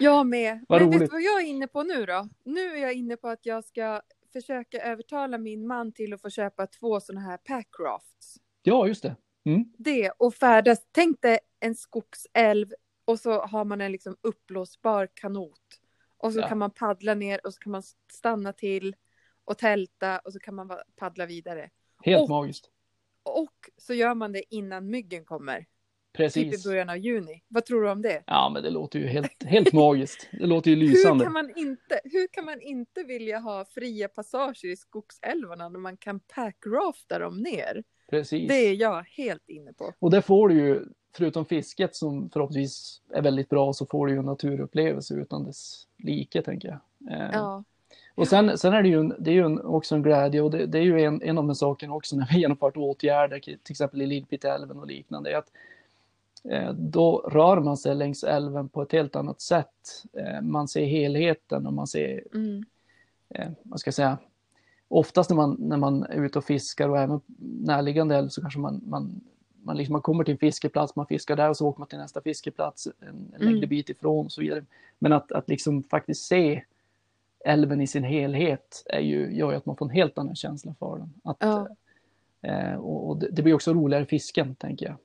Jag 0.00 0.26
med. 0.26 0.64
Vad 0.68 0.80
Men 0.80 0.90
vet 0.90 1.00
du 1.00 1.06
vad 1.06 1.22
jag 1.22 1.42
är 1.42 1.46
inne 1.46 1.66
på 1.66 1.82
nu 1.82 2.06
då? 2.06 2.28
Nu 2.44 2.60
är 2.60 2.82
jag 2.82 2.92
inne 2.92 3.16
på 3.16 3.28
att 3.28 3.46
jag 3.46 3.64
ska 3.64 4.00
försöka 4.32 4.78
övertala 4.78 5.38
min 5.38 5.66
man 5.66 5.92
till 5.92 6.14
att 6.14 6.20
få 6.20 6.30
köpa 6.30 6.66
två 6.66 7.00
sådana 7.00 7.20
här 7.20 7.36
packrafts. 7.36 8.36
ja 8.62 8.86
just 8.86 9.02
det. 9.02 9.16
Mm. 9.44 9.72
Det 9.78 10.10
och 10.10 10.34
färdas, 10.34 10.78
tänk 10.92 11.22
dig 11.22 11.38
en 11.60 11.74
skogsälv 11.74 12.72
och 13.08 13.20
så 13.20 13.40
har 13.40 13.64
man 13.64 13.80
en 13.80 13.92
liksom 13.92 14.16
uppblåsbar 14.20 15.08
kanot. 15.14 15.60
Och 16.16 16.32
så 16.32 16.40
Ja. 16.40 16.48
kan 16.48 16.58
man 16.58 16.70
paddla 16.70 17.14
ner 17.14 17.40
och 17.46 17.54
så 17.54 17.60
kan 17.60 17.72
man 17.72 17.82
stanna 18.12 18.52
till 18.52 18.96
och 19.44 19.58
tälta 19.58 20.18
och 20.18 20.32
så 20.32 20.38
kan 20.38 20.54
man 20.54 20.70
paddla 20.96 21.26
vidare. 21.26 21.70
Helt 22.04 22.22
Och- 22.22 22.28
magiskt. 22.28 22.70
Och 23.22 23.70
så 23.76 23.94
gör 23.94 24.14
man 24.14 24.32
det 24.32 24.54
innan 24.54 24.90
myggen 24.90 25.24
kommer, 25.24 25.58
typ 25.58 25.66
i 25.66 26.16
Precis. 26.16 26.64
början 26.64 26.88
av 26.90 26.96
juni. 26.98 27.44
Vad 27.48 27.64
tror 27.64 27.82
du 27.82 27.90
om 27.90 28.02
det? 28.02 28.22
Ja, 28.26 28.50
men 28.54 28.62
det 28.62 28.70
låter 28.70 28.98
ju 28.98 29.06
helt, 29.06 29.42
helt 29.44 29.72
magiskt. 29.72 30.28
Det 30.32 30.46
låter 30.46 30.70
ju 30.70 30.76
Hur 30.76 30.82
lysande. 30.82 31.24
kan, 31.24 31.32
man 31.32 31.52
inte, 31.56 32.00
hur 32.04 32.26
kan 32.26 32.44
man 32.44 32.60
inte 32.60 33.02
vilja 33.02 33.38
ha 33.38 33.64
fria 33.64 34.08
passager 34.08 34.68
i 34.68 34.76
skogsälvarna 34.76 35.68
när 35.68 35.78
man 35.80 35.96
kan 35.96 36.20
packrafta 36.20 37.18
dem 37.18 37.38
ner? 37.42 37.84
Precis. 38.10 38.48
Det 38.48 38.54
är 38.54 38.74
jag 38.74 39.02
helt 39.02 39.48
inne 39.48 39.72
på. 39.72 39.92
Och 39.98 40.10
där 40.10 40.20
får 40.20 40.48
du 40.48 40.54
ju, 40.54 40.84
förutom 41.16 41.44
fisket 41.44 41.96
som 41.96 42.30
förhoppningsvis 42.30 43.02
är 43.12 43.22
väldigt 43.22 43.48
bra, 43.48 43.72
så 43.72 43.86
får 43.86 44.06
du 44.06 44.12
ju 44.12 44.18
en 44.18 44.24
naturupplevelse 44.24 45.14
utan 45.14 45.44
dess 45.44 45.86
like, 45.98 46.42
tänker 46.42 46.68
jag. 46.68 46.78
Eh, 47.12 47.30
Ja, 47.32 47.64
Och 48.14 48.28
sen, 48.28 48.58
sen 48.58 48.72
är 48.72 48.82
det 48.82 48.88
ju, 48.88 49.00
en, 49.00 49.14
det 49.18 49.30
är 49.30 49.34
ju 49.34 49.44
en, 49.44 49.60
också 49.60 49.94
en 49.94 50.02
glädje 50.02 50.40
och 50.40 50.50
det, 50.50 50.66
det 50.66 50.78
är 50.78 50.82
ju 50.82 51.00
en, 51.00 51.22
en 51.22 51.38
av 51.38 51.46
de 51.46 51.54
sakerna 51.54 51.94
också 51.94 52.16
när 52.16 52.28
vi 52.32 52.38
genomfört 52.40 52.76
åtgärder, 52.76 53.40
till 53.40 53.58
exempel 53.70 54.02
i 54.02 54.06
Lillpiteälven 54.06 54.78
och 54.78 54.86
liknande, 54.86 55.30
är 55.30 55.36
att 55.36 55.52
eh, 56.44 56.72
då 56.72 57.18
rör 57.18 57.60
man 57.60 57.76
sig 57.76 57.94
längs 57.94 58.24
älven 58.24 58.68
på 58.68 58.82
ett 58.82 58.92
helt 58.92 59.16
annat 59.16 59.40
sätt. 59.40 60.04
Eh, 60.12 60.40
man 60.42 60.68
ser 60.68 60.84
helheten 60.84 61.66
och 61.66 61.72
man 61.72 61.86
ser 61.86 62.24
mm. 62.34 62.64
vad 63.62 63.80
ska 63.80 63.88
jag 63.88 63.94
säga, 63.94 64.18
oftast 64.88 65.30
när 65.30 65.36
man, 65.36 65.56
när 65.60 65.76
man 65.76 66.02
är 66.02 66.24
ute 66.24 66.38
och 66.38 66.44
fiskar 66.44 66.88
och 66.88 66.98
även 66.98 67.20
närliggande 67.62 68.16
älv 68.16 68.28
så 68.28 68.40
kanske 68.40 68.60
man, 68.60 68.80
man, 68.86 69.20
man, 69.62 69.76
liksom, 69.76 69.92
man 69.92 70.02
kommer 70.02 70.24
till 70.24 70.32
en 70.32 70.38
fiskeplats, 70.38 70.96
man 70.96 71.06
fiskar 71.06 71.36
där 71.36 71.48
och 71.48 71.56
så 71.56 71.66
åker 71.68 71.78
man 71.78 71.88
till 71.88 71.98
nästa 71.98 72.20
fiskeplats 72.20 72.86
en, 72.86 73.08
en 73.08 73.34
Mm. 73.42 73.52
längre 73.54 73.66
bit 73.66 73.88
ifrån 73.88 74.24
och 74.26 74.32
så 74.32 74.40
vidare. 74.40 74.64
Men 74.98 75.12
att, 75.12 75.32
att 75.32 75.48
liksom 75.48 75.82
faktiskt 75.82 76.24
se 76.26 76.62
älven 77.44 77.80
i 77.80 77.86
sin 77.86 78.04
helhet 78.04 78.82
är 78.86 79.00
ju, 79.00 79.36
gör 79.36 79.50
ju 79.50 79.56
att 79.56 79.66
man 79.66 79.76
får 79.76 79.86
en 79.86 79.90
helt 79.90 80.18
annan 80.18 80.34
känsla 80.34 80.74
för 80.78 80.98
den. 80.98 81.14
Att, 81.24 81.36
Ja. 81.40 81.68
eh, 82.42 82.74
och 82.74 83.08
och 83.08 83.16
det, 83.18 83.28
det 83.30 83.42
blir 83.42 83.54
också 83.54 83.72
roligare 83.74 84.06
fisken, 84.06 84.54
tänker 84.54 84.86
jag. 84.86 84.96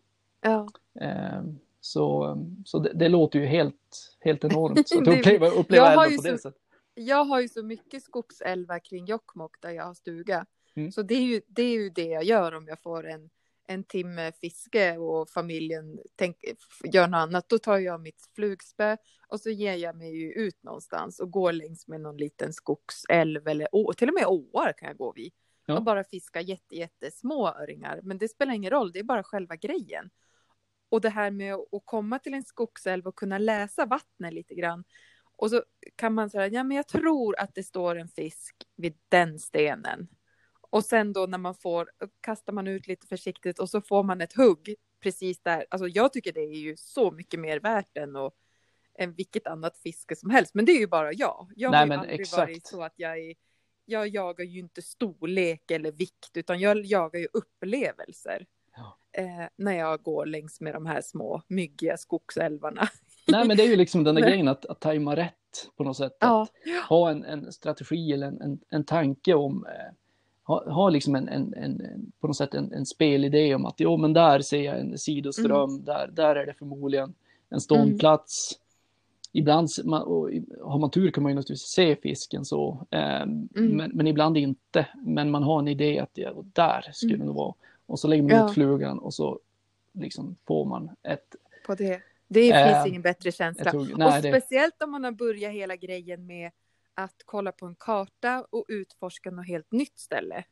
ja. 0.51 0.67
Eh, 1.05 1.41
så 1.81 2.37
så 2.65 2.79
det, 2.79 2.91
det 2.93 3.09
låter 3.09 3.39
ju 3.39 3.45
helt, 3.45 4.15
helt 4.19 4.43
enormt. 4.43 4.87
Så 4.89 5.01
att 5.01 5.07
uppleva, 5.07 5.47
uppleva 5.47 5.93
älven 5.93 6.17
på 6.17 6.23
det 6.23 6.37
sättet. 6.37 6.61
Jag 6.95 7.25
har 7.25 7.41
ju 7.41 7.49
så 7.49 7.63
mycket 7.63 8.03
skogsälvar 8.03 8.79
kring 8.79 9.05
Jokkmokk 9.05 9.61
där 9.61 9.71
jag 9.71 9.83
har 9.83 9.93
stuga. 9.93 10.45
Mm. 10.75 10.91
Så 10.91 11.01
det 11.01 11.15
är, 11.15 11.21
ju, 11.21 11.41
det 11.47 11.63
är 11.63 11.73
ju 11.73 11.89
det 11.89 12.05
jag 12.05 12.23
gör 12.23 12.51
om 12.51 12.67
jag 12.67 12.81
får 12.81 13.07
en, 13.07 13.29
en 13.67 13.83
timme 13.83 14.31
fiske 14.31 14.97
och 14.97 15.29
familjen 15.29 15.99
tänk, 16.15 16.37
gör 16.93 17.07
något 17.07 17.17
annat. 17.17 17.49
Då 17.49 17.59
tar 17.59 17.77
jag 17.77 18.01
mitt 18.01 18.29
flugspö 18.35 18.97
och 19.27 19.39
så 19.39 19.49
ger 19.49 19.75
jag 19.75 19.95
mig 19.95 20.17
ju 20.17 20.31
ut 20.33 20.63
någonstans 20.63 21.19
och 21.19 21.31
går 21.31 21.51
längs 21.51 21.87
med 21.87 22.01
någon 22.01 22.17
liten 22.17 22.53
skogsälv 22.53 23.47
eller 23.47 23.67
å, 23.71 23.93
till 23.93 24.07
och 24.09 24.13
med 24.13 24.25
åar 24.25 24.73
kan 24.77 24.87
jag 24.87 24.97
gå 24.97 25.13
vid. 25.13 25.33
Ja. 25.65 25.77
Och 25.77 25.83
bara 25.83 26.03
fiska 26.03 26.41
jätte, 26.41 26.75
jättesmå 26.75 27.47
öringar. 27.47 27.99
Men 28.03 28.17
det 28.17 28.27
spelar 28.27 28.53
ingen 28.53 28.71
roll, 28.71 28.91
det 28.91 28.99
är 28.99 29.03
bara 29.03 29.23
själva 29.23 29.55
grejen. 29.55 30.09
Och 30.89 31.01
det 31.01 31.09
här 31.09 31.31
med 31.31 31.53
att 31.53 31.73
att 31.73 31.81
komma 31.85 32.19
till 32.19 32.33
en 32.33 32.43
skogsälv 32.43 33.07
och 33.07 33.15
kunna 33.15 33.37
läsa 33.37 33.85
vattnet 33.85 34.33
lite 34.33 34.55
grann. 34.55 34.83
Och 35.43 35.49
så 35.49 35.63
kan 35.95 36.13
man 36.13 36.29
säga, 36.29 36.47
ja 36.47 36.63
men 36.63 36.77
jag 36.77 36.87
tror 36.87 37.39
att 37.39 37.55
det 37.55 37.63
står 37.63 37.95
en 37.95 38.07
fisk 38.07 38.55
vid 38.75 38.97
den 39.09 39.39
stenen. 39.39 40.07
Och 40.61 40.85
sen 40.85 41.13
då 41.13 41.25
när 41.25 41.37
man 41.37 41.55
får, 41.55 41.89
kastar 42.21 42.53
man 42.53 42.67
ut 42.67 42.87
lite 42.87 43.07
försiktigt 43.07 43.59
och 43.59 43.69
så 43.69 43.81
får 43.81 44.03
man 44.03 44.21
ett 44.21 44.33
hugg 44.33 44.75
precis 44.99 45.41
där. 45.41 45.65
Alltså 45.69 45.87
jag 45.87 46.13
tycker 46.13 46.33
det 46.33 46.41
är 46.41 46.57
ju 46.57 46.75
så 46.77 47.11
mycket 47.11 47.39
mer 47.39 47.59
värt 47.59 47.97
än, 47.97 48.15
och, 48.15 48.33
än 48.99 49.13
vilket 49.13 49.47
annat 49.47 49.77
fiske 49.77 50.15
som 50.15 50.29
helst. 50.29 50.53
Men 50.53 50.65
det 50.65 50.71
är 50.71 50.79
ju 50.79 50.87
bara 50.87 51.13
jag. 51.13 51.51
Jag 51.55 51.71
Nej, 51.71 51.79
har 51.79 51.87
ju 51.87 51.93
aldrig 51.93 52.19
exakt. 52.19 52.37
varit 52.37 52.67
så 52.67 52.83
att 52.83 52.93
jag 52.95 53.19
är, 53.19 53.35
jag 53.85 54.07
jagar 54.07 54.45
ju 54.45 54.59
inte 54.59 54.81
storlek 54.81 55.71
eller 55.71 55.91
vikt, 55.91 56.37
utan 56.37 56.59
jag 56.59 56.85
jagar 56.85 57.19
ju 57.19 57.27
upplevelser. 57.33 58.45
Ja. 58.75 58.97
Eh, 59.11 59.47
när 59.55 59.73
jag 59.73 60.03
går 60.03 60.25
längs 60.25 60.61
med 60.61 60.73
de 60.73 60.85
här 60.85 61.01
små 61.01 61.41
myggiga 61.47 61.97
skogsälvarna. 61.97 62.89
Nej, 63.27 63.47
men 63.47 63.57
det 63.57 63.63
är 63.63 63.67
ju 63.69 63.75
liksom 63.75 64.03
den 64.03 64.15
där 64.15 64.21
grejen 64.21 64.47
att, 64.47 64.65
att 64.65 64.79
tajma 64.79 65.15
rätt 65.15 65.69
på 65.77 65.83
något 65.83 65.97
sätt. 65.97 66.17
Ja. 66.19 66.41
Att 66.41 66.89
ha 66.89 67.09
en, 67.11 67.23
en 67.23 67.51
strategi 67.51 68.13
eller 68.13 68.27
en, 68.27 68.41
en, 68.41 68.59
en 68.69 68.83
tanke 68.83 69.33
om, 69.33 69.65
eh, 69.65 69.93
ha, 70.43 70.71
ha 70.71 70.89
liksom 70.89 71.15
en, 71.15 71.27
en, 71.29 71.53
en, 71.53 72.11
på 72.19 72.27
något 72.27 72.37
sätt 72.37 72.53
en, 72.53 72.73
en 72.73 72.85
spelidé 72.85 73.55
om 73.55 73.65
att 73.65 73.75
jo, 73.79 73.97
men 73.97 74.13
där 74.13 74.39
ser 74.39 74.61
jag 74.61 74.79
en 74.79 74.97
sidoström, 74.97 75.69
Mm. 75.69 75.83
där, 75.83 76.07
där 76.13 76.35
är 76.35 76.45
det 76.45 76.53
förmodligen 76.53 77.13
en 77.49 77.61
ståndplats. 77.61 78.59
Ibland 79.35 79.65
s- 79.65 79.83
man, 79.83 80.01
och, 80.01 80.29
har 80.61 80.79
man 80.79 80.91
tur 80.91 81.11
kan 81.11 81.23
man 81.23 81.31
ju 81.31 81.35
naturligtvis 81.35 81.67
se 81.67 81.95
fisken 81.95 82.45
så, 82.45 82.87
eh, 82.89 83.21
Mm. 83.21 83.47
men, 83.55 83.91
men 83.93 84.07
ibland 84.07 84.37
inte. 84.37 84.87
Men 85.05 85.31
man 85.31 85.43
har 85.43 85.59
en 85.59 85.67
idé 85.67 85.99
att 85.99 86.11
ja, 86.13 86.31
där 86.53 86.89
skulle 86.93 87.15
Mm. 87.15 87.27
det 87.27 87.33
vara. 87.33 87.53
Och 87.85 87.99
så 87.99 88.07
lägger 88.07 88.23
man 88.23 88.31
Ja. 88.31 88.45
ut 88.47 88.53
flugan 88.53 88.99
och 88.99 89.13
så 89.13 89.39
liksom 89.93 90.35
får 90.47 90.65
man 90.65 90.89
ett, 91.03 91.35
På 91.65 91.75
det. 91.75 92.01
Det 92.33 92.51
Eh, 92.51 92.73
finns 92.73 92.87
ingen 92.87 93.01
bättre 93.01 93.31
känsla. 93.31 93.65
ett 93.65 93.71
hugg. 93.75 93.91
och 93.91 93.99
Nej, 93.99 94.21
det, 94.21 94.29
speciellt 94.41 94.83
om 94.83 94.91
man 94.91 95.03
har 95.03 95.11
börjat 95.11 95.53
hela 95.53 95.75
grejen 95.75 96.25
med 96.25 96.51
att 96.95 97.15
kolla 97.25 97.51
på 97.51 97.65
en 97.65 97.75
karta 97.75 98.45
och 98.49 98.65
utforska 98.67 99.31
något 99.31 99.47
helt 99.47 99.71
nytt 99.71 99.99
ställe. 99.99 100.43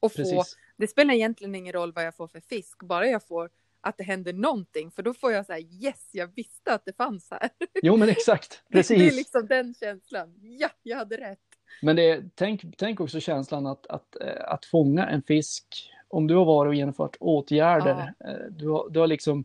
Och 0.00 0.12
få, 0.12 0.16
precis. 0.16 0.56
det 0.76 0.86
spelar 0.86 1.14
egentligen 1.14 1.54
ingen 1.54 1.72
roll 1.72 1.92
vad 1.92 2.04
jag 2.04 2.16
får 2.16 2.28
för 2.28 2.40
fisk, 2.40 2.82
bara 2.82 3.06
jag 3.06 3.26
får 3.26 3.50
att 3.80 3.96
det 3.98 4.04
händer 4.04 4.32
någonting, 4.32 4.90
för 4.90 5.02
då 5.02 5.14
får 5.14 5.32
jag 5.32 5.46
så 5.46 5.52
här 5.52 5.60
yes, 5.84 6.08
jag 6.12 6.34
visste 6.34 6.74
att 6.74 6.84
det 6.84 6.96
fanns 6.96 7.30
här. 7.30 7.50
Jo, 7.82 7.96
men 7.96 8.08
exakt. 8.08 8.62
Det 8.68 8.74
är 8.78 8.78
Precis. 8.78 9.16
liksom 9.16 9.46
den 9.46 9.74
känslan. 9.74 10.34
Ja, 10.42 10.68
jag 10.82 10.96
hade 10.96 11.16
rätt. 11.16 11.38
Men 11.82 11.96
det, 11.96 12.10
är- 12.10 12.30
tänk, 12.34 12.62
tänk 12.76 13.00
också 13.00 13.20
känslan 13.20 13.66
att, 13.66 13.86
att, 13.86 14.16
eh, 14.20 14.44
att 14.52 14.64
fånga 14.64 15.08
en 15.08 15.22
fisk. 15.22 15.90
Om 16.08 16.26
du 16.26 16.34
har 16.34 16.44
varit 16.44 16.68
och 16.68 16.74
genomfört 16.74 17.16
åtgärder. 17.20 18.14
eh, 18.24 18.34
Du, 18.50 18.68
har, 18.68 18.90
du 18.90 19.00
har 19.00 19.06
liksom 19.06 19.44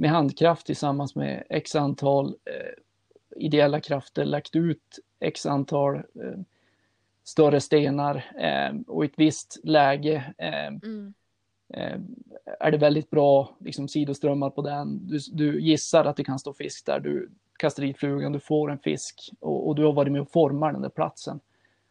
med 0.00 0.10
handkraft 0.10 0.66
tillsammans 0.66 1.14
med 1.14 1.44
x 1.48 1.74
antal 1.76 2.26
eh, 2.26 2.82
ideella 3.36 3.80
krafter 3.80 4.24
lagt 4.24 4.56
ut 4.56 4.98
x 5.20 5.46
antal 5.46 5.94
eh, 5.96 6.02
större 7.24 7.60
stenar 7.60 8.16
eh, 8.38 8.80
och 8.86 9.04
i 9.04 9.08
ett 9.08 9.14
visst 9.18 9.60
läge 9.64 10.34
eh, 10.38 10.66
Mm. 10.66 11.14
eh, 11.74 11.98
är 12.60 12.70
det 12.70 12.78
väldigt 12.78 13.10
bra 13.10 13.56
liksom, 13.60 13.88
sidoströmmar 13.88 14.50
på 14.50 14.62
den. 14.62 15.06
Du, 15.08 15.18
du 15.32 15.60
gissar 15.60 16.04
att 16.04 16.16
det 16.16 16.24
kan 16.24 16.38
stå 16.38 16.52
fisk 16.52 16.86
där. 16.86 17.00
Du 17.00 17.30
kastar 17.58 17.82
dit 17.82 17.98
flugan, 17.98 18.32
du 18.32 18.40
får 18.40 18.70
en 18.70 18.78
fisk 18.78 19.30
och, 19.40 19.68
och 19.68 19.74
du 19.74 19.84
har 19.84 19.92
varit 19.92 20.12
med 20.12 20.20
och 20.20 20.30
format 20.30 20.72
den 20.72 20.82
där 20.82 20.88
platsen. 20.88 21.40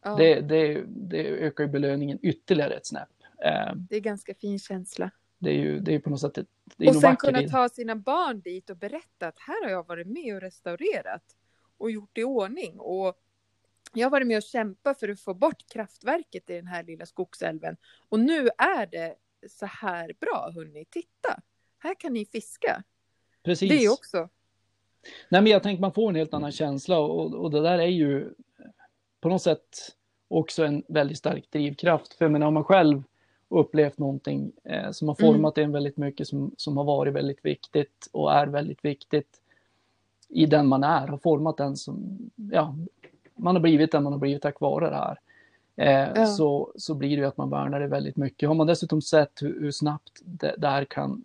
Ja, 0.03 0.15
Det, 0.15 0.41
det... 0.41 0.73
det, 0.73 0.83
det 0.87 1.27
ökar 1.27 1.63
ju 1.63 1.69
belöningen 1.69 2.19
ytterligare 2.21 2.73
ett 2.73 2.85
snäpp. 2.85 3.09
Eh, 3.45 3.73
är 3.89 3.99
ganska 3.99 4.33
fin 4.33 4.59
känsla. 4.59 5.11
Det 5.39 5.49
är 5.49 5.53
ju 5.53 5.79
det 5.79 5.95
är 5.95 5.99
på 5.99 6.09
något 6.09 6.21
sätt 6.21 6.37
ett, 6.37 6.47
det 6.75 6.87
Och 6.87 6.95
sen 6.95 7.15
kunna 7.15 7.41
i- 7.43 7.49
ta 7.49 7.69
sina 7.69 7.95
barn 7.95 8.41
dit 8.41 8.69
och 8.69 8.77
berätta 8.77 9.27
att 9.27 9.39
här 9.39 9.63
har 9.63 9.71
jag 9.71 9.87
varit 9.87 10.07
med 10.07 10.35
och 10.35 10.41
restaurerat 10.41 11.23
och 11.77 11.91
gjort 11.91 12.17
i 12.17 12.23
ordning. 12.23 12.79
Och 12.79 13.17
jag 13.93 14.05
har 14.05 14.11
varit 14.11 14.27
med 14.27 14.37
och 14.37 14.43
kämpat 14.43 14.99
för 14.99 15.09
att 15.09 15.19
få 15.19 15.33
bort 15.33 15.63
kraftverket 15.73 16.49
i 16.49 16.53
den 16.55 16.67
här 16.67 16.83
lilla 16.83 17.05
skogsälven. 17.05 17.77
Och 18.09 18.19
nu 18.19 18.47
är 18.57 18.85
det 18.85 19.15
så 19.49 19.65
här 19.65 20.13
bra, 20.19 20.51
hörni. 20.55 20.85
Titta! 20.85 21.41
Här 21.79 21.95
kan 21.99 22.13
ni 22.13 22.25
fiska. 22.25 22.83
Precis. 23.43 23.69
Det 23.69 23.85
är 23.85 23.89
också. 23.93 24.29
Nej, 25.29 25.41
men 25.41 25.51
jag 25.51 25.63
tänker 25.63 25.81
man 25.81 25.93
får 25.93 26.09
en 26.09 26.15
helt 26.15 26.33
annan 26.33 26.51
känsla 26.51 26.99
och, 26.99 27.33
och 27.33 27.51
det 27.51 27.61
där 27.61 27.79
är 27.79 27.87
ju 27.87 28.33
på 29.21 29.29
något 29.29 29.41
sätt 29.41 29.95
också 30.27 30.63
en 30.65 30.83
väldigt 30.87 31.17
stark 31.17 31.51
drivkraft. 31.51 32.13
För 32.13 32.25
jag 32.25 32.31
menar, 32.31 32.45
har 32.45 32.51
man 32.51 32.63
själv 32.63 33.03
upplevt 33.49 33.97
någonting 33.97 34.51
eh, 34.63 34.91
som 34.91 35.07
har 35.07 35.15
format 35.15 35.57
en 35.57 35.71
väldigt 35.71 35.97
mycket, 35.97 36.27
som, 36.27 36.51
som 36.57 36.77
har 36.77 36.83
varit 36.83 37.13
väldigt 37.13 37.45
viktigt 37.45 38.09
och 38.11 38.33
är 38.33 38.47
väldigt 38.47 38.85
viktigt 38.85 39.41
i 40.29 40.45
den 40.45 40.67
man 40.67 40.83
är, 40.83 41.07
har 41.07 41.17
format 41.17 41.57
den 41.57 41.77
som, 41.77 42.17
ja, 42.51 42.75
man 43.35 43.55
har 43.55 43.61
blivit 43.61 43.91
den 43.91 44.03
man 44.03 44.13
har 44.13 44.19
blivit 44.19 44.41
tack 44.41 44.59
vare 44.59 44.89
det 44.89 44.95
här. 44.95 45.19
Eh, 45.75 46.11
Ja. 46.15 46.25
så, 46.25 46.71
så 46.75 46.93
blir 46.95 47.09
det 47.09 47.15
ju 47.21 47.25
att 47.25 47.37
man 47.37 47.49
värnar 47.49 47.79
det 47.79 47.87
väldigt 47.87 48.17
mycket. 48.17 48.49
Har 48.49 48.55
man 48.55 48.67
dessutom 48.67 49.01
sett 49.01 49.41
hur, 49.41 49.61
hur 49.61 49.71
snabbt 49.71 50.21
det, 50.25 50.55
det 50.57 50.67
här 50.67 50.85
kan 50.85 51.23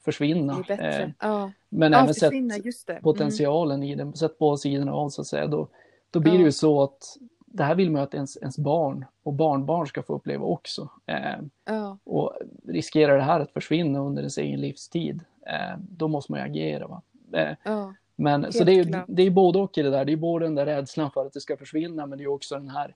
försvinna, 0.00 0.64
eh, 0.68 1.08
ja, 1.20 1.50
men 1.68 1.92
ja 1.92 1.98
även 2.02 2.14
sett. 2.14 2.32
Mm. 2.32 3.02
potentialen 3.02 3.82
i 3.82 3.94
den, 3.94 4.16
sett 4.16 4.38
båda 4.38 4.56
sidorna 4.56 4.92
av 4.92 5.08
så 5.08 5.20
att 5.20 5.26
säga, 5.26 5.46
då, 5.46 5.68
då 6.10 6.20
blir 6.20 6.32
det 6.32 6.44
ju 6.44 6.52
så 6.52 6.82
att 6.82 7.16
det 7.52 7.64
här 7.64 7.74
vill 7.74 7.90
man 7.90 8.00
ju 8.00 8.04
att 8.04 8.14
ens, 8.14 8.36
ens 8.36 8.58
barn 8.58 9.04
och 9.22 9.32
barnbarn 9.32 9.86
ska 9.86 10.02
få 10.02 10.14
uppleva 10.14 10.44
också. 10.44 10.88
Eh, 11.06 11.16
Ja, 11.64 11.98
och 12.04 12.32
riskerar 12.66 13.16
det 13.16 13.22
här 13.22 13.40
att 13.40 13.50
försvinna 13.50 13.98
under 13.98 14.22
ens 14.22 14.38
egen 14.38 14.60
livstid, 14.60 15.20
eh, 15.46 15.78
då 15.78 16.08
måste 16.08 16.32
man 16.32 16.40
ju 16.40 16.46
agera. 16.46 16.86
Va? 16.86 17.02
Eh, 17.32 17.56
ja, 17.64 17.94
men, 18.16 18.42
Helt 18.42 18.56
så 18.56 18.64
det 18.64 18.72
är, 18.72 18.84
ju- 18.84 19.02
det 19.06 19.22
är 19.22 19.30
både 19.30 19.58
och 19.58 19.78
i 19.78 19.82
det 19.82 19.90
där. 19.90 20.04
Det 20.04 20.12
är 20.12 20.16
både 20.16 20.44
den 20.46 20.54
där 20.54 20.66
rädslan 20.66 21.10
för 21.10 21.26
att 21.26 21.32
det 21.32 21.40
ska 21.40 21.56
försvinna, 21.56 22.06
men 22.06 22.18
det 22.18 22.24
är 22.24 22.28
också 22.28 22.54
den 22.54 22.68
här, 22.68 22.94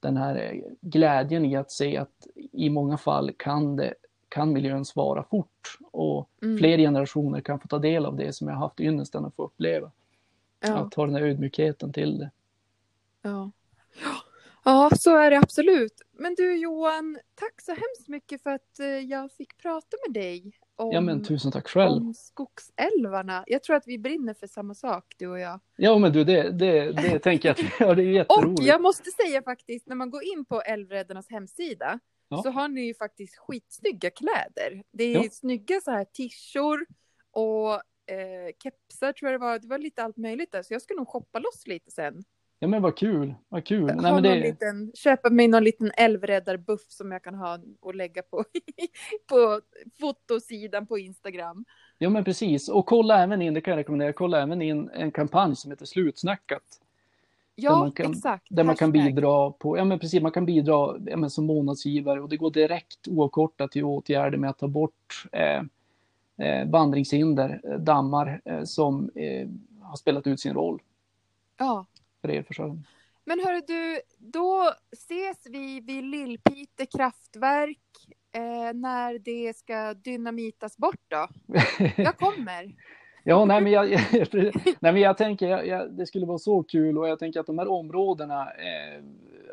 den 0.00 0.16
här 0.16 0.36
eh, 0.36 0.60
glädjen 0.80 1.44
i 1.44 1.56
att 1.56 1.70
se 1.70 1.96
att 1.96 2.26
i 2.52 2.70
många 2.70 2.96
fall 2.98 3.30
kan, 3.36 3.76
det, 3.76 3.94
kan 4.28 4.52
miljön 4.52 4.84
svara 4.84 5.22
fort 5.22 5.78
och 5.92 6.26
Mm. 6.42 6.58
fler 6.58 6.78
generationer 6.78 7.40
kan 7.40 7.60
få 7.60 7.68
ta 7.68 7.78
del 7.78 8.06
av 8.06 8.16
det 8.16 8.32
som 8.32 8.48
jag 8.48 8.54
haft 8.54 8.80
ynnesten 8.80 9.24
att 9.24 9.34
få 9.34 9.42
uppleva. 9.44 9.90
ja. 10.60 10.74
Att 10.78 10.94
ha 10.94 11.06
den 11.06 11.14
här 11.14 11.22
ödmjukheten 11.22 11.92
till 11.92 12.18
det. 12.18 12.30
Ja. 13.22 13.50
Ja, 14.64 14.90
så 14.98 15.16
är 15.16 15.30
det 15.30 15.38
absolut. 15.38 16.02
Men 16.12 16.34
du 16.34 16.56
Johan, 16.56 17.18
tack 17.34 17.60
så 17.60 17.70
hemskt 17.72 18.08
mycket 18.08 18.42
för 18.42 18.50
att 18.50 18.78
eh, 18.80 18.86
jag 18.86 19.32
fick 19.32 19.58
prata 19.58 19.96
med 20.06 20.14
dig 20.22 20.52
om, 20.76 20.92
Ja 20.92 21.00
men 21.00 21.24
tusen 21.24 21.52
tack 21.52 21.68
själv. 21.68 21.90
om 21.92 22.14
skogsälvarna. 22.14 23.44
Jag 23.46 23.62
tror 23.62 23.76
att 23.76 23.86
vi 23.86 23.98
brinner 23.98 24.34
för 24.34 24.46
samma 24.46 24.74
sak, 24.74 25.04
du 25.18 25.26
och 25.28 25.38
jag. 25.38 25.60
Ja 25.76 25.98
men 25.98 26.12
du 26.12 26.24
det, 26.24 26.50
det, 26.50 26.92
det 26.92 27.18
tänker 27.22 27.48
jag 27.48 27.52
att 27.66 27.80
ja, 27.80 27.94
det 27.94 28.02
är 28.02 28.06
Och 28.06 28.12
jätteroligt. 28.14 28.62
jag 28.62 28.82
måste 28.82 29.10
säga 29.10 29.42
faktiskt, 29.42 29.86
när 29.86 29.96
man 29.96 30.10
går 30.10 30.22
in 30.22 30.44
på 30.44 30.60
Älvräddarnas 30.62 31.30
hemsida 31.30 31.98
Ja. 32.32 32.42
så 32.42 32.50
har 32.50 32.68
ni 32.68 32.80
ju 32.86 32.94
faktiskt 32.94 33.36
skitsnygga 33.38 34.10
kläder. 34.10 34.82
Det 34.92 35.04
är 35.04 35.14
Ja. 35.24 35.30
snygga 35.32 35.80
så 35.80 35.90
här 35.90 36.04
tishor 36.04 36.86
och 37.30 37.72
eh, 38.14 38.50
kepsar 38.62 39.12
tror 39.12 39.30
jag 39.30 39.40
det 39.40 39.44
var. 39.46 39.58
Det 39.58 39.68
var 39.68 39.78
lite 39.78 40.02
allt 40.02 40.16
möjligt 40.16 40.52
där, 40.52 40.62
så 40.62 40.74
jag 40.74 40.82
ska 40.82 40.94
nog 40.94 41.08
shoppa 41.08 41.38
loss 41.38 41.66
lite 41.66 41.90
sen. 41.90 42.22
Ja 42.62 42.68
men 42.68 42.82
vad 42.82 42.96
kul, 42.96 43.34
vad 43.48 43.64
kul. 43.64 43.84
Nej, 43.86 43.96
men 43.96 44.12
någon 44.12 44.22
det, 44.22 44.40
liten, 44.40 44.92
köpa 44.94 45.30
mig 45.30 45.48
någon 45.48 45.64
liten 45.64 45.90
älvräddarbuff 45.96 46.80
som 46.88 47.12
jag 47.12 47.22
kan 47.22 47.34
ha 47.34 47.58
och 47.80 47.94
lägga 47.94 48.22
på, 48.22 48.44
på 49.28 49.60
fotosidan 50.00 50.86
på 50.86 50.98
Instagram. 50.98 51.64
ja 51.98 52.10
men 52.10 52.24
precis. 52.24 52.68
Och 52.68 52.86
kolla 52.86 53.22
även 53.22 53.42
in, 53.42 53.54
det 53.54 53.60
kan 53.60 53.72
jag 53.72 53.78
rekommendera, 53.78 54.12
kolla 54.12 54.42
även 54.42 54.62
in 54.62 54.90
en 54.90 55.10
kampanj 55.12 55.56
som 55.56 55.70
heter 55.70 55.86
Slutsnackat. 55.86 56.62
Ja, 57.54 57.78
man 57.78 57.92
kan- 57.92 58.12
exakt. 58.12 58.46
Där 58.50 58.64
man 58.64 58.76
kan 58.76 58.92
bidra 58.92 59.50
på, 59.50 59.78
ja 59.78 59.84
men 59.84 59.98
precis, 59.98 60.22
man 60.22 60.32
kan 60.32 60.46
bidra 60.46 60.98
ja, 61.06 61.16
men 61.16 61.30
som 61.30 61.46
månadsgivare 61.46 62.20
och 62.20 62.28
det 62.28 62.36
går 62.36 62.50
direkt 62.50 63.08
oavkortat 63.08 63.70
till 63.72 63.84
åtgärder 63.84 64.38
med 64.38 64.50
att 64.50 64.58
ta 64.58 64.68
bort 64.68 65.24
eh, 65.32 65.62
eh, 66.46 66.68
vandringshinder, 66.70 67.60
eh, 67.64 67.78
dammar 67.78 68.40
eh, 68.44 68.64
som 68.64 69.10
eh, 69.14 69.48
har 69.82 69.96
spelat 69.96 70.26
ut 70.26 70.40
sin 70.40 70.54
roll 70.54 70.82
Ja. 71.58 71.86
För 72.20 72.28
elförsörjning. 72.28 72.86
Men 73.24 73.40
hörru 73.40 73.60
du, 73.66 74.00
då 74.18 74.72
ses 74.92 75.46
vi 75.46 75.80
vid 75.80 76.04
Lillpite 76.04 76.86
kraftverk 76.86 77.78
eh, 78.32 78.74
när 78.74 79.18
det 79.18 79.56
ska 79.56 79.94
dynamitas 79.94 80.76
bort 80.76 81.04
då. 81.08 81.28
Jag 81.96 82.16
kommer. 82.16 82.74
Ja, 83.24 83.44
nej 83.44 83.60
men 83.60 83.72
jag, 83.72 83.88
nej, 84.80 84.92
men 84.92 84.96
jag 84.96 85.16
tänker, 85.16 85.48
jag, 85.48 85.66
jag, 85.66 85.92
det 85.92 86.06
skulle 86.06 86.26
vara 86.26 86.38
så 86.38 86.62
kul 86.62 86.98
och 86.98 87.08
jag 87.08 87.18
tänker 87.18 87.40
att 87.40 87.46
de 87.46 87.58
här 87.58 87.70
områdena, 87.70 88.40
eh, 88.40 89.04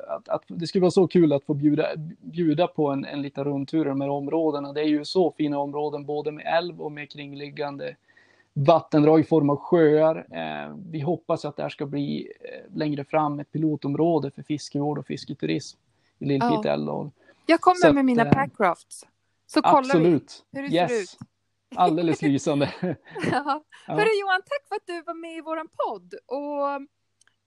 att, 0.07 0.30
att 0.30 0.43
det 0.47 0.68
skulle 0.68 0.82
vara 0.82 0.91
så 0.91 1.07
kul 1.07 1.34
att 1.34 1.43
få 1.43 1.53
bjuda, 1.53 1.88
bjuda 2.22 2.68
på 2.68 2.89
en, 2.89 3.05
en 3.05 3.22
liten 3.22 3.43
rundtur 3.43 3.86
i 3.86 3.89
de 3.89 4.01
här 4.01 4.09
områdena. 4.09 4.74
Det 4.74 4.82
är 4.82 4.88
ju 4.88 5.05
så 5.05 5.32
fina 5.32 5.59
områden, 5.59 6.05
både 6.05 6.32
med 6.32 6.45
älv 6.57 6.82
och 6.82 6.91
med 6.91 7.11
kringliggande 7.11 7.95
vattendrag 8.65 9.19
i 9.19 9.23
form 9.23 9.49
av 9.49 9.57
sjöar. 9.57 10.27
Eh, 10.31 10.75
vi 10.91 10.99
hoppas 10.99 11.45
att 11.45 11.55
det 11.55 11.63
här 11.63 11.69
ska 11.69 11.85
bli 11.85 12.31
eh, 12.41 12.77
längre 12.77 13.03
fram 13.03 13.39
ett 13.39 13.51
pilotområde 13.51 14.31
för 14.31 14.43
fiskevård 14.43 14.97
och 14.97 15.05
fisketurism 15.05 15.79
i 16.19 16.25
Lillpite 16.25 16.67
Ja. 16.69 17.11
Jag 17.45 17.61
kommer 17.61 17.75
Så 17.75 17.93
med 17.93 17.99
att, 18.01 18.05
mina 18.05 18.25
eh, 18.25 18.31
packrafts. 18.31 19.07
Så 19.45 19.61
kollar 19.61 19.77
Absolut. 19.79 20.45
vi 20.51 20.59
hur 20.61 20.67
det 20.69 20.73
ser 20.87 20.95
Yes. 20.95 21.13
ut. 21.13 21.19
Alldeles 21.75 22.21
lysande. 22.21 22.73
Ja. 22.81 22.95
Ja. 23.31 23.63
Hörru 23.93 24.19
Johan, 24.21 24.41
tack 24.45 24.67
för 24.67 24.75
att 24.75 24.85
du 24.87 25.01
var 25.01 25.13
med 25.13 25.37
i 25.37 25.41
våran 25.41 25.67
podd. 25.67 26.13
Och 26.25 26.87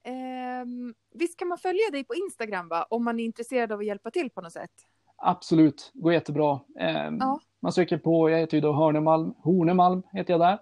Ehm, 0.03 0.95
visst 1.15 1.39
kan 1.39 1.49
man 1.49 1.59
följa 1.59 1.91
dig 1.93 2.05
på 2.05 2.15
Instagram 2.15 2.69
va? 2.69 2.87
Om 2.91 3.05
man 3.05 3.21
är 3.21 3.25
intresserad 3.25 3.73
av 3.73 3.79
att 3.79 3.87
hjälpa 3.87 4.11
till 4.11 4.31
på 4.31 4.41
något 4.41 4.53
sätt? 4.53 4.71
Absolut, 5.17 5.91
går 5.95 6.13
jättebra. 6.13 6.61
Eh, 6.79 7.11
Ja. 7.21 7.41
Man 7.63 7.73
söker 7.73 7.99
på, 7.99 8.31
jag 8.31 8.39
heter 8.39 8.57
ju 8.57 8.61
då 8.61 8.73
Hörnemalm, 8.73 9.35
Hornemalm 9.43 10.03
heter 10.13 10.33
jag 10.35 10.41
där. 10.41 10.59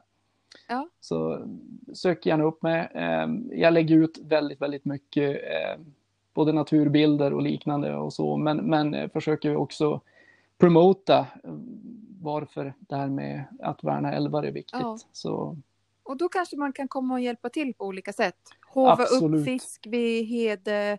Ja. 0.69 0.89
Så 1.01 1.47
sök 1.95 2.27
gärna 2.27 2.45
upp 2.45 2.62
mig. 2.62 2.91
Eh, 2.95 3.27
jag 3.51 3.73
lägger 3.73 3.97
ut 3.97 4.19
väldigt, 4.19 4.61
väldigt 4.61 4.85
mycket, 4.85 5.31
eh, 5.31 5.81
både 6.35 6.53
naturbilder 6.53 7.33
och 7.33 7.43
liknande 7.43 7.97
och 7.97 8.12
så, 8.12 8.37
men, 8.37 8.57
men 8.57 8.95
eh, 8.95 9.11
försöker 9.11 9.57
också 9.57 10.01
promota 10.59 11.19
eh, 11.19 11.53
varför 12.21 12.75
det 12.79 12.97
här 12.97 13.09
med 13.09 13.45
att 13.62 13.85
värna 13.85 14.12
älvar 14.12 14.43
är 14.43 14.53
viktigt. 14.53 14.81
Ja. 14.81 14.99
Så 15.12 15.57
Och 16.03 16.16
då 16.16 16.29
kanske 16.29 16.57
man 16.57 16.73
kan 16.73 16.89
komma 16.89 17.14
och 17.14 17.21
hjälpa 17.21 17.49
till 17.49 17.75
på 17.75 17.85
olika 17.85 18.12
sätt. 18.12 18.39
Hova 18.66 18.93
Absolut. 18.93 19.41
upp 19.41 19.45
fisk 19.45 19.87
vid 19.87 20.27
Hede 20.27 20.99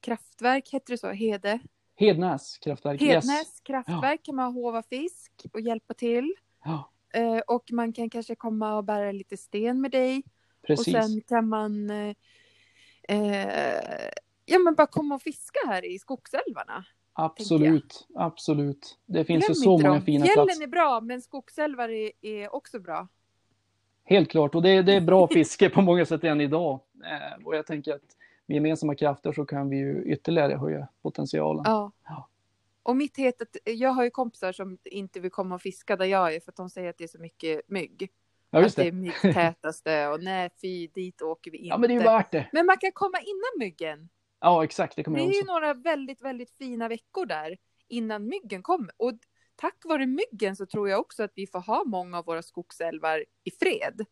kraftverk, 0.00 0.68
heter 0.72 0.92
det 0.92 0.98
så? 0.98 1.10
Hede? 1.10 1.58
Hednäs 1.96 2.58
kraftverk, 2.58 3.00
Hednäs 3.00 3.24
yes. 3.24 3.60
kraftverk 3.60 4.22
kan 4.22 4.34
man 4.34 4.52
hova 4.52 4.82
fisk 4.82 5.32
och 5.52 5.60
hjälpa 5.60 5.94
till. 5.94 6.34
Ja, 6.64 6.90
och 7.46 7.72
man 7.72 7.92
kan 7.92 8.10
kanske 8.10 8.34
komma 8.34 8.76
och 8.76 8.84
bära 8.84 9.12
lite 9.12 9.36
sten 9.36 9.80
med 9.80 9.90
dig. 9.90 10.22
precis. 10.66 10.94
Och 10.94 11.02
sen 11.04 11.20
kan 11.20 11.48
man 11.48 11.90
eh, 11.90 12.14
eh, 13.08 14.10
ja, 14.46 14.58
men 14.58 14.74
bara 14.74 14.86
komma 14.86 15.14
och 15.14 15.22
fiska 15.22 15.58
här 15.66 15.84
i 15.84 15.98
skogsälvarna. 15.98 16.84
Absolut, 17.12 18.06
absolut. 18.14 18.98
Det 19.06 19.24
finns 19.24 19.44
ju 19.44 19.46
Glöm 19.46 19.54
så 19.54 19.72
inte 19.72 19.84
många 19.84 19.94
dem. 19.94 20.04
fina 20.04 20.24
Fjällen 20.24 20.46
platser. 20.46 20.62
är 20.62 20.66
bra, 20.66 21.00
men 21.00 21.22
skogsälvar 21.22 21.88
är, 21.88 22.12
är 22.22 22.54
också 22.54 22.80
bra. 22.80 23.08
Helt 24.04 24.30
klart, 24.30 24.54
och 24.54 24.62
det, 24.62 24.82
det 24.82 24.92
är 24.94 25.00
bra 25.00 25.28
fiske 25.32 25.70
på 25.70 25.82
många 25.82 26.06
sätt 26.06 26.24
än 26.24 26.40
idag. 26.40 26.80
Eh, 27.04 27.44
och 27.46 27.56
jag 27.56 27.66
tänker 27.66 27.94
att 27.94 28.16
med 28.46 28.54
gemensamma 28.54 28.94
krafter 28.94 29.32
så 29.32 29.44
kan 29.44 29.68
vi 29.68 29.76
ju 29.76 30.02
ytterligare 30.04 30.56
höja 30.56 30.88
potentialen. 31.02 31.64
Ja. 31.66 31.92
Ja. 32.04 32.28
Och 32.86 32.96
mitt 32.96 33.16
hetet, 33.16 33.56
jag 33.64 33.90
har 33.90 34.04
ju 34.04 34.10
kompisar 34.10 34.52
som 34.52 34.78
inte 34.84 35.20
vill 35.20 35.30
komma 35.30 35.54
och 35.54 35.62
fiska 35.62 35.96
där 35.96 36.04
jag 36.04 36.34
är 36.34 36.40
för 36.40 36.52
att 36.52 36.56
de 36.56 36.70
säger 36.70 36.90
att 36.90 36.98
det 36.98 37.04
är 37.04 37.08
så 37.08 37.18
mycket 37.18 37.60
mygg. 37.68 38.10
Ja, 38.50 38.60
just 38.60 38.78
att 38.78 38.84
det 38.84 38.88
är 38.88 38.92
det. 38.92 38.98
myggtätaste 38.98 40.08
och 40.08 40.22
nej 40.22 40.50
fy, 40.62 40.86
dit 40.86 41.22
åker 41.22 41.50
vi 41.50 41.58
inte. 41.58 41.68
Ja, 41.68 41.78
men 41.78 41.88
det 41.88 41.94
är 41.94 41.98
ju 41.98 42.04
värt 42.04 42.32
det. 42.32 42.48
Men 42.52 42.66
man 42.66 42.76
kan 42.78 42.92
komma 42.92 43.18
innan 43.20 43.58
myggen. 43.58 44.08
Ja, 44.40 44.64
exakt, 44.64 44.96
det 44.96 45.00
Det 45.00 45.04
kommer 45.04 45.18
jag 45.18 45.28
är 45.28 45.32
ju 45.32 45.40
också. 45.40 45.52
några 45.52 45.74
väldigt, 45.74 46.22
väldigt 46.22 46.50
fina 46.50 46.88
veckor 46.88 47.26
där 47.26 47.56
innan 47.88 48.28
myggen 48.28 48.62
kommer. 48.62 48.90
Och 48.96 49.12
tack 49.56 49.84
vare 49.84 50.06
myggen 50.06 50.56
så 50.56 50.66
tror 50.66 50.88
jag 50.88 51.00
också 51.00 51.22
att 51.22 51.32
vi 51.34 51.46
får 51.46 51.60
ha 51.60 51.84
många 51.84 52.18
av 52.18 52.24
våra 52.24 52.42
skogsälvar 52.42 53.24
i 53.44 53.50
fred. 53.50 54.06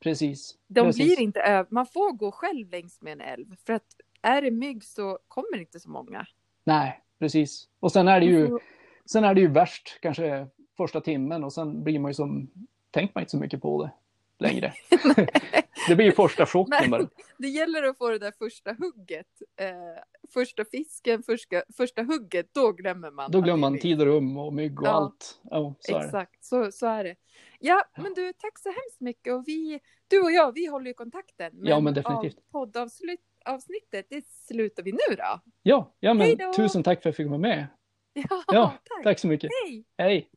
Precis. 0.00 0.58
De 0.66 0.84
precis. 0.84 1.04
blir 1.04 1.20
inte 1.20 1.40
över, 1.40 1.66
man 1.70 1.86
får 1.86 2.12
gå 2.12 2.32
själv 2.32 2.70
längs 2.70 3.02
med 3.02 3.12
en 3.12 3.20
älv 3.20 3.56
för 3.66 3.72
att 3.72 3.86
är 4.22 4.42
det 4.42 4.50
mygg 4.50 4.84
så 4.84 5.18
kommer 5.28 5.58
inte 5.58 5.80
så 5.80 5.90
många. 5.90 6.26
Nej, 6.64 7.03
precis. 7.18 7.68
Och 7.80 7.92
sen 7.92 8.08
är 8.08 8.20
det 8.20 8.26
ju, 8.26 8.48
Så- 8.48 8.60
sen 9.06 9.24
är 9.24 9.34
det 9.34 9.40
ju 9.40 9.48
värst 9.48 9.98
kanske 10.02 10.46
första 10.76 11.00
timmen 11.00 11.44
och 11.44 11.52
sen 11.52 11.84
blir 11.84 11.98
man 11.98 12.10
ju 12.10 12.14
som, 12.14 12.50
tänker 12.90 13.12
man 13.14 13.22
inte 13.22 13.30
så 13.30 13.36
mycket 13.38 13.62
på 13.62 13.82
det 13.84 13.90
längre. 14.48 14.72
det 15.88 15.94
blir 15.94 16.06
ju 16.06 16.12
första 16.12 16.46
chocken 16.46 16.90
bara. 16.90 16.98
Men 17.00 17.08
det 17.38 17.48
gäller 17.48 17.82
att 17.82 17.98
få 17.98 18.08
det 18.08 18.18
där 18.18 18.32
första 18.38 18.72
hugget. 18.78 19.26
Eh, 19.56 20.02
första 20.34 20.64
fisken, 20.64 21.22
första, 21.22 21.62
första 21.76 22.02
hugget, 22.02 22.54
då 22.54 22.72
glömmer 22.72 23.10
man. 23.10 23.30
Då 23.30 23.40
glömmer 23.40 23.60
man 23.70 23.78
tid 23.78 24.00
och 24.00 24.06
rum 24.06 24.36
och 24.36 24.52
mygg 24.52 24.80
och 24.80 24.86
Ja. 24.86 24.90
allt. 24.90 25.40
Ja, 25.42 25.74
så. 25.80 25.98
Exakt, 25.98 26.44
så, 26.44 26.72
så 26.72 26.86
är 26.86 27.04
det. 27.04 27.14
Ja, 27.58 27.84
men 27.96 28.14
du, 28.14 28.32
tack 28.32 28.58
så 28.58 28.68
hemskt 28.68 29.00
mycket. 29.00 29.32
Och 29.34 29.42
vi, 29.46 29.80
du 30.08 30.20
och 30.22 30.32
jag, 30.32 30.52
vi 30.54 30.66
håller 30.66 30.86
ju 30.86 30.94
kontakten. 30.94 31.52
Ja, 31.62 31.80
men 31.80 31.94
definitivt. 31.94 32.36
Av 32.52 32.88
poddavsnittet, 33.44 34.06
det 34.10 34.24
slutar 34.26 34.82
vi 34.82 34.92
nu 34.92 35.16
då. 35.16 35.40
Ja, 35.62 35.94
ja 36.00 36.14
men 36.14 36.36
tusen 36.56 36.82
tack 36.82 37.02
för 37.02 37.08
att 37.08 37.12
jag 37.12 37.16
fick 37.16 37.26
vara 37.28 37.38
med. 37.38 37.66
Ja, 38.30 38.44
Ja, 38.46 38.74
tack. 38.84 39.04
tack 39.04 39.18
så 39.18 39.26
mycket. 39.26 39.50
Hej! 39.66 39.84
Hej! 39.98 40.28